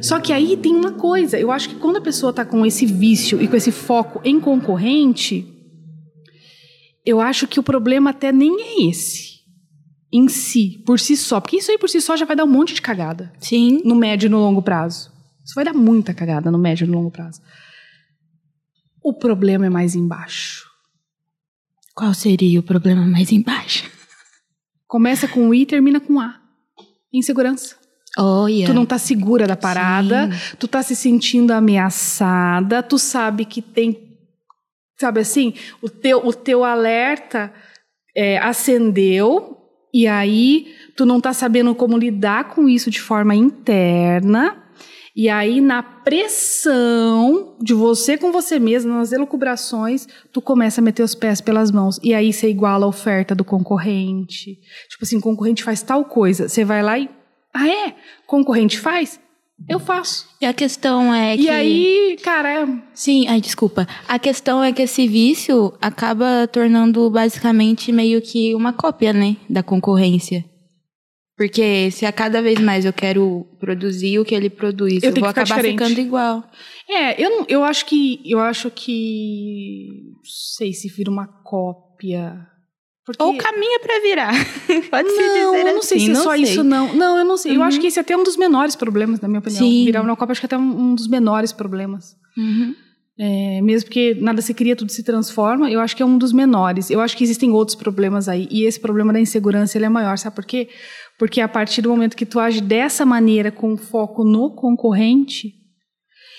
[0.00, 2.84] Só que aí tem uma coisa, eu acho que quando a pessoa tá com esse
[2.86, 5.46] vício e com esse foco em concorrente,
[7.04, 9.35] eu acho que o problema até nem é esse.
[10.16, 11.42] Em si, por si só.
[11.42, 13.30] Porque isso aí por si só já vai dar um monte de cagada.
[13.38, 13.82] Sim.
[13.84, 15.12] No médio e no longo prazo.
[15.44, 17.42] Isso vai dar muita cagada no médio e no longo prazo.
[19.04, 20.64] O problema é mais embaixo.
[21.94, 23.90] Qual seria o problema mais embaixo?
[24.86, 26.40] Começa com I e termina com A.
[27.12, 27.76] Insegurança.
[28.16, 28.66] Olha.
[28.66, 34.18] Tu não tá segura da parada, tu tá se sentindo ameaçada, tu sabe que tem,
[34.98, 35.52] sabe assim,
[35.82, 37.52] o teu, o teu alerta
[38.16, 39.56] é, acendeu
[39.96, 44.62] e aí tu não tá sabendo como lidar com isso de forma interna.
[45.16, 51.02] E aí, na pressão de você com você mesmo, nas elucubrações, tu começa a meter
[51.02, 51.98] os pés pelas mãos.
[52.02, 54.58] E aí você iguala a oferta do concorrente.
[54.90, 56.46] Tipo assim, concorrente faz tal coisa.
[56.46, 57.08] Você vai lá e.
[57.54, 57.94] Ah, é?
[58.26, 59.18] Concorrente faz?
[59.68, 60.28] Eu faço.
[60.40, 61.44] E a questão é que.
[61.44, 63.86] E aí, cara, é- Sim, ai, desculpa.
[64.06, 69.36] A questão é que esse vício acaba tornando basicamente meio que uma cópia, né?
[69.48, 70.44] Da concorrência.
[71.36, 75.16] Porque se a cada vez mais eu quero produzir o que ele produz, eu, Eu
[75.16, 75.78] vou acabar diferente.
[75.82, 76.44] ficando igual.
[76.88, 78.20] É, eu, não, eu acho que.
[78.24, 79.88] Eu acho que.
[80.14, 82.46] Não sei se vira uma cópia.
[83.06, 83.22] Porque...
[83.22, 84.32] Ou caminha pra virar.
[84.90, 86.42] Pode se dizer eu não sei assim, se é só sei.
[86.42, 86.92] isso, não.
[86.92, 87.52] Não, eu não sei.
[87.52, 87.62] Eu Uhum.
[87.62, 89.60] acho que esse é até um dos menores problemas, na minha opinião.
[89.60, 89.84] Sim.
[89.84, 92.16] Virar uma cópia, acho que é até um, um dos menores problemas.
[92.36, 92.74] Uhum.
[93.18, 96.32] É, mesmo porque nada se cria, tudo se transforma, eu acho que é um dos
[96.32, 96.90] menores.
[96.90, 98.46] Eu acho que existem outros problemas aí.
[98.50, 100.68] E esse problema da insegurança ele é maior, sabe por quê?
[101.18, 105.54] Porque a partir do momento que tu age dessa maneira, com foco no concorrente,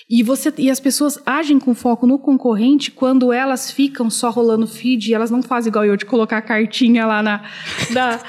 [0.08, 4.66] e, você, e as pessoas agem com foco no concorrente quando elas ficam só rolando
[4.66, 7.44] feed e elas não fazem igual eu de colocar a cartinha lá na,
[7.92, 8.20] da-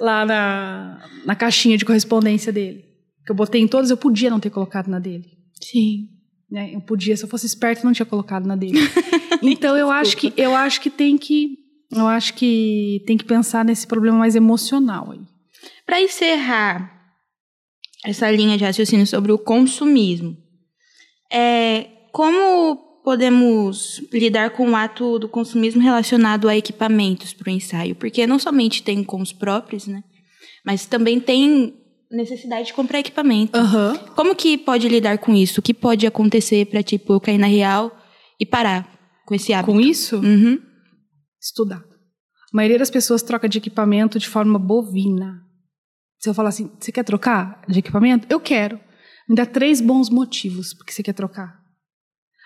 [0.00, 2.84] lá na, na caixinha de correspondência dele.
[3.24, 5.26] Que eu botei em todas, eu podia não ter colocado na dele
[5.60, 6.08] Sim.
[6.50, 6.70] né?
[6.74, 8.78] Eu podia, se eu fosse esperto, não tinha colocado na dele.
[9.42, 11.58] Então eu acho que eu acho que tem que
[11.92, 15.20] eu acho que tem que pensar nesse problema mais emocional aí.
[15.84, 16.90] Para encerrar
[18.04, 20.36] essa linha de raciocínio sobre o consumismo,
[21.32, 27.94] é, como podemos lidar com o ato do consumismo relacionado a equipamentos para o ensaio?
[27.94, 30.02] Porque não somente tem com os próprios, né?
[30.64, 31.74] Mas também tem
[32.10, 33.56] necessidade de comprar equipamento.
[33.56, 33.96] Aham.
[34.16, 35.60] Como que pode lidar com isso?
[35.60, 37.96] O que pode acontecer para tipo eu cair na real
[38.40, 38.88] e parar
[39.26, 39.72] com esse hábito?
[39.72, 40.58] Com isso, Uhum.
[41.40, 41.78] estudar.
[42.52, 45.42] A maioria das pessoas troca de equipamento de forma bovina.
[46.18, 48.26] Se eu falar assim, você quer trocar de equipamento?
[48.30, 48.80] Eu quero.
[49.28, 51.60] Me dá três bons motivos porque você quer trocar.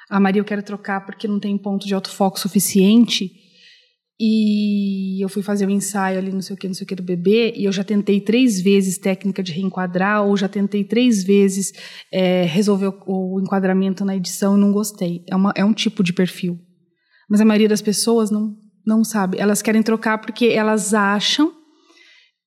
[0.09, 3.31] A Maria, eu quero trocar porque não tem ponto de autofoco suficiente.
[4.23, 6.95] E eu fui fazer um ensaio ali, não sei o que, não sei o que
[6.95, 11.25] do bebê, e eu já tentei três vezes técnica de reenquadrar, ou já tentei três
[11.25, 11.73] vezes
[12.13, 15.25] é, resolver o, o enquadramento na edição e não gostei.
[15.27, 16.61] É, uma, é um tipo de perfil.
[17.31, 18.55] Mas a maioria das pessoas não,
[18.85, 19.39] não sabe.
[19.39, 21.60] Elas querem trocar porque elas acham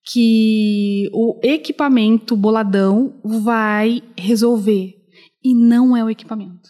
[0.06, 4.96] que o equipamento boladão vai resolver.
[5.44, 6.70] E não é o equipamento.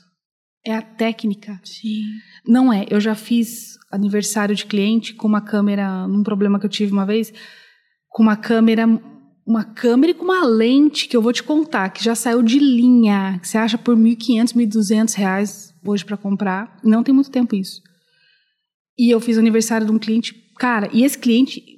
[0.65, 1.59] É a técnica.
[1.63, 2.03] Sim.
[2.47, 2.85] Não é.
[2.89, 7.05] Eu já fiz aniversário de cliente com uma câmera, num problema que eu tive uma
[7.05, 7.33] vez,
[8.09, 8.87] com uma câmera,
[9.45, 12.59] uma câmera e com uma lente que eu vou te contar, que já saiu de
[12.59, 16.79] linha, que você acha por 1.500, 1.200 reais hoje para comprar.
[16.83, 17.81] Não tem muito tempo isso.
[18.97, 21.72] E eu fiz o aniversário de um cliente, cara, e esse cliente,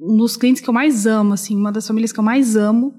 [0.00, 2.94] um dos clientes que eu mais amo, assim, uma das famílias que eu mais amo,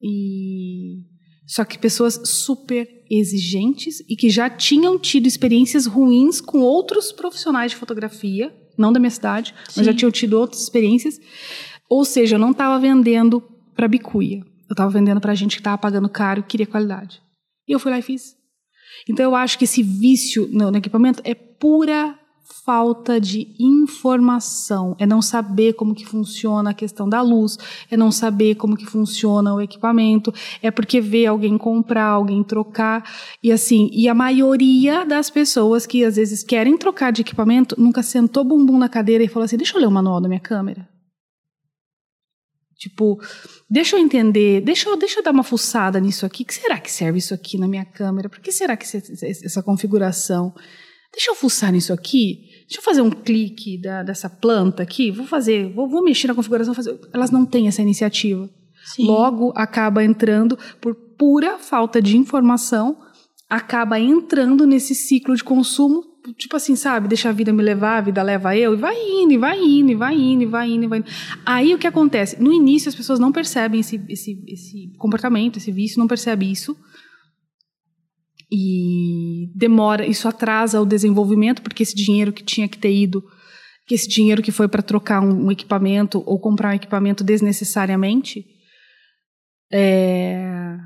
[0.00, 1.02] e
[1.46, 7.72] só que pessoas super exigentes e que já tinham tido experiências ruins com outros profissionais
[7.72, 9.74] de fotografia, não da minha cidade, Sim.
[9.76, 11.20] mas já tinham tido outras experiências.
[11.90, 13.42] Ou seja, eu não estava vendendo
[13.76, 14.38] para bicuia.
[14.68, 17.20] Eu estava vendendo para gente que estava pagando caro e queria qualidade.
[17.68, 18.34] E eu fui lá e fiz.
[19.08, 22.18] Então eu acho que esse vício no, no equipamento é pura
[22.64, 27.58] falta de informação, é não saber como que funciona a questão da luz,
[27.90, 30.32] é não saber como que funciona o equipamento,
[30.62, 33.10] é porque vê alguém comprar, alguém trocar
[33.42, 38.02] e assim, e a maioria das pessoas que às vezes querem trocar de equipamento nunca
[38.02, 40.88] sentou bumbum na cadeira e falou assim: "Deixa eu ler o manual da minha câmera".
[42.82, 43.20] Tipo,
[43.70, 46.44] deixa eu entender, deixa eu, deixa eu dar uma fuçada nisso aqui.
[46.44, 48.28] que será que serve isso aqui na minha câmera?
[48.28, 50.52] Por que será que essa configuração?
[51.12, 52.40] Deixa eu fuçar nisso aqui.
[52.66, 55.10] Deixa eu fazer um clique da- dessa planta aqui.
[55.10, 56.72] Vou fazer, vou, vou mexer na configuração.
[56.74, 56.98] Fazer.
[57.12, 58.48] Elas não têm essa iniciativa.
[58.84, 59.06] Sim.
[59.06, 62.96] Logo, acaba entrando por pura falta de informação,
[63.48, 66.02] acaba entrando nesse ciclo de consumo,
[66.36, 67.06] tipo assim, sabe?
[67.08, 69.92] Deixa a vida me levar, a vida leva eu, e vai indo, e vai indo,
[69.92, 71.06] e vai indo, e vai indo, e vai indo.
[71.44, 72.42] Aí o que acontece?
[72.42, 76.76] No início as pessoas não percebem esse, esse, esse comportamento, esse vício, não percebe isso.
[78.54, 83.24] E demora, isso atrasa o desenvolvimento, porque esse dinheiro que tinha que ter ido,
[83.86, 88.44] que esse dinheiro que foi para trocar um, um equipamento ou comprar um equipamento desnecessariamente,
[89.72, 90.76] é,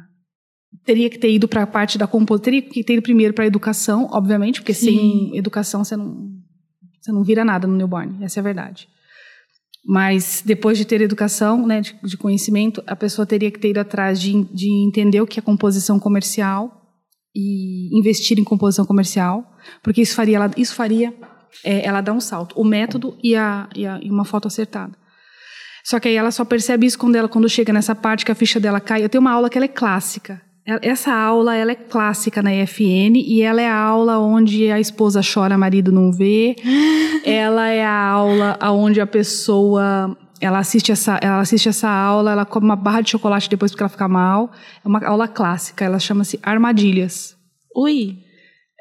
[0.85, 2.07] teria que ter ido para a parte da
[2.41, 4.87] teria que ter ido primeiro para a educação, obviamente, porque Sim.
[4.87, 6.29] sem educação você não,
[7.01, 8.87] você não vira nada no newborn, essa é a verdade.
[9.85, 13.81] Mas depois de ter educação, né, de, de conhecimento, a pessoa teria que ter ido
[13.81, 16.76] atrás de, de entender o que é composição comercial
[17.37, 19.45] e investir em composição comercial,
[19.83, 21.15] porque isso faria ela, isso faria
[21.63, 24.97] é, ela dar um salto, o método e, a, e, a, e uma foto acertada.
[25.85, 28.35] Só que aí ela só percebe isso quando ela quando chega nessa parte que a
[28.35, 29.05] ficha dela cai.
[29.05, 30.41] Eu tenho uma aula que ela é clássica.
[30.83, 35.21] Essa aula ela é clássica na EFN e ela é a aula onde a esposa
[35.23, 36.57] chora, marido não vê.
[37.25, 42.45] ela é a aula onde a pessoa ela assiste essa ela assiste essa aula, ela
[42.45, 44.51] come uma barra de chocolate depois porque ela fica mal.
[44.85, 47.37] É uma aula clássica, ela chama-se Armadilhas.
[47.75, 48.19] Ui.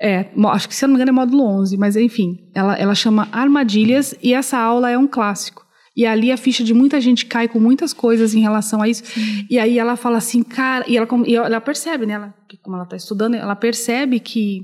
[0.02, 2.94] É, acho que se eu não me engano é módulo 11, mas enfim, ela, ela
[2.94, 5.66] chama Armadilhas e essa aula é um clássico.
[5.96, 9.06] E ali a ficha de muita gente cai com muitas coisas em relação a isso.
[9.06, 9.48] Sim.
[9.50, 12.16] E aí ela fala assim, cara, e ela, e ela percebe, né?
[12.16, 14.64] Ela, como ela está estudando, ela percebe que,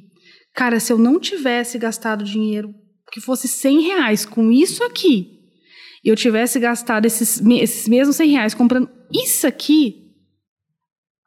[0.54, 2.74] cara, se eu não tivesse gastado dinheiro
[3.14, 5.41] que fosse 100 reais com isso aqui,
[6.04, 10.12] e eu tivesse gastado esses, esses mesmos 100 reais comprando isso aqui,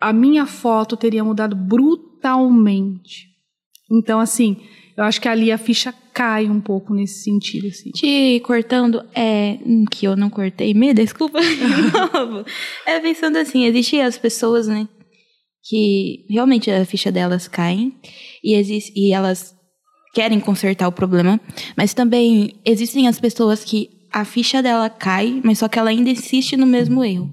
[0.01, 3.29] a minha foto teria mudado brutalmente.
[3.91, 4.57] Então, assim,
[4.97, 7.91] eu acho que ali a ficha cai um pouco nesse sentido, assim.
[7.91, 9.59] Te cortando, é.
[9.65, 11.57] Hum, que eu não cortei, me desculpa de
[12.15, 12.45] novo.
[12.87, 14.89] É pensando assim, existem as pessoas, né?
[15.65, 17.93] Que realmente a ficha delas cai
[18.43, 19.55] e, existe, e elas
[20.15, 21.41] querem consertar o problema,
[21.77, 26.09] mas também existem as pessoas que a ficha dela cai, mas só que ela ainda
[26.09, 27.33] insiste no mesmo erro.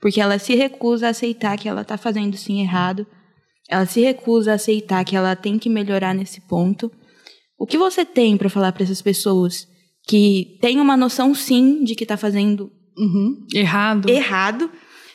[0.00, 3.04] Porque ela se recusa a aceitar que ela está fazendo sim errado,
[3.68, 6.90] ela se recusa a aceitar que ela tem que melhorar nesse ponto.
[7.58, 9.66] O que você tem para falar para essas pessoas
[10.06, 13.44] que têm uma noção sim de que está fazendo uhum.
[13.52, 14.70] errado, errado,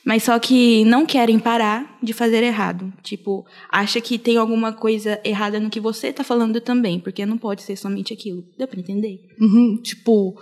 [0.06, 2.94] mas só que não querem parar de fazer errado.
[3.02, 7.38] Tipo, acha que tem alguma coisa errada no que você está falando também, porque não
[7.38, 8.44] pode ser somente aquilo.
[8.58, 9.22] Deu para entender?
[9.40, 9.80] Uhum.
[9.82, 10.36] Tipo,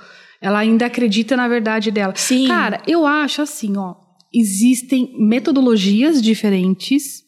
[0.44, 2.14] ela ainda acredita na verdade dela.
[2.16, 2.48] Sim.
[2.48, 3.96] Cara, eu acho assim, ó,
[4.32, 7.24] existem metodologias diferentes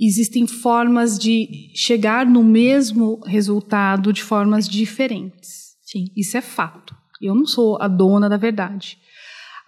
[0.00, 5.76] existem formas de chegar no mesmo resultado de formas diferentes.
[5.82, 6.06] Sim.
[6.16, 6.96] Isso é fato.
[7.20, 8.96] Eu não sou a dona da verdade.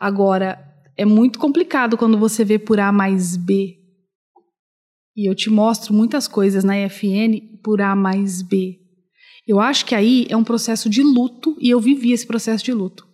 [0.00, 0.58] Agora,
[0.96, 3.76] é muito complicado quando você vê por A mais B.
[5.14, 8.78] E eu te mostro muitas coisas na EFN por A mais B.
[9.46, 12.72] Eu acho que aí é um processo de luto e eu vivi esse processo de
[12.72, 13.12] luto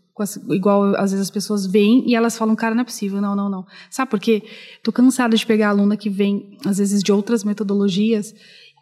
[0.51, 3.49] igual às vezes as pessoas vêm e elas falam, cara, não é possível, não, não,
[3.49, 3.67] não.
[3.91, 4.43] Sabe por quê?
[4.83, 8.35] Tô cansada de pegar aluna que vem, às vezes, de outras metodologias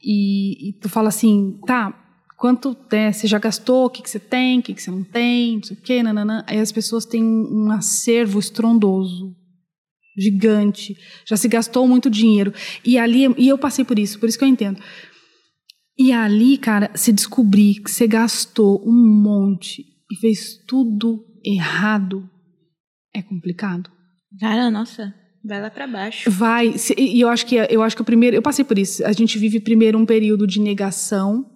[0.03, 1.93] e, e tu fala assim, tá,
[2.37, 5.03] quanto né, você já gastou, o que, que você tem, o que, que você não
[5.03, 6.45] tem, não sei o quê, nananã.
[6.47, 9.35] Aí as pessoas têm um acervo estrondoso,
[10.19, 12.53] gigante, já se gastou muito dinheiro.
[12.85, 14.81] E ali, e eu passei por isso, por isso que eu entendo.
[15.99, 22.29] E ali, cara, se descobrir que você gastou um monte e fez tudo errado,
[23.15, 23.91] é complicado.
[24.39, 26.31] Cara, nossa, vai lá para baixo.
[26.31, 29.05] Vai, e eu acho que eu acho que o primeiro, eu passei por isso.
[29.07, 31.47] A gente vive primeiro um período de negação,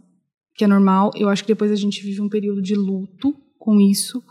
[0.57, 1.11] que é normal.
[1.15, 4.23] Eu acho que depois a gente vive um período de luto com isso,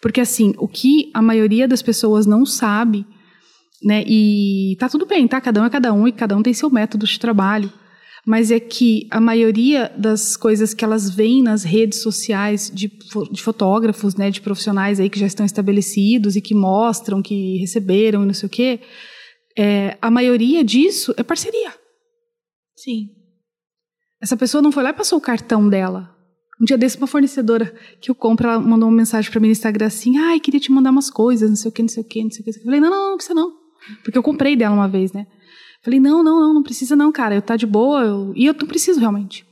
[0.00, 3.04] porque assim, o que a maioria das pessoas não sabe,
[3.82, 4.04] né?
[4.06, 5.40] E tá tudo bem, tá?
[5.40, 7.72] Cada um é cada um e cada um tem seu método de trabalho
[8.26, 12.90] mas é que a maioria das coisas que elas veem nas redes sociais de,
[13.30, 18.24] de, fotógrafos, né, de profissionais aí que já estão estabelecidos e que mostram que receberam
[18.24, 18.80] e não sei o quê,
[19.56, 21.72] é, a maioria disso é parceria.
[22.74, 23.10] Sim.
[24.20, 26.12] Essa pessoa não foi lá e passou o cartão dela.
[26.60, 29.52] Um dia desse, uma fornecedora que eu compro, ela mandou uma mensagem para mim no
[29.52, 32.06] Instagram assim: ai, queria te mandar umas coisas, não sei o quê, não sei o
[32.06, 32.50] quê, não sei o quê.
[32.58, 33.52] Eu falei: não, não, não precisa não.
[34.02, 35.26] Porque eu comprei dela uma vez, né?
[35.86, 37.36] Falei, não, não, não, não precisa não, cara.
[37.36, 38.02] Eu tá de boa.
[38.02, 38.32] Eu...
[38.34, 39.46] E eu não preciso realmente.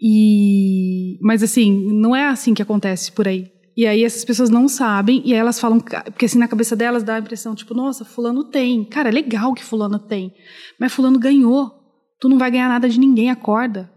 [0.00, 1.16] E...
[1.22, 3.48] Mas assim, não é assim que acontece por aí.
[3.76, 7.04] E aí essas pessoas não sabem, e aí elas falam, porque assim na cabeça delas
[7.04, 8.82] dá a impressão, tipo, nossa, fulano tem.
[8.84, 10.34] Cara, é legal que fulano tem.
[10.80, 11.70] Mas fulano ganhou.
[12.18, 13.88] Tu não vai ganhar nada de ninguém, acorda.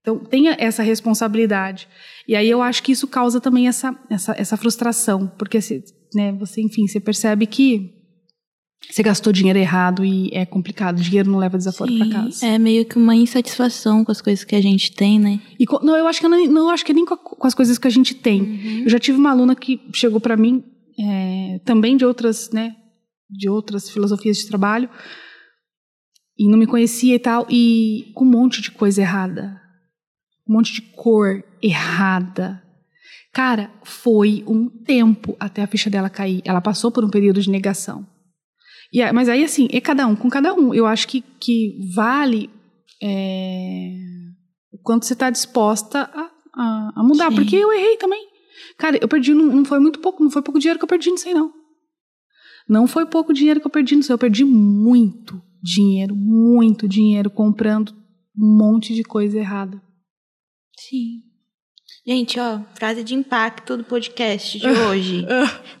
[0.00, 1.86] Então, tenha essa responsabilidade.
[2.26, 5.60] E aí eu acho que isso causa também essa, essa, essa frustração, porque
[6.12, 7.99] né, você, enfim, você percebe que
[8.88, 10.98] você gastou dinheiro errado e é complicado.
[10.98, 12.46] O dinheiro não leva desaforo para casa.
[12.46, 15.40] É meio que uma insatisfação com as coisas que a gente tem, né?
[15.58, 17.78] E, não, eu acho que não, não acho que nem com, a, com, as coisas
[17.78, 18.40] que a gente tem.
[18.40, 18.82] Uhum.
[18.84, 20.64] Eu já tive uma aluna que chegou para mim
[20.98, 22.74] é, também de outras, né,
[23.28, 24.88] de outras filosofias de trabalho
[26.38, 29.60] e não me conhecia e tal e com um monte de coisa errada,
[30.48, 32.62] um monte de cor errada.
[33.32, 36.42] Cara, foi um tempo até a ficha dela cair.
[36.44, 38.04] Ela passou por um período de negação.
[38.92, 40.74] E, mas aí, assim, é cada um com cada um.
[40.74, 42.50] Eu acho que, que vale
[43.02, 43.92] é,
[44.72, 47.30] o quanto você está disposta a, a, a mudar.
[47.30, 47.36] Sim.
[47.36, 48.28] Porque eu errei também.
[48.76, 51.10] Cara, eu perdi, não, não, foi muito pouco, não foi pouco dinheiro que eu perdi
[51.10, 51.52] nisso aí, não.
[52.68, 54.14] Não foi pouco dinheiro que eu perdi nisso aí.
[54.14, 57.92] Eu perdi muito dinheiro, muito dinheiro comprando
[58.36, 59.80] um monte de coisa errada.
[60.78, 61.22] Sim.
[62.06, 65.26] Gente, ó, frase de impacto do podcast de hoje.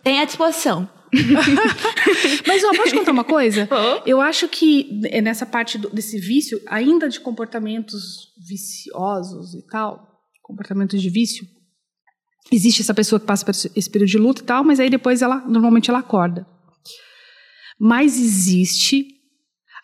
[0.02, 0.88] Tem à disposição.
[2.46, 3.68] Mas, ó, pode contar uma coisa?
[3.70, 4.02] Oh.
[4.06, 10.06] Eu acho que é nessa parte do, desse vício, ainda de comportamentos viciosos e tal,
[10.42, 11.46] comportamentos de vício,
[12.52, 15.22] existe essa pessoa que passa por esse período de luta e tal, mas aí depois
[15.22, 16.46] ela, normalmente ela acorda.
[17.78, 19.06] Mas existe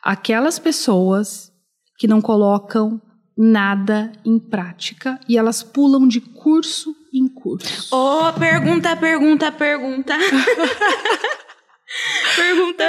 [0.02, 1.50] aquelas pessoas
[1.98, 3.00] que não colocam
[3.36, 7.90] nada em prática e elas pulam de curso em cursos?
[7.92, 10.14] Ô, pergunta, pergunta, pergunta.
[12.34, 12.84] Pergunta.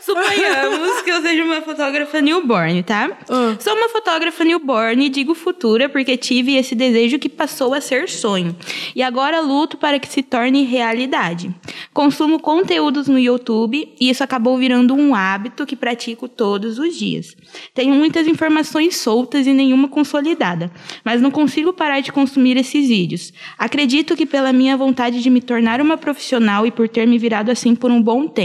[0.00, 3.10] Suponhamos que eu seja uma fotógrafa newborn, tá?
[3.28, 3.56] Ah.
[3.60, 8.08] Sou uma fotógrafa newborn e digo futura porque tive esse desejo que passou a ser
[8.08, 8.56] sonho.
[8.96, 11.54] E agora luto para que se torne realidade.
[11.92, 17.36] Consumo conteúdos no YouTube e isso acabou virando um hábito que pratico todos os dias.
[17.74, 20.70] Tenho muitas informações soltas e nenhuma consolidada,
[21.04, 23.32] mas não consigo parar de consumir esses vídeos.
[23.58, 27.50] Acredito que pela minha vontade de me tornar uma profissional e por ter me virado
[27.50, 28.37] assim por um bom tempo.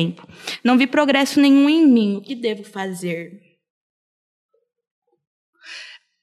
[0.63, 2.15] Não vi progresso nenhum em mim.
[2.17, 3.39] O que devo fazer?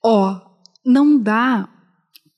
[0.02, 0.40] Ó,
[0.84, 1.68] não dá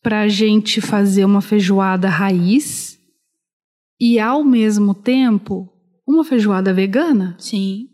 [0.03, 2.99] pra gente fazer uma feijoada raiz
[4.01, 5.73] e ao mesmo tempo
[6.07, 7.37] uma feijoada vegana.
[7.39, 7.89] Sim.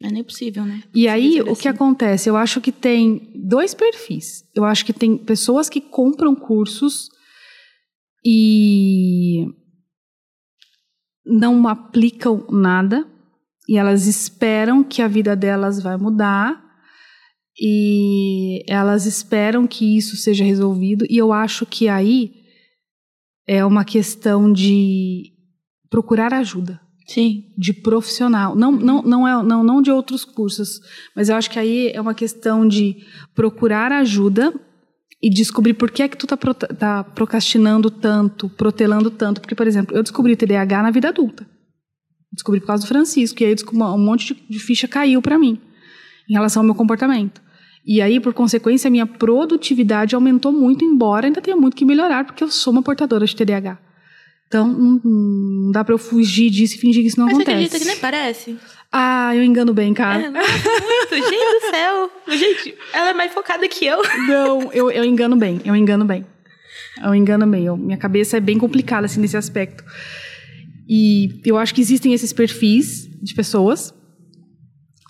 [0.00, 0.82] Não é nem possível, né?
[0.92, 1.68] E aí, o que assim.
[1.68, 2.28] acontece?
[2.28, 4.44] Eu acho que tem dois perfis.
[4.54, 7.08] Eu acho que tem pessoas que compram cursos
[8.24, 9.46] e
[11.24, 13.06] não aplicam nada
[13.68, 16.62] e elas esperam que a vida delas vai mudar
[17.58, 22.32] e elas esperam que isso seja resolvido e eu acho que aí
[23.46, 25.32] é uma questão de
[25.88, 27.52] procurar ajuda Sim.
[27.56, 30.80] de profissional, não, não, não, é, não, não de outros cursos,
[31.14, 32.96] mas eu acho que aí é uma questão de
[33.34, 34.52] procurar ajuda
[35.26, 39.40] e descobrir por que é que tu tá, pro- tá procrastinando tanto, protelando tanto.
[39.40, 41.46] Porque, por exemplo, eu descobri TDAH na vida adulta.
[42.30, 45.58] Descobri por causa do Francisco, e aí um monte de, de ficha caiu para mim
[46.28, 47.40] em relação ao meu comportamento.
[47.86, 52.24] E aí, por consequência, a minha produtividade aumentou muito, embora ainda tenha muito que melhorar,
[52.26, 53.78] porque eu sou uma portadora de TDAH.
[54.46, 57.56] Então, não, não dá pra eu fugir disso e fingir que isso não Mas acontece.
[57.56, 58.56] acredita que nem parece?
[58.96, 60.22] Ah, eu engano bem, cara.
[60.22, 61.14] É, nossa, muito.
[61.16, 62.10] Gente do céu.
[62.28, 64.00] Gente, ela é mais focada que eu.
[64.28, 66.24] Não, eu, eu engano bem, eu engano bem.
[67.02, 67.64] Eu engano bem.
[67.64, 69.82] Eu- minha cabeça é bem complicada, assim, nesse aspecto.
[70.88, 73.92] E eu acho que existem esses perfis de pessoas.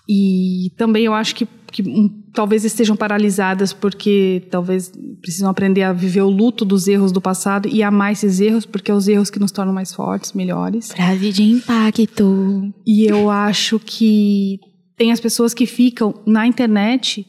[0.09, 5.93] E também eu acho que, que hum, talvez estejam paralisadas porque talvez precisam aprender a
[5.93, 9.29] viver o luto dos erros do passado e amar esses erros, porque é os erros
[9.29, 10.91] que nos tornam mais fortes, melhores.
[10.91, 12.73] Frase de impacto.
[12.85, 14.59] E eu acho que
[14.97, 17.25] tem as pessoas que ficam na internet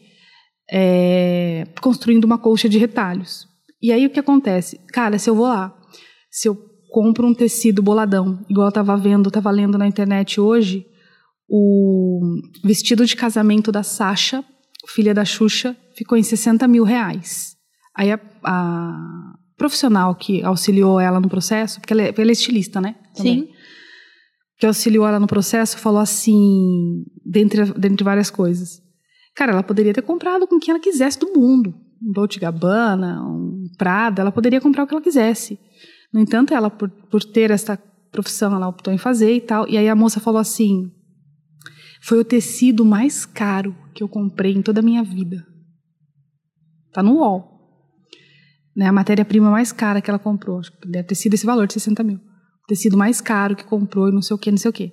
[0.70, 3.46] é, construindo uma colcha de retalhos.
[3.80, 4.80] E aí o que acontece?
[4.88, 5.74] Cara, se eu vou lá,
[6.30, 6.56] se eu
[6.90, 10.86] compro um tecido boladão, igual eu tava vendo, tava lendo na internet hoje,
[11.48, 12.20] o
[12.64, 14.44] vestido de casamento da Sasha,
[14.86, 17.56] filha da Xuxa, ficou em 60 mil reais.
[17.94, 22.80] Aí a, a profissional que auxiliou ela no processo, porque ela é, ela é estilista,
[22.80, 22.94] né?
[23.14, 23.48] Também Sim.
[24.58, 28.82] que auxiliou ela no processo, falou assim, dentre, dentre várias coisas.
[29.34, 31.74] Cara, ela poderia ter comprado com quem ela quisesse do mundo.
[32.02, 35.58] Um Dolce Gabbana, um Prada, ela poderia comprar o que ela quisesse.
[36.12, 37.78] No entanto, ela, por, por ter essa
[38.10, 39.68] profissão, ela optou em fazer e tal.
[39.68, 40.90] E aí a moça falou assim,
[42.06, 45.46] foi o tecido mais caro que eu comprei em toda a minha vida.
[46.92, 47.56] Tá no UOL.
[48.76, 50.58] Né, a matéria-prima mais cara que ela comprou.
[50.58, 52.20] Acho que deve ter sido esse valor de 60 mil
[52.66, 54.92] tecido mais caro que comprou e não sei o que, não sei o que.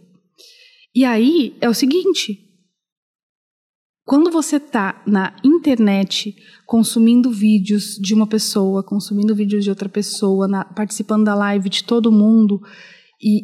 [0.96, 2.40] E aí é o seguinte:
[4.06, 6.36] quando você tá na internet
[6.66, 11.84] consumindo vídeos de uma pessoa, consumindo vídeos de outra pessoa, na- participando da live de
[11.84, 12.62] todo mundo
[13.24, 13.44] e,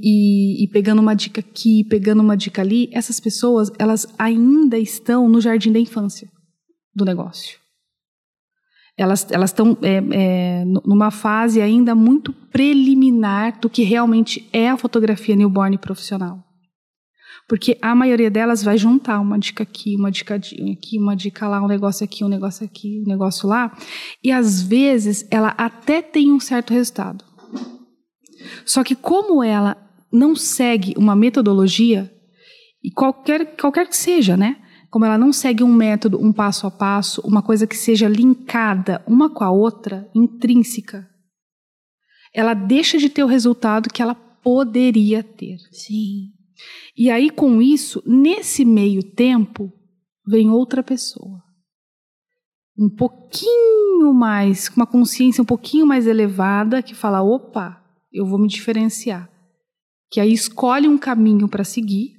[0.61, 5.29] e- e pegando uma dica aqui, pegando uma dica ali, essas pessoas elas ainda estão
[5.29, 6.27] no jardim da infância
[6.93, 7.57] do negócio
[8.99, 14.75] elas estão é, é, nu- numa fase ainda muito preliminar do que realmente é a
[14.77, 16.43] fotografia newborn profissional.
[17.47, 21.63] Porque a maioria delas vai juntar uma dica aqui, uma dica aqui, uma dica lá,
[21.63, 23.75] um negócio aqui, um negócio aqui, um negócio lá,
[24.23, 27.23] e às vezes ela até tem um certo resultado.
[28.65, 29.77] Só que como ela
[30.11, 32.11] não segue uma metodologia,
[32.83, 34.61] e qualquer, qualquer que seja, né?
[34.89, 39.03] Como ela não segue um método, um passo a passo, uma coisa que seja linkada
[39.05, 41.07] uma com a outra, intrínseca,
[42.33, 45.57] ela deixa de ter o resultado que ela poderia ter.
[45.71, 46.31] Sim.
[46.97, 49.71] E aí, com isso, nesse meio tempo,
[50.25, 51.41] vem outra pessoa.
[52.77, 58.39] Um pouquinho mais, com uma consciência um pouquinho mais elevada, que fala: opa, eu vou
[58.39, 59.29] me diferenciar.
[60.11, 62.15] Que aí escolhe um caminho para seguir,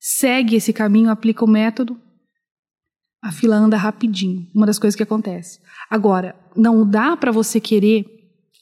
[0.00, 2.00] segue esse caminho, aplica o método,
[3.22, 4.46] a fila anda rapidinho.
[4.54, 5.60] Uma das coisas que acontece.
[5.90, 8.04] Agora, não dá para você querer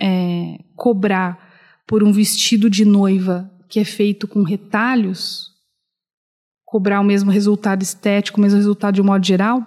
[0.00, 1.52] é, cobrar
[1.86, 5.50] por um vestido de noiva que é feito com retalhos,
[6.64, 9.66] cobrar o mesmo resultado estético, o mesmo resultado de um modo geral,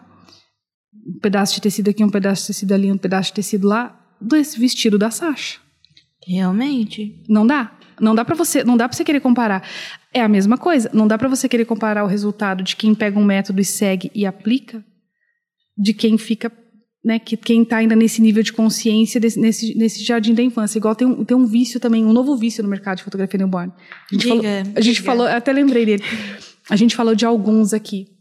[0.94, 3.98] um pedaço de tecido aqui, um pedaço de tecido ali, um pedaço de tecido lá,
[4.20, 5.60] desse vestido da Sasha.
[6.28, 7.24] Realmente.
[7.30, 7.72] Não dá.
[8.00, 9.68] Não dá para você, não dá para você querer comparar.
[10.14, 10.90] É a mesma coisa.
[10.94, 14.12] Não dá para você querer comparar o resultado de quem pega um método e segue
[14.14, 14.84] e aplica
[15.78, 16.52] de quem fica,
[17.04, 20.78] né, que quem está ainda nesse nível de consciência desse, nesse, nesse jardim da infância.
[20.78, 23.72] Igual tem um, tem um vício também, um novo vício no mercado de fotografia newborn.
[23.72, 25.06] A gente Diga, falou, a gente diga.
[25.06, 26.04] falou, até lembrei dele.
[26.70, 28.17] A gente falou de alguns aqui.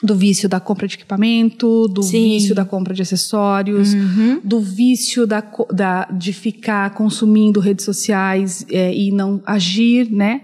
[0.00, 2.34] Do vício da compra de equipamento, do Sim.
[2.38, 4.40] vício da compra de acessórios, Uhum.
[4.44, 5.42] do vício da,
[5.72, 10.42] da- de ficar consumindo redes sociais é, e não agir, né?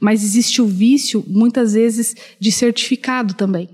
[0.00, 3.68] Mas existe o vício, muitas vezes, de certificado também.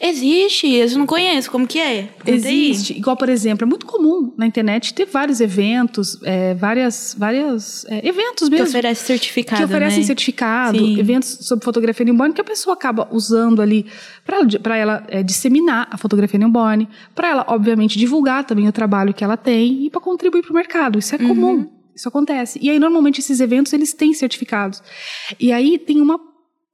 [0.00, 1.50] Existe, eu não conheço.
[1.50, 2.08] Como que é?
[2.26, 2.94] Existe.
[2.98, 8.06] Igual, por exemplo, é muito comum na internet ter vários eventos, é, várias, várias é,
[8.06, 8.66] eventos Que mesmo.
[8.68, 10.04] oferece certificado, que oferecem né?
[10.04, 10.98] certificado, Sim.
[10.98, 13.86] eventos sobre fotografia newborn que a pessoa acaba usando ali
[14.62, 19.22] para ela é, disseminar a fotografia newborn, para ela, obviamente, divulgar também o trabalho que
[19.22, 20.98] ela tem e para contribuir para o mercado.
[20.98, 21.28] Isso é Uhum.
[21.28, 22.58] comum, isso acontece.
[22.60, 24.82] E aí, normalmente, esses eventos, eles têm certificados.
[25.38, 26.18] E aí, tem uma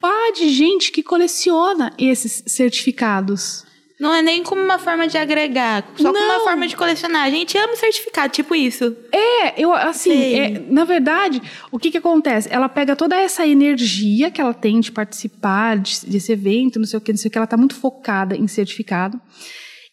[0.00, 3.64] pá de gente que coleciona esses certificados.
[4.00, 6.44] Não é nem como uma forma de agregar, só como uma Não.
[6.44, 7.22] forma de colecionar.
[7.24, 8.94] A gente ama certificado, tipo isso.
[9.12, 11.40] É, eu assim, é, na verdade,
[11.70, 12.48] o que que acontece?
[12.50, 16.98] Ela pega toda essa energia que ela tem de participar de- desse evento, não sei
[16.98, 19.18] o que, não sei o que, ela tá muito focada em certificado.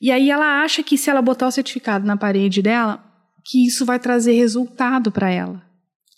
[0.02, 3.04] E aí ela acha que se ela botar o certificado na parede dela,
[3.46, 5.62] que isso vai trazer resultado para ela.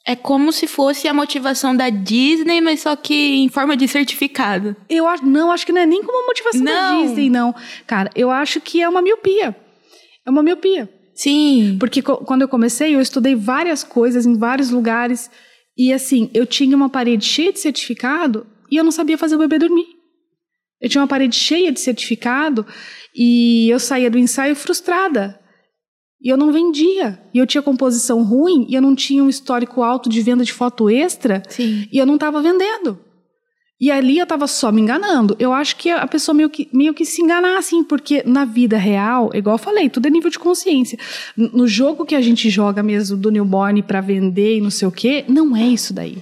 [0.06, 4.76] É como se fosse a motivação da Disney, mas só que em forma de certificado.
[4.90, 7.06] Eu acho, não, acho que não é nem como uma motivação da Não.
[7.06, 7.56] Disney, não.
[7.88, 9.56] Cara, eu acho que é uma miopia.
[10.26, 10.90] É uma miopia.
[11.16, 11.78] Sim.
[11.80, 15.32] Porque quando eu comecei, eu estudei várias coisas em vários lugares.
[15.78, 19.40] E assim, eu tinha uma parede cheia de certificado e eu não sabia fazer o
[19.40, 19.88] bebê dormir.
[20.82, 22.66] Eu tinha uma parede cheia de certificado
[23.16, 25.40] e eu saía do ensaio frustrada.
[26.24, 27.20] E eu não vendia.
[27.34, 30.54] E eu tinha composição ruim e eu não tinha um histórico alto de venda de
[30.54, 31.86] foto extra Sim.
[31.92, 32.98] e eu não estava vendendo.
[33.82, 35.36] E ali eu estava só me enganando.
[35.38, 38.78] Eu acho que a pessoa meio que, meio que se enganar, assim, porque na vida
[38.78, 40.98] real, igual eu falei, tudo é nível de consciência.
[41.36, 44.92] No jogo que a gente joga mesmo do newborn para vender e não sei o
[44.92, 46.20] quê, não é isso daí.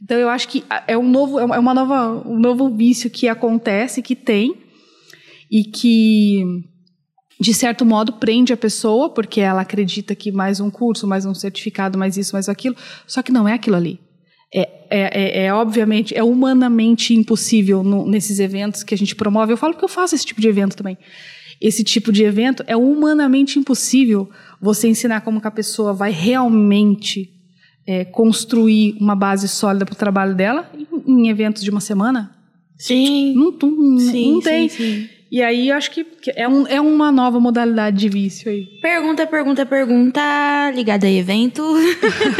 [0.00, 3.26] Então eu acho que é um novo, é é uma nova, um novo vício que
[3.26, 4.54] acontece, que tem,
[5.50, 6.44] e que
[7.40, 11.34] de certo modo prende a pessoa, porque ela acredita que mais um curso, mais um
[11.34, 12.74] certificado, mais isso, mais aquilo,
[13.06, 14.00] só que não é aquilo ali.
[14.52, 14.60] É,
[14.90, 19.52] é, é, é, obviamente, é humanamente impossível no- nesses eventos que a gente promove.
[19.52, 20.96] Eu falo porque eu faço esse tipo de evento também.
[21.60, 24.28] Esse tipo de evento é humanamente impossível
[24.60, 27.30] você ensinar como que a pessoa vai realmente
[27.86, 30.70] é, construir uma base sólida para o trabalho dela
[31.06, 32.34] em, em eventos de uma semana.
[32.76, 33.34] Sim.
[33.34, 34.68] Não, não, Sim, não tem.
[34.68, 35.08] sim, sim.
[35.30, 38.66] E aí eu acho que é, um, é uma nova modalidade de vício aí.
[38.80, 40.20] Pergunta, pergunta, pergunta
[40.74, 41.62] ligada a evento.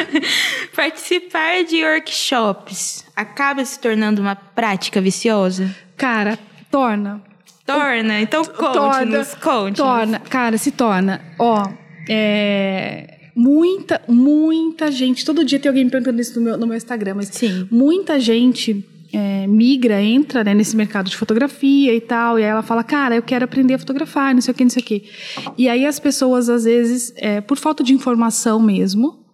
[0.74, 5.74] Participar de workshops acaba se tornando uma prática viciosa?
[5.96, 6.38] Cara,
[6.70, 7.22] torna.
[7.66, 8.20] Torna?
[8.20, 11.20] Então conte-nos, conte Torna, cara, se torna.
[11.38, 11.68] Ó,
[12.08, 15.26] é, muita, muita gente.
[15.26, 17.68] Todo dia tem alguém me perguntando isso no meu, no meu Instagram, mas Sim.
[17.70, 18.82] muita gente
[19.12, 23.16] é, migra, entra né, nesse mercado de fotografia e tal, e aí ela fala, cara,
[23.16, 25.10] eu quero aprender a fotografar, não sei o que, não sei o que.
[25.56, 29.24] E aí as pessoas, às vezes, é, por falta de informação mesmo,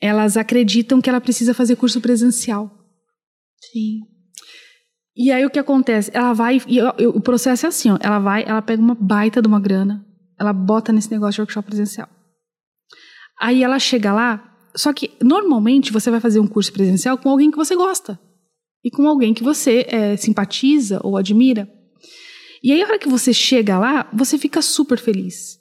[0.00, 2.70] elas acreditam que ela precisa fazer curso presencial.
[3.72, 4.00] Sim.
[5.16, 6.10] E aí o que acontece?
[6.14, 6.60] Ela vai.
[6.68, 7.98] E eu- eu- o processo é assim, ó.
[8.00, 10.06] Ela vai, ela pega uma baita de uma grana,
[10.38, 12.08] ela bota nesse negócio de workshop presencial.
[13.40, 17.50] Aí ela chega lá, só que normalmente você vai fazer um curso presencial com alguém
[17.50, 18.18] que você gosta.
[18.84, 21.68] E com alguém que você eh, simpatiza ou admira.
[22.62, 25.58] E aí, a hora que você chega lá, você fica super feliz.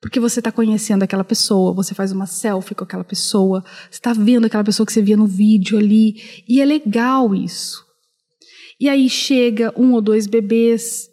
[0.00, 4.12] Porque você está conhecendo aquela pessoa, você faz uma selfie com aquela pessoa, você está
[4.12, 6.22] vendo aquela pessoa que você via no vídeo ali.
[6.48, 7.84] E é legal isso.
[8.80, 11.08] E aí chega um ou dois bebês,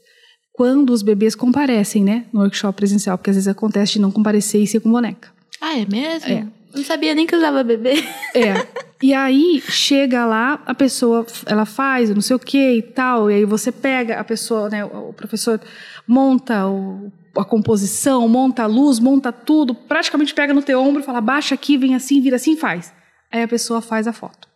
[0.54, 4.62] quando os bebês comparecem, né, no workshop presencial, porque às vezes acontece de não comparecer
[4.62, 5.34] e ser com boneca.
[5.60, 6.32] Ah, é mesmo?
[6.32, 6.48] É.
[6.76, 7.94] Não sabia nem que usava bebê.
[8.34, 8.54] É.
[9.02, 13.36] E aí chega lá, a pessoa, ela faz, não sei o que e tal, e
[13.36, 15.62] aí você pega a pessoa, né, o professor
[16.08, 21.06] monta o- a composição, monta a luz, monta tudo, praticamente pega no teu ombro e
[21.06, 22.94] fala, baixa aqui, vem assim, vira assim, faz.
[23.32, 24.48] Aí a pessoa faz a foto.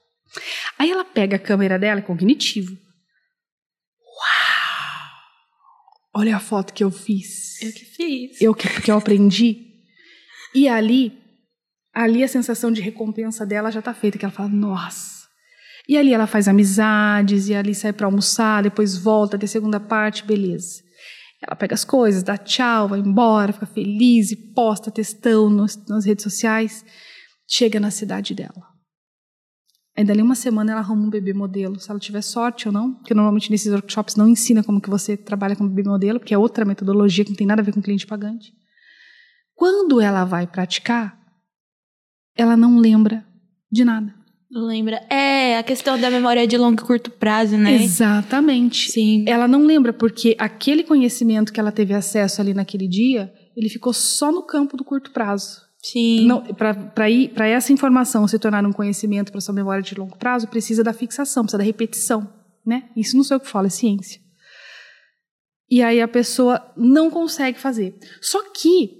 [0.77, 2.71] Aí ela pega a câmera dela, é cognitivo.
[2.71, 2.81] Uau!
[6.21, 7.61] Olha a foto que eu fiz.
[7.61, 8.41] Eu que fiz.
[8.41, 9.67] Eu que, porque eu aprendi.
[10.55, 11.18] E ali,
[11.99, 15.27] ali a sensação de recompensa dela já tá feita, que ela fala, nossa.
[15.87, 20.23] E ali ela faz amizades, e ali sai para almoçar, depois volta, tem segunda parte,
[20.23, 20.81] beleza.
[21.41, 26.05] Ela pega as coisas, dá tchau, vai embora, fica feliz e posta textão nos, nas
[26.05, 26.85] redes sociais.
[27.45, 28.69] Chega na cidade dela.
[29.97, 32.93] Aí dali uma semana ela arruma um bebê modelo, se ela tiver sorte ou não,
[32.93, 36.37] porque normalmente nesses workshops não ensina como que você trabalha com bebê modelo, porque é
[36.37, 38.53] outra metodologia que não tem nada a ver com cliente pagante.
[39.53, 41.18] Quando ela vai praticar,
[42.39, 43.25] ela não lembra
[43.71, 44.13] de nada.
[44.51, 44.95] Lembra?
[45.09, 47.75] É, a questão da memória de longo e curto prazo, né?
[47.75, 48.91] Exatamente.
[48.91, 49.23] Sim.
[49.27, 53.93] Ela não lembra porque aquele conhecimento que ela teve acesso ali naquele dia, ele ficou
[53.93, 55.61] só no campo do curto prazo.
[55.83, 56.27] Sim.
[56.95, 60.93] Para essa informação se tornar um conhecimento para sua memória de longo prazo, precisa da
[60.93, 62.27] fixação, precisa da repetição.
[62.65, 62.89] Né?
[62.97, 64.19] Isso não sei o que fala, é ciência.
[65.69, 67.95] E aí a pessoa não consegue fazer.
[68.19, 68.98] Só que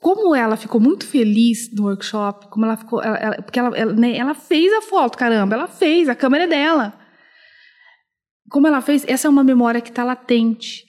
[0.00, 3.92] como ela ficou muito feliz no workshop, como ela ficou, ela, ela, porque ela, ela,
[3.92, 6.98] né, ela, fez a foto, caramba, ela fez, a câmera é dela.
[8.50, 10.86] Como ela fez, essa é uma memória que está latente.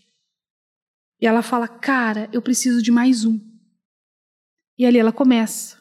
[1.19, 3.37] E ela fala, cara, eu preciso de mais um.
[4.77, 5.79] E ali ela começa.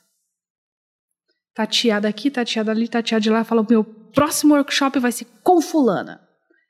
[1.54, 6.20] Tateada aqui, tateada ali, tateada de lá, fala, meu próximo workshop vai ser com fulana.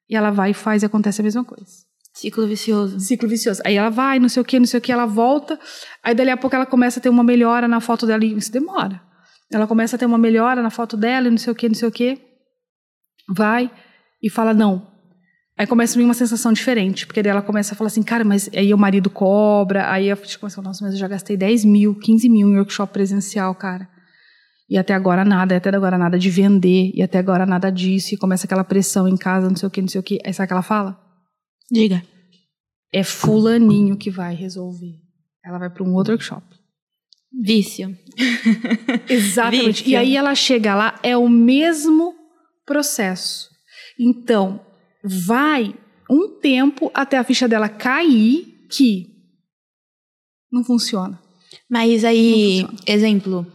[0.09, 1.90] E ela vai e faz e acontece a mesma coisa.
[2.21, 3.01] Ciclo vicioso.
[3.01, 3.63] Ciclo vicioso.
[3.65, 5.59] Aí ela vai, não sei o que, não sei o que, ela volta.
[6.03, 8.23] Aí dali a pouco ela começa a ter uma melhora na foto dela.
[8.23, 9.01] E isso demora.
[9.51, 11.75] Ela começa a ter uma melhora na foto dela e não sei o que, não
[11.75, 12.21] sei o que.
[13.35, 13.71] Vai
[14.23, 14.87] e fala não.
[15.57, 17.07] Aí começa a vir uma sensação diferente.
[17.07, 19.91] Porque daí ela começa a falar assim, cara, mas aí o marido cobra.
[19.91, 22.93] Aí começa a falar, nossa, mas eu já gastei 10 mil, 15 mil em workshop
[22.93, 23.89] presencial, cara.
[24.69, 28.15] E até agora nada, e até agora nada de vender, e até agora nada disso.
[28.15, 30.19] E começa aquela pressão em casa, não sei o que, não sei o que.
[30.25, 31.10] Aí sabe o que ela fala?
[31.71, 32.03] Diga.
[32.93, 34.99] É fulaninho que vai resolver.
[35.45, 36.45] Ela vai para um outro workshop.
[37.33, 37.97] Vício.
[39.09, 39.85] Exatamente.
[39.85, 39.89] Vício.
[39.91, 42.15] E aí ela chega lá, é o mesmo
[42.67, 43.49] processo.
[43.99, 44.61] Então,
[45.05, 45.75] vai
[46.11, 49.07] um tempo até a ficha dela cair que
[50.51, 51.21] não funciona.
[51.69, 53.47] Mas aí, exemplo,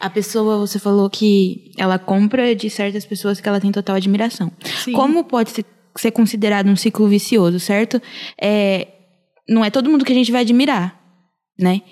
[0.00, 4.52] a pessoa, você falou que ela compra de certas pessoas que ela tem total admiração.
[4.84, 4.92] Sim.
[4.92, 5.64] Como pode ser,
[5.96, 8.00] ser considerado um ciclo vicioso, certo?
[8.40, 8.88] É,
[9.48, 11.00] não é todo mundo que a gente vai admirar,
[11.58, 11.82] né?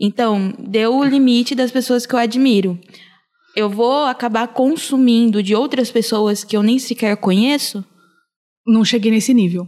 [0.00, 2.78] Então, deu o limite das pessoas que eu admiro.
[3.54, 7.82] Eu vou acabar consumindo de outras pessoas que eu nem sequer conheço?
[8.66, 9.66] Não cheguei nesse nível.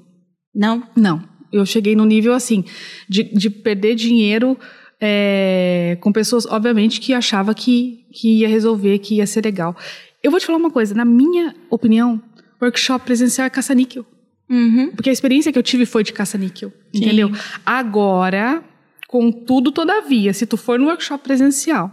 [0.54, 0.82] Não?
[0.94, 1.26] Não.
[1.50, 2.62] Eu cheguei no nível assim,
[3.08, 4.58] de, de perder dinheiro
[5.00, 9.74] é, com pessoas, obviamente, que achava que, que ia resolver, que ia ser legal.
[10.22, 12.20] Eu vou te falar uma coisa, na minha opinião,
[12.60, 14.04] workshop presencial é caça-níquel.
[14.50, 14.90] Uhum.
[14.92, 17.30] Porque a experiência que eu tive foi de caça-níquel, entendeu?
[17.66, 18.64] Agora,
[19.06, 21.92] contudo, todavia, se tu for no workshop presencial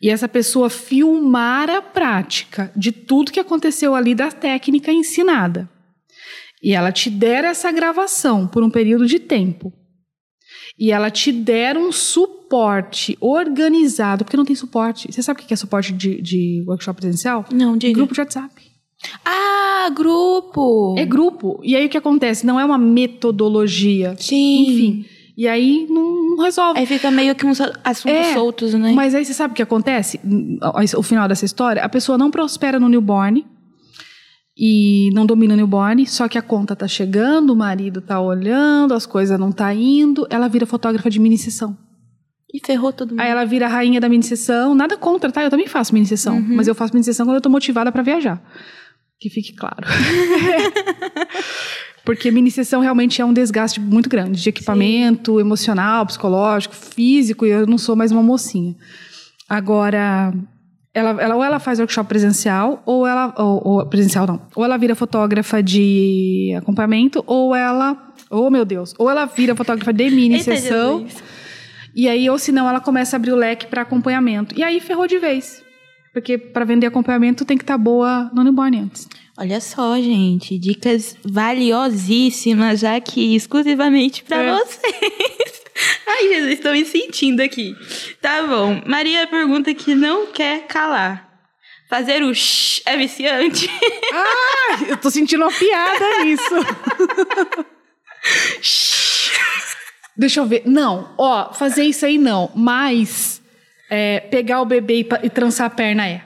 [0.00, 5.68] e essa pessoa filmar a prática de tudo que aconteceu ali da técnica ensinada,
[6.62, 9.72] e ela te der essa gravação por um período de tempo,
[10.78, 15.10] e ela te der um suporte organizado, porque não tem suporte.
[15.10, 17.44] Você sabe o que é suporte de, de workshop presencial?
[17.52, 17.94] Não, diga.
[17.94, 18.67] Grupo de WhatsApp.
[19.24, 20.94] Ah, grupo!
[20.98, 21.60] É grupo.
[21.62, 22.44] E aí o que acontece?
[22.46, 24.14] Não é uma metodologia.
[24.18, 24.62] Sim.
[24.62, 25.04] Enfim.
[25.36, 26.80] E aí não, não resolve.
[26.80, 28.92] Aí fica meio que uns assuntos É, soltos, né?
[28.92, 30.18] Mas aí você sabe o que acontece?
[30.96, 33.46] O final dessa história, a pessoa não prospera no newborn
[34.56, 38.92] e não domina o newborn, só que a conta tá chegando, o marido tá olhando,
[38.94, 41.78] as coisas não tá indo, ela vira fotógrafa de mini sessão.
[42.52, 43.20] E ferrou todo mundo.
[43.20, 45.44] Aí ela vira a rainha da mini sessão, nada contra, tá?
[45.44, 48.02] Eu também faço mini sessão, mas eu faço mini sessão quando eu tô motivada para
[48.02, 48.42] viajar.
[49.20, 49.86] Que fique claro.
[52.04, 57.50] Porque mini sessão realmente é um desgaste muito grande de equipamento emocional, psicológico, físico, e
[57.50, 58.74] eu não sou mais uma mocinha.
[59.48, 60.32] Agora,
[60.94, 63.34] ela, ela ou ela faz workshop presencial, ou ela.
[63.36, 64.40] Ou, ou- presencial não.
[64.54, 67.96] Ou ela vira fotógrafa de acompanhamento, ou ela.
[68.30, 68.94] Oh, meu Deus!
[68.98, 71.00] Ou ela vira fotógrafa de mini Eita, sessão.
[71.00, 71.22] Jesus.
[71.94, 74.58] E aí, ou senão, ela começa a abrir o leque para acompanhamento.
[74.58, 75.62] E aí ferrou de vez.
[76.18, 79.08] Porque para vender acompanhamento tem que estar boa no newborn antes.
[79.36, 84.52] Olha só, gente, dicas valiosíssimas aqui, exclusivamente pra É.
[84.52, 84.82] vocês.
[86.08, 87.76] Ai, Jesus, estou me sentindo aqui.
[88.20, 88.82] Tá bom.
[88.84, 91.28] Maria pergunta que não quer calar.
[91.88, 93.70] Fazer o shh é viciante?
[94.10, 96.42] Ah, eu tô sentindo uma piada nisso.
[100.16, 100.62] Deixa eu ver.
[100.66, 102.50] Não, ó, fazer isso aí não.
[102.56, 103.40] Mas
[103.90, 106.22] é, pegar o bebê e, e trançar a perna é.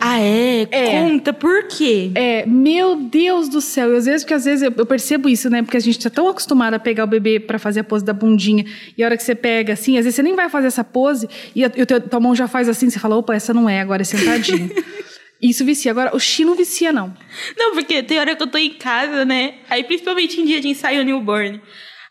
[0.00, 0.66] ah, é?
[0.70, 1.00] É.
[1.00, 2.10] Conta, por quê?
[2.14, 3.94] É, meu Deus do céu.
[3.94, 5.62] E às vezes, porque às vezes eu, eu percebo isso, né?
[5.62, 8.12] Porque a gente tá tão acostumado a pegar o bebê pra fazer a pose da
[8.12, 8.64] bundinha.
[8.96, 11.28] E a hora que você pega assim, às vezes você nem vai fazer essa pose
[11.54, 14.02] e a, e tua mão já faz assim, você fala, opa, essa não é, agora
[14.02, 14.70] é sentadinho.
[15.40, 15.90] Isso vicia.
[15.90, 17.14] Agora, o chi não vicia, não.
[17.58, 19.56] Não, porque tem hora que eu tô em casa, né?
[19.68, 21.60] Aí, principalmente em dia de ensaio newborn.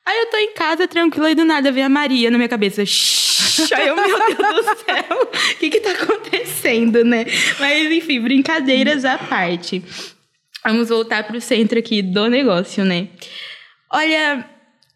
[0.05, 2.85] Aí eu tô em casa, tranquila, e do nada vem a Maria na minha cabeça.
[2.85, 7.25] Shhh, aí eu, meu Deus do céu, o que que tá acontecendo, né?
[7.59, 9.83] Mas, enfim, brincadeiras à parte.
[10.63, 13.07] Vamos voltar pro centro aqui do negócio, né?
[13.91, 14.47] Olha,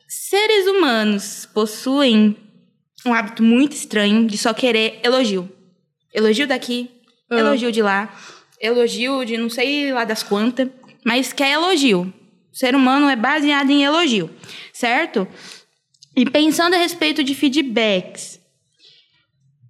[0.08, 2.36] seres humanos possuem
[3.06, 5.50] um hábito muito estranho de só querer elogio.
[6.14, 6.90] Elogio daqui,
[7.32, 7.38] Ah.
[7.40, 8.14] elogio de lá,
[8.60, 10.68] elogio de não sei lá das quantas,
[11.06, 12.14] mas quer elogio.
[12.52, 14.30] O ser humano é baseado em elogio,
[14.80, 15.28] certo?
[16.16, 18.40] E pensando a respeito de feedbacks,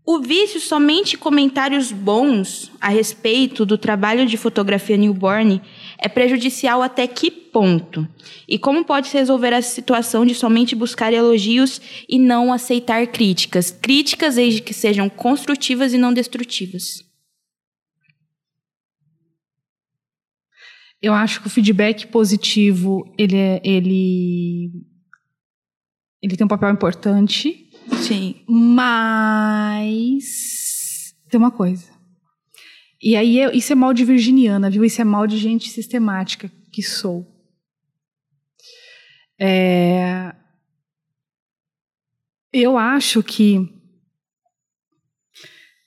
[0.05, 5.61] o vício somente comentários bons a respeito do trabalho de fotografia newborn
[5.97, 8.07] é prejudicial até que ponto?
[8.47, 13.71] E como pode se resolver essa situação de somente buscar elogios e não aceitar críticas?
[13.71, 17.03] Críticas desde que sejam construtivas e não destrutivas.
[21.01, 24.69] Eu acho que o feedback positivo, ele, é, ele,
[26.21, 27.69] ele tem um papel importante,
[28.01, 28.35] Sim.
[28.47, 30.23] mas
[31.29, 31.89] tem uma coisa.
[33.01, 34.83] E aí, eu- isso é mal de virginiana, viu?
[34.83, 37.25] Isso é mal de gente sistemática que sou.
[39.39, 40.35] É,
[42.51, 43.73] eu acho que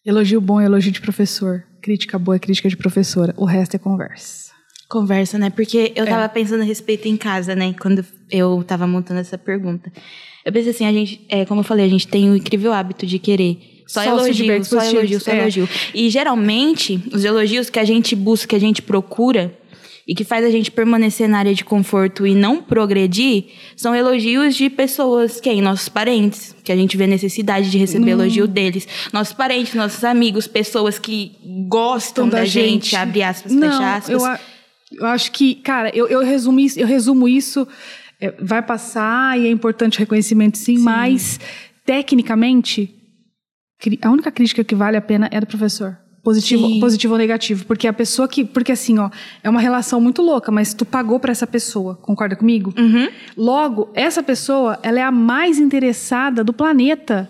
[0.05, 3.79] elogio bom é elogio de professor, crítica boa é crítica de professora, o resto é
[3.79, 4.52] conversa.
[4.93, 5.49] Conversa, né?
[5.49, 7.75] Porque eu tava pensando a respeito em casa, né?
[7.81, 9.91] Quando eu tava montando essa pergunta.
[10.45, 13.07] Eu pensei assim, a gente, é, como eu falei, a gente tem o incrível hábito
[13.07, 13.57] de querer
[13.87, 15.41] só, Só elogio, só elogio, só é.
[15.41, 15.67] elogio.
[15.95, 19.59] E geralmente, os elogios que a gente busca, que a gente procura
[20.07, 24.57] e que faz a gente permanecer na área de conforto e não progredir, são elogios
[24.57, 25.63] de pessoas, quem?
[25.63, 28.87] Nossos parentes, que a gente vê necessidade de receber elogio deles.
[29.11, 31.33] Nossos parentes, nossos amigos, pessoas que
[31.67, 34.23] gostam da, gente, abre aspas, Não, fecha aspas.
[34.23, 34.52] Eu,
[34.95, 37.67] eu acho que, cara, eu, eu, resumo isso, eu resumo isso,
[38.21, 41.41] é, vai passar e é importante o reconhecimento sim, mas
[41.85, 42.95] tecnicamente,
[44.01, 45.99] a única crítica que vale a pena é do professor.
[46.23, 46.79] Positivo, Sim.
[46.79, 47.65] positivo ou negativo.
[47.65, 48.45] Porque a pessoa que.
[48.45, 49.11] Porque assim, ó,
[49.43, 52.73] é uma relação muito louca, mas tu pagou pra essa pessoa, concorda comigo?
[52.79, 53.09] Uhum.
[53.37, 57.29] Logo, essa pessoa, ela é a mais interessada do planeta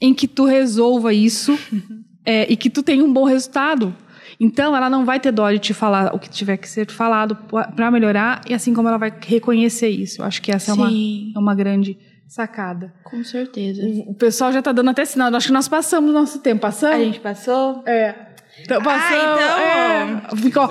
[0.00, 1.58] em que tu resolva isso
[2.24, 3.92] é, e que tu tenha um bom resultado.
[4.38, 7.36] Então, ela não vai ter dó de te falar o que tiver que ser falado
[7.74, 10.22] para melhorar, e assim como ela vai reconhecer isso.
[10.22, 11.98] Eu acho que essa é uma, é uma grande
[12.28, 12.92] sacada.
[13.04, 13.82] Com certeza.
[14.06, 15.30] O pessoal já tá dando até sinal.
[15.30, 16.62] Eu acho que nós passamos o nosso tempo.
[16.62, 16.96] Passamos?
[16.96, 17.82] A gente passou?
[17.86, 18.14] É.
[18.60, 19.40] Então, passamos.
[19.40, 20.36] então, é.
[20.36, 20.68] Ficou.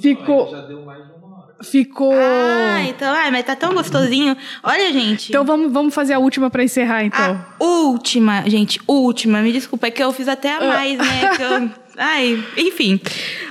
[0.00, 0.50] Ficou.
[0.50, 1.54] Já deu mais de uma hora.
[1.62, 2.12] Ficou.
[2.12, 4.36] Ah, então, ai, mas tá tão gostosinho.
[4.62, 5.28] Olha, gente.
[5.28, 7.34] Então vamos, vamos fazer a última para encerrar, então.
[7.60, 9.40] a última, gente, última.
[9.42, 11.74] Me desculpa, é que eu fiz até a mais, né?
[11.96, 13.00] Ai, enfim.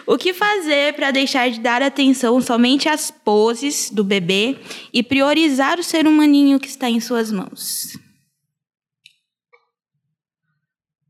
[0.06, 4.58] O que fazer para deixar de dar atenção somente às poses do bebê
[4.94, 7.98] e priorizar o ser humaninho que está em suas mãos?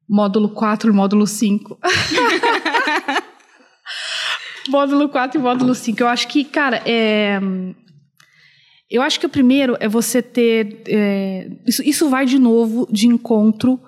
[0.07, 1.79] Módulo 4 e módulo 5.
[4.69, 6.01] módulo 4 e módulo 5.
[6.01, 7.39] Eu acho que, cara, é.
[8.91, 10.83] Eu acho que o primeiro é você ter.
[10.87, 13.79] é, Isso, isso vai de novo de encontro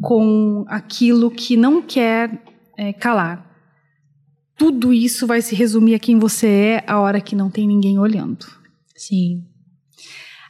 [0.00, 2.42] com aquilo que não quer
[2.76, 3.50] é, calar.
[4.56, 7.98] Tudo isso vai se resumir a quem você é a hora que não tem ninguém
[7.98, 8.46] olhando.
[8.94, 9.44] Sim.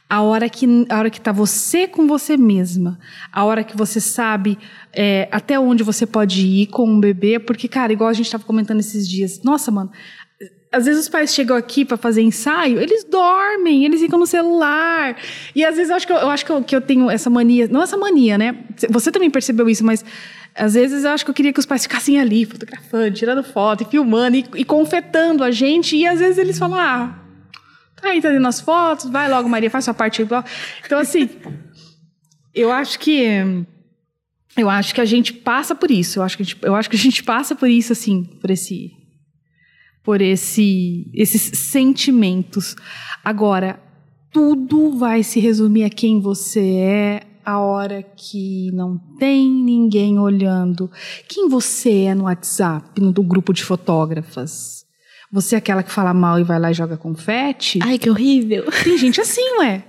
[0.07, 2.99] A hora que a hora que tá você com você mesma,
[3.31, 4.57] a hora que você sabe
[4.93, 8.43] é, até onde você pode ir com um bebê, porque cara, igual a gente estava
[8.43, 9.91] comentando esses dias, nossa, mano,
[10.75, 15.17] às vezes os pais chegam aqui para fazer ensaio, eles dormem, eles ficam no celular.
[15.55, 17.29] E às vezes eu acho que eu, eu acho que eu, que eu tenho essa
[17.29, 18.55] mania, não essa mania, né?
[18.89, 20.03] Você também percebeu isso, mas
[20.53, 23.83] às vezes eu acho que eu queria que os pais ficassem ali, fotografando, tirando foto,
[23.83, 27.25] e filmando e, e confetando a gente, e às vezes eles falam: "Ah,
[28.05, 30.43] Tá aí, tá dando as fotos, vai logo, Maria, faz sua parte igual.
[30.85, 31.29] Então, assim,
[32.53, 33.65] eu acho que.
[34.55, 36.19] Eu acho que a gente passa por isso.
[36.19, 38.51] Eu acho que a gente, eu acho que a gente passa por isso, assim, por
[38.51, 38.94] esse.
[40.05, 42.75] Por esse, esses sentimentos.
[43.23, 43.79] Agora,
[44.31, 50.89] tudo vai se resumir a quem você é a hora que não tem ninguém olhando.
[51.27, 54.85] Quem você é no WhatsApp, no do grupo de fotógrafas?
[55.31, 57.79] Você é aquela que fala mal e vai lá e joga confete?
[57.81, 58.65] Ai, que horrível.
[58.83, 59.83] Tem gente assim, ué.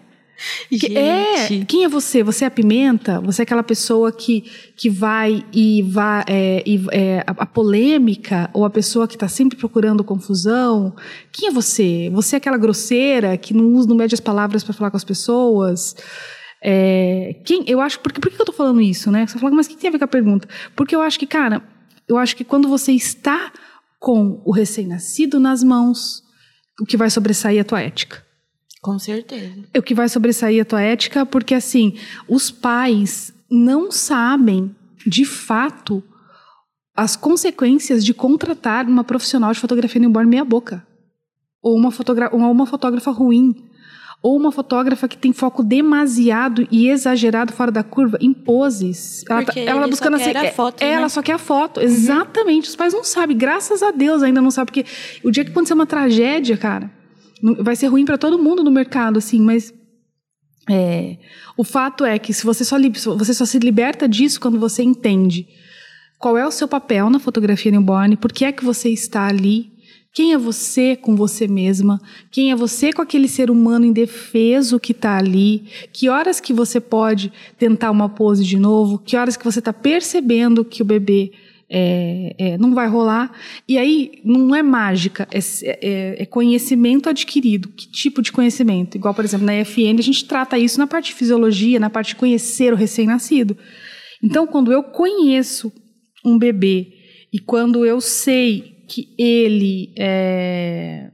[0.68, 2.22] Que- É, quem é você?
[2.22, 3.20] Você é a pimenta?
[3.20, 4.42] Você é aquela pessoa que,
[4.76, 6.24] que vai e vai.
[6.28, 8.50] É, e, é, a, a polêmica?
[8.52, 10.94] Ou a pessoa que está sempre procurando confusão?
[11.32, 12.10] Quem é você?
[12.12, 15.04] Você é aquela grosseira que não usa, não mede as palavras para falar com as
[15.04, 15.94] pessoas?
[16.62, 18.00] É, quem, eu acho.
[18.00, 19.26] Por, que- por que eu tô falando isso, né?
[19.26, 20.48] Você fala, mas o que tem a ver com a pergunta?
[20.74, 21.62] Porque eu acho que, cara,
[22.08, 23.52] Eu acho que quando você está
[23.98, 26.22] com o recém-nascido nas mãos,
[26.80, 28.22] o que vai sobressair é a tua ética.
[28.86, 29.52] Com certeza.
[29.74, 31.94] É o que vai sobressair a tua ética, porque assim,
[32.28, 36.02] os pais não sabem, de fato,
[36.96, 40.86] as consequências de contratar uma profissional de fotografia newborn meia boca.
[41.60, 41.90] Ou uma,
[42.30, 43.56] ou uma fotógrafa ruim.
[44.22, 49.24] Ou uma fotógrafa que tem foco demasiado e exagerado fora da curva em poses.
[49.28, 50.46] Ela, tá- Porque ela buscando só quer assim.
[50.46, 50.90] a foto, né?
[50.92, 51.80] Ela só quer a foto.
[51.80, 52.68] Exatamente.
[52.68, 53.36] Os pais não sabem.
[53.36, 54.66] Graças a Deus ainda não sabem.
[54.72, 54.86] Porque
[55.24, 56.88] o dia que acontecer uma tragédia, cara,
[57.58, 59.72] vai ser ruim para todo mundo no mercado, assim, mas.
[60.68, 61.18] é,
[61.56, 62.76] o fato é que se você só,
[63.16, 65.46] você só se liberta disso quando você entende
[66.18, 69.72] qual é o seu papel na fotografia newborn, por que é que você está ali,
[70.12, 72.00] quem é você com você mesma,
[72.30, 76.80] quem é você com aquele ser humano indefeso que está ali, que horas que você
[76.80, 81.32] pode tentar uma pose de novo, que horas que você está percebendo que o bebê
[81.68, 83.32] é, é, não vai rolar.
[83.68, 87.68] E aí não é mágica, é, é- é conhecimento adquirido.
[87.70, 88.97] Que tipo de conhecimento?
[88.97, 92.09] Igual, por exemplo, na EFN a gente trata isso na parte de fisiologia, na parte
[92.09, 93.56] de conhecer o recém-nascido.
[94.22, 95.72] Então, quando eu conheço
[96.24, 96.93] um bebê
[97.32, 101.10] e quando eu sei que ele é,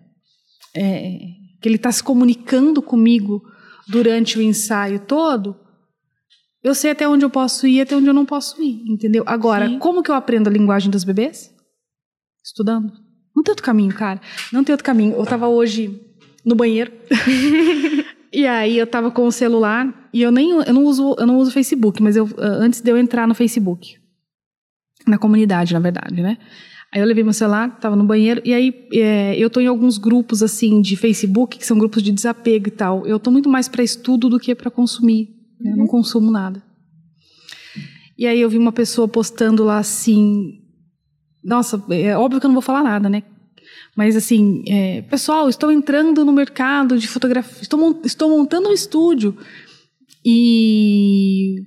[0.76, 1.18] é,
[1.60, 3.42] que ele está se comunicando comigo
[3.88, 5.56] durante o ensaio todo,
[6.62, 9.24] eu sei até onde eu posso ir e até onde eu não posso ir, entendeu?
[9.26, 9.78] Agora, Sim.
[9.78, 11.52] como que eu aprendo a linguagem dos bebês?
[12.44, 12.92] Estudando.
[13.34, 14.20] Não tem outro caminho, cara.
[14.52, 15.14] Não tem outro caminho.
[15.14, 16.00] Eu tava hoje
[16.44, 16.92] no banheiro.
[18.32, 21.38] e aí eu tava com o celular e eu nem eu não uso eu não
[21.38, 23.96] uso Facebook, mas eu ah, antes de eu entrar no Facebook,
[25.06, 26.38] na comunidade, na verdade, né?
[26.92, 29.96] Aí eu levei meu celular, tava no banheiro, e aí é, eu tô em alguns
[29.96, 33.06] grupos, assim, de Facebook, que são grupos de desapego e tal.
[33.06, 35.41] Eu tô muito mais para estudo do que para consumir.
[35.62, 35.72] Né?
[35.72, 36.62] Eu não consumo nada.
[38.18, 40.60] E aí eu vi uma pessoa postando lá assim.
[41.42, 43.22] Nossa, é óbvio que eu não vou falar nada, né?
[43.96, 49.36] Mas assim, é, pessoal, estou entrando no mercado de fotografia, estou, estou montando um estúdio
[50.24, 51.66] e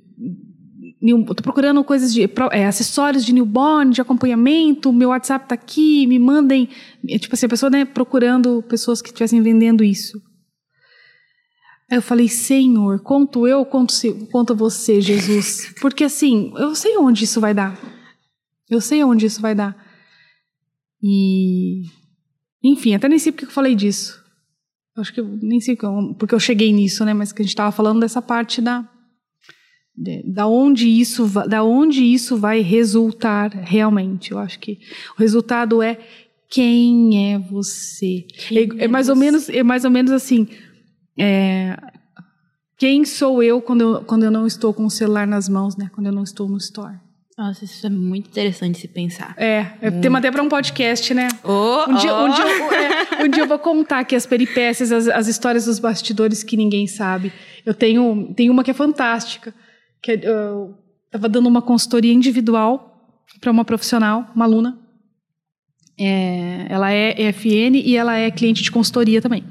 [1.02, 4.92] estou procurando coisas de é, acessórios de newborn, de acompanhamento.
[4.92, 6.70] Meu WhatsApp está aqui, me mandem,
[7.08, 10.20] é, tipo assim, a pessoa né, procurando pessoas que estivessem vendendo isso.
[11.90, 13.94] Aí eu falei, Senhor, conto eu, conto,
[14.32, 15.74] conto você, Jesus.
[15.80, 17.80] Porque assim, eu sei onde isso vai dar.
[18.70, 19.76] Eu sei onde isso vai dar.
[21.02, 21.84] E.
[22.64, 24.20] Enfim, até nem sei porque eu falei disso.
[24.98, 25.78] Acho que eu nem sei
[26.18, 27.14] porque eu cheguei nisso, né?
[27.14, 28.90] Mas que a gente estava falando dessa parte da.
[30.26, 34.32] da onde isso da onde isso vai resultar realmente.
[34.32, 34.80] Eu acho que
[35.16, 36.00] o resultado é
[36.50, 38.26] quem é você.
[38.48, 39.20] Quem é, é é mais ou você?
[39.20, 40.48] menos é mais ou menos assim.
[41.18, 41.78] É,
[42.78, 45.90] quem sou eu quando, eu quando eu não estou com o celular nas mãos, né?
[45.94, 46.98] Quando eu não estou no store.
[47.38, 49.34] Nossa, isso é muito interessante se pensar.
[49.38, 51.28] É, é tema até para um podcast, né?
[51.44, 54.90] Oh, Um dia, um, dia eu, é, um dia eu vou contar aqui as peripécias,
[54.90, 57.34] as, as histórias dos bastidores que ninguém sabe.
[57.66, 59.54] Eu tenho, tenho uma que é fantástica,
[60.02, 60.78] que é, eu
[61.08, 64.80] estava dando uma consultoria individual para uma profissional, uma aluna.
[66.00, 69.44] É, ela é EFN e ela é cliente de consultoria também.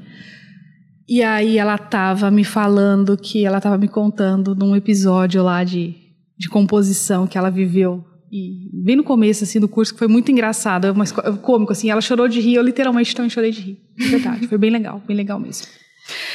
[1.07, 5.93] E aí ela estava me falando que ela estava me contando num episódio lá de,
[6.37, 10.31] de composição que ela viveu e bem no começo assim do curso que foi muito
[10.31, 13.77] engraçado, mas co- cômico assim, ela chorou de rir, eu literalmente também chorei de rir.
[13.95, 15.67] De verdade, foi bem legal, bem legal mesmo.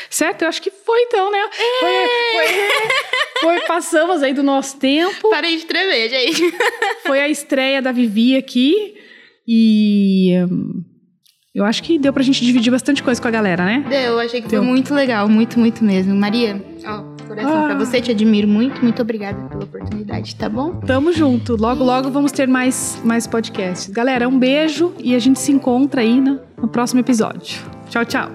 [0.09, 0.43] Certo?
[0.43, 1.39] Eu acho que foi então, né?
[1.81, 1.91] Foi,
[2.33, 2.47] foi,
[3.59, 5.29] foi- passamos aí do nosso tempo.
[5.31, 6.43] Parei de tremer, gente.
[7.05, 8.95] Foi a estreia da Vivi aqui
[9.47, 10.83] e hum,
[11.55, 13.85] eu acho que deu pra gente dividir bastante coisa com a galera, né?
[13.91, 14.65] Eu achei que foi Deu.
[14.65, 16.15] muito legal, muito, muito mesmo.
[16.15, 17.67] Maria, ó, coração Ah.
[17.67, 20.77] pra você, te admiro muito, muito obrigada pela oportunidade, tá bom?
[20.87, 21.57] Tamo junto.
[21.57, 23.89] Logo, logo vamos ter mais, mais podcasts.
[23.91, 27.59] Galera, um beijo e a gente se encontra aí no, no próximo episódio.
[27.89, 28.31] Tchau, tchau.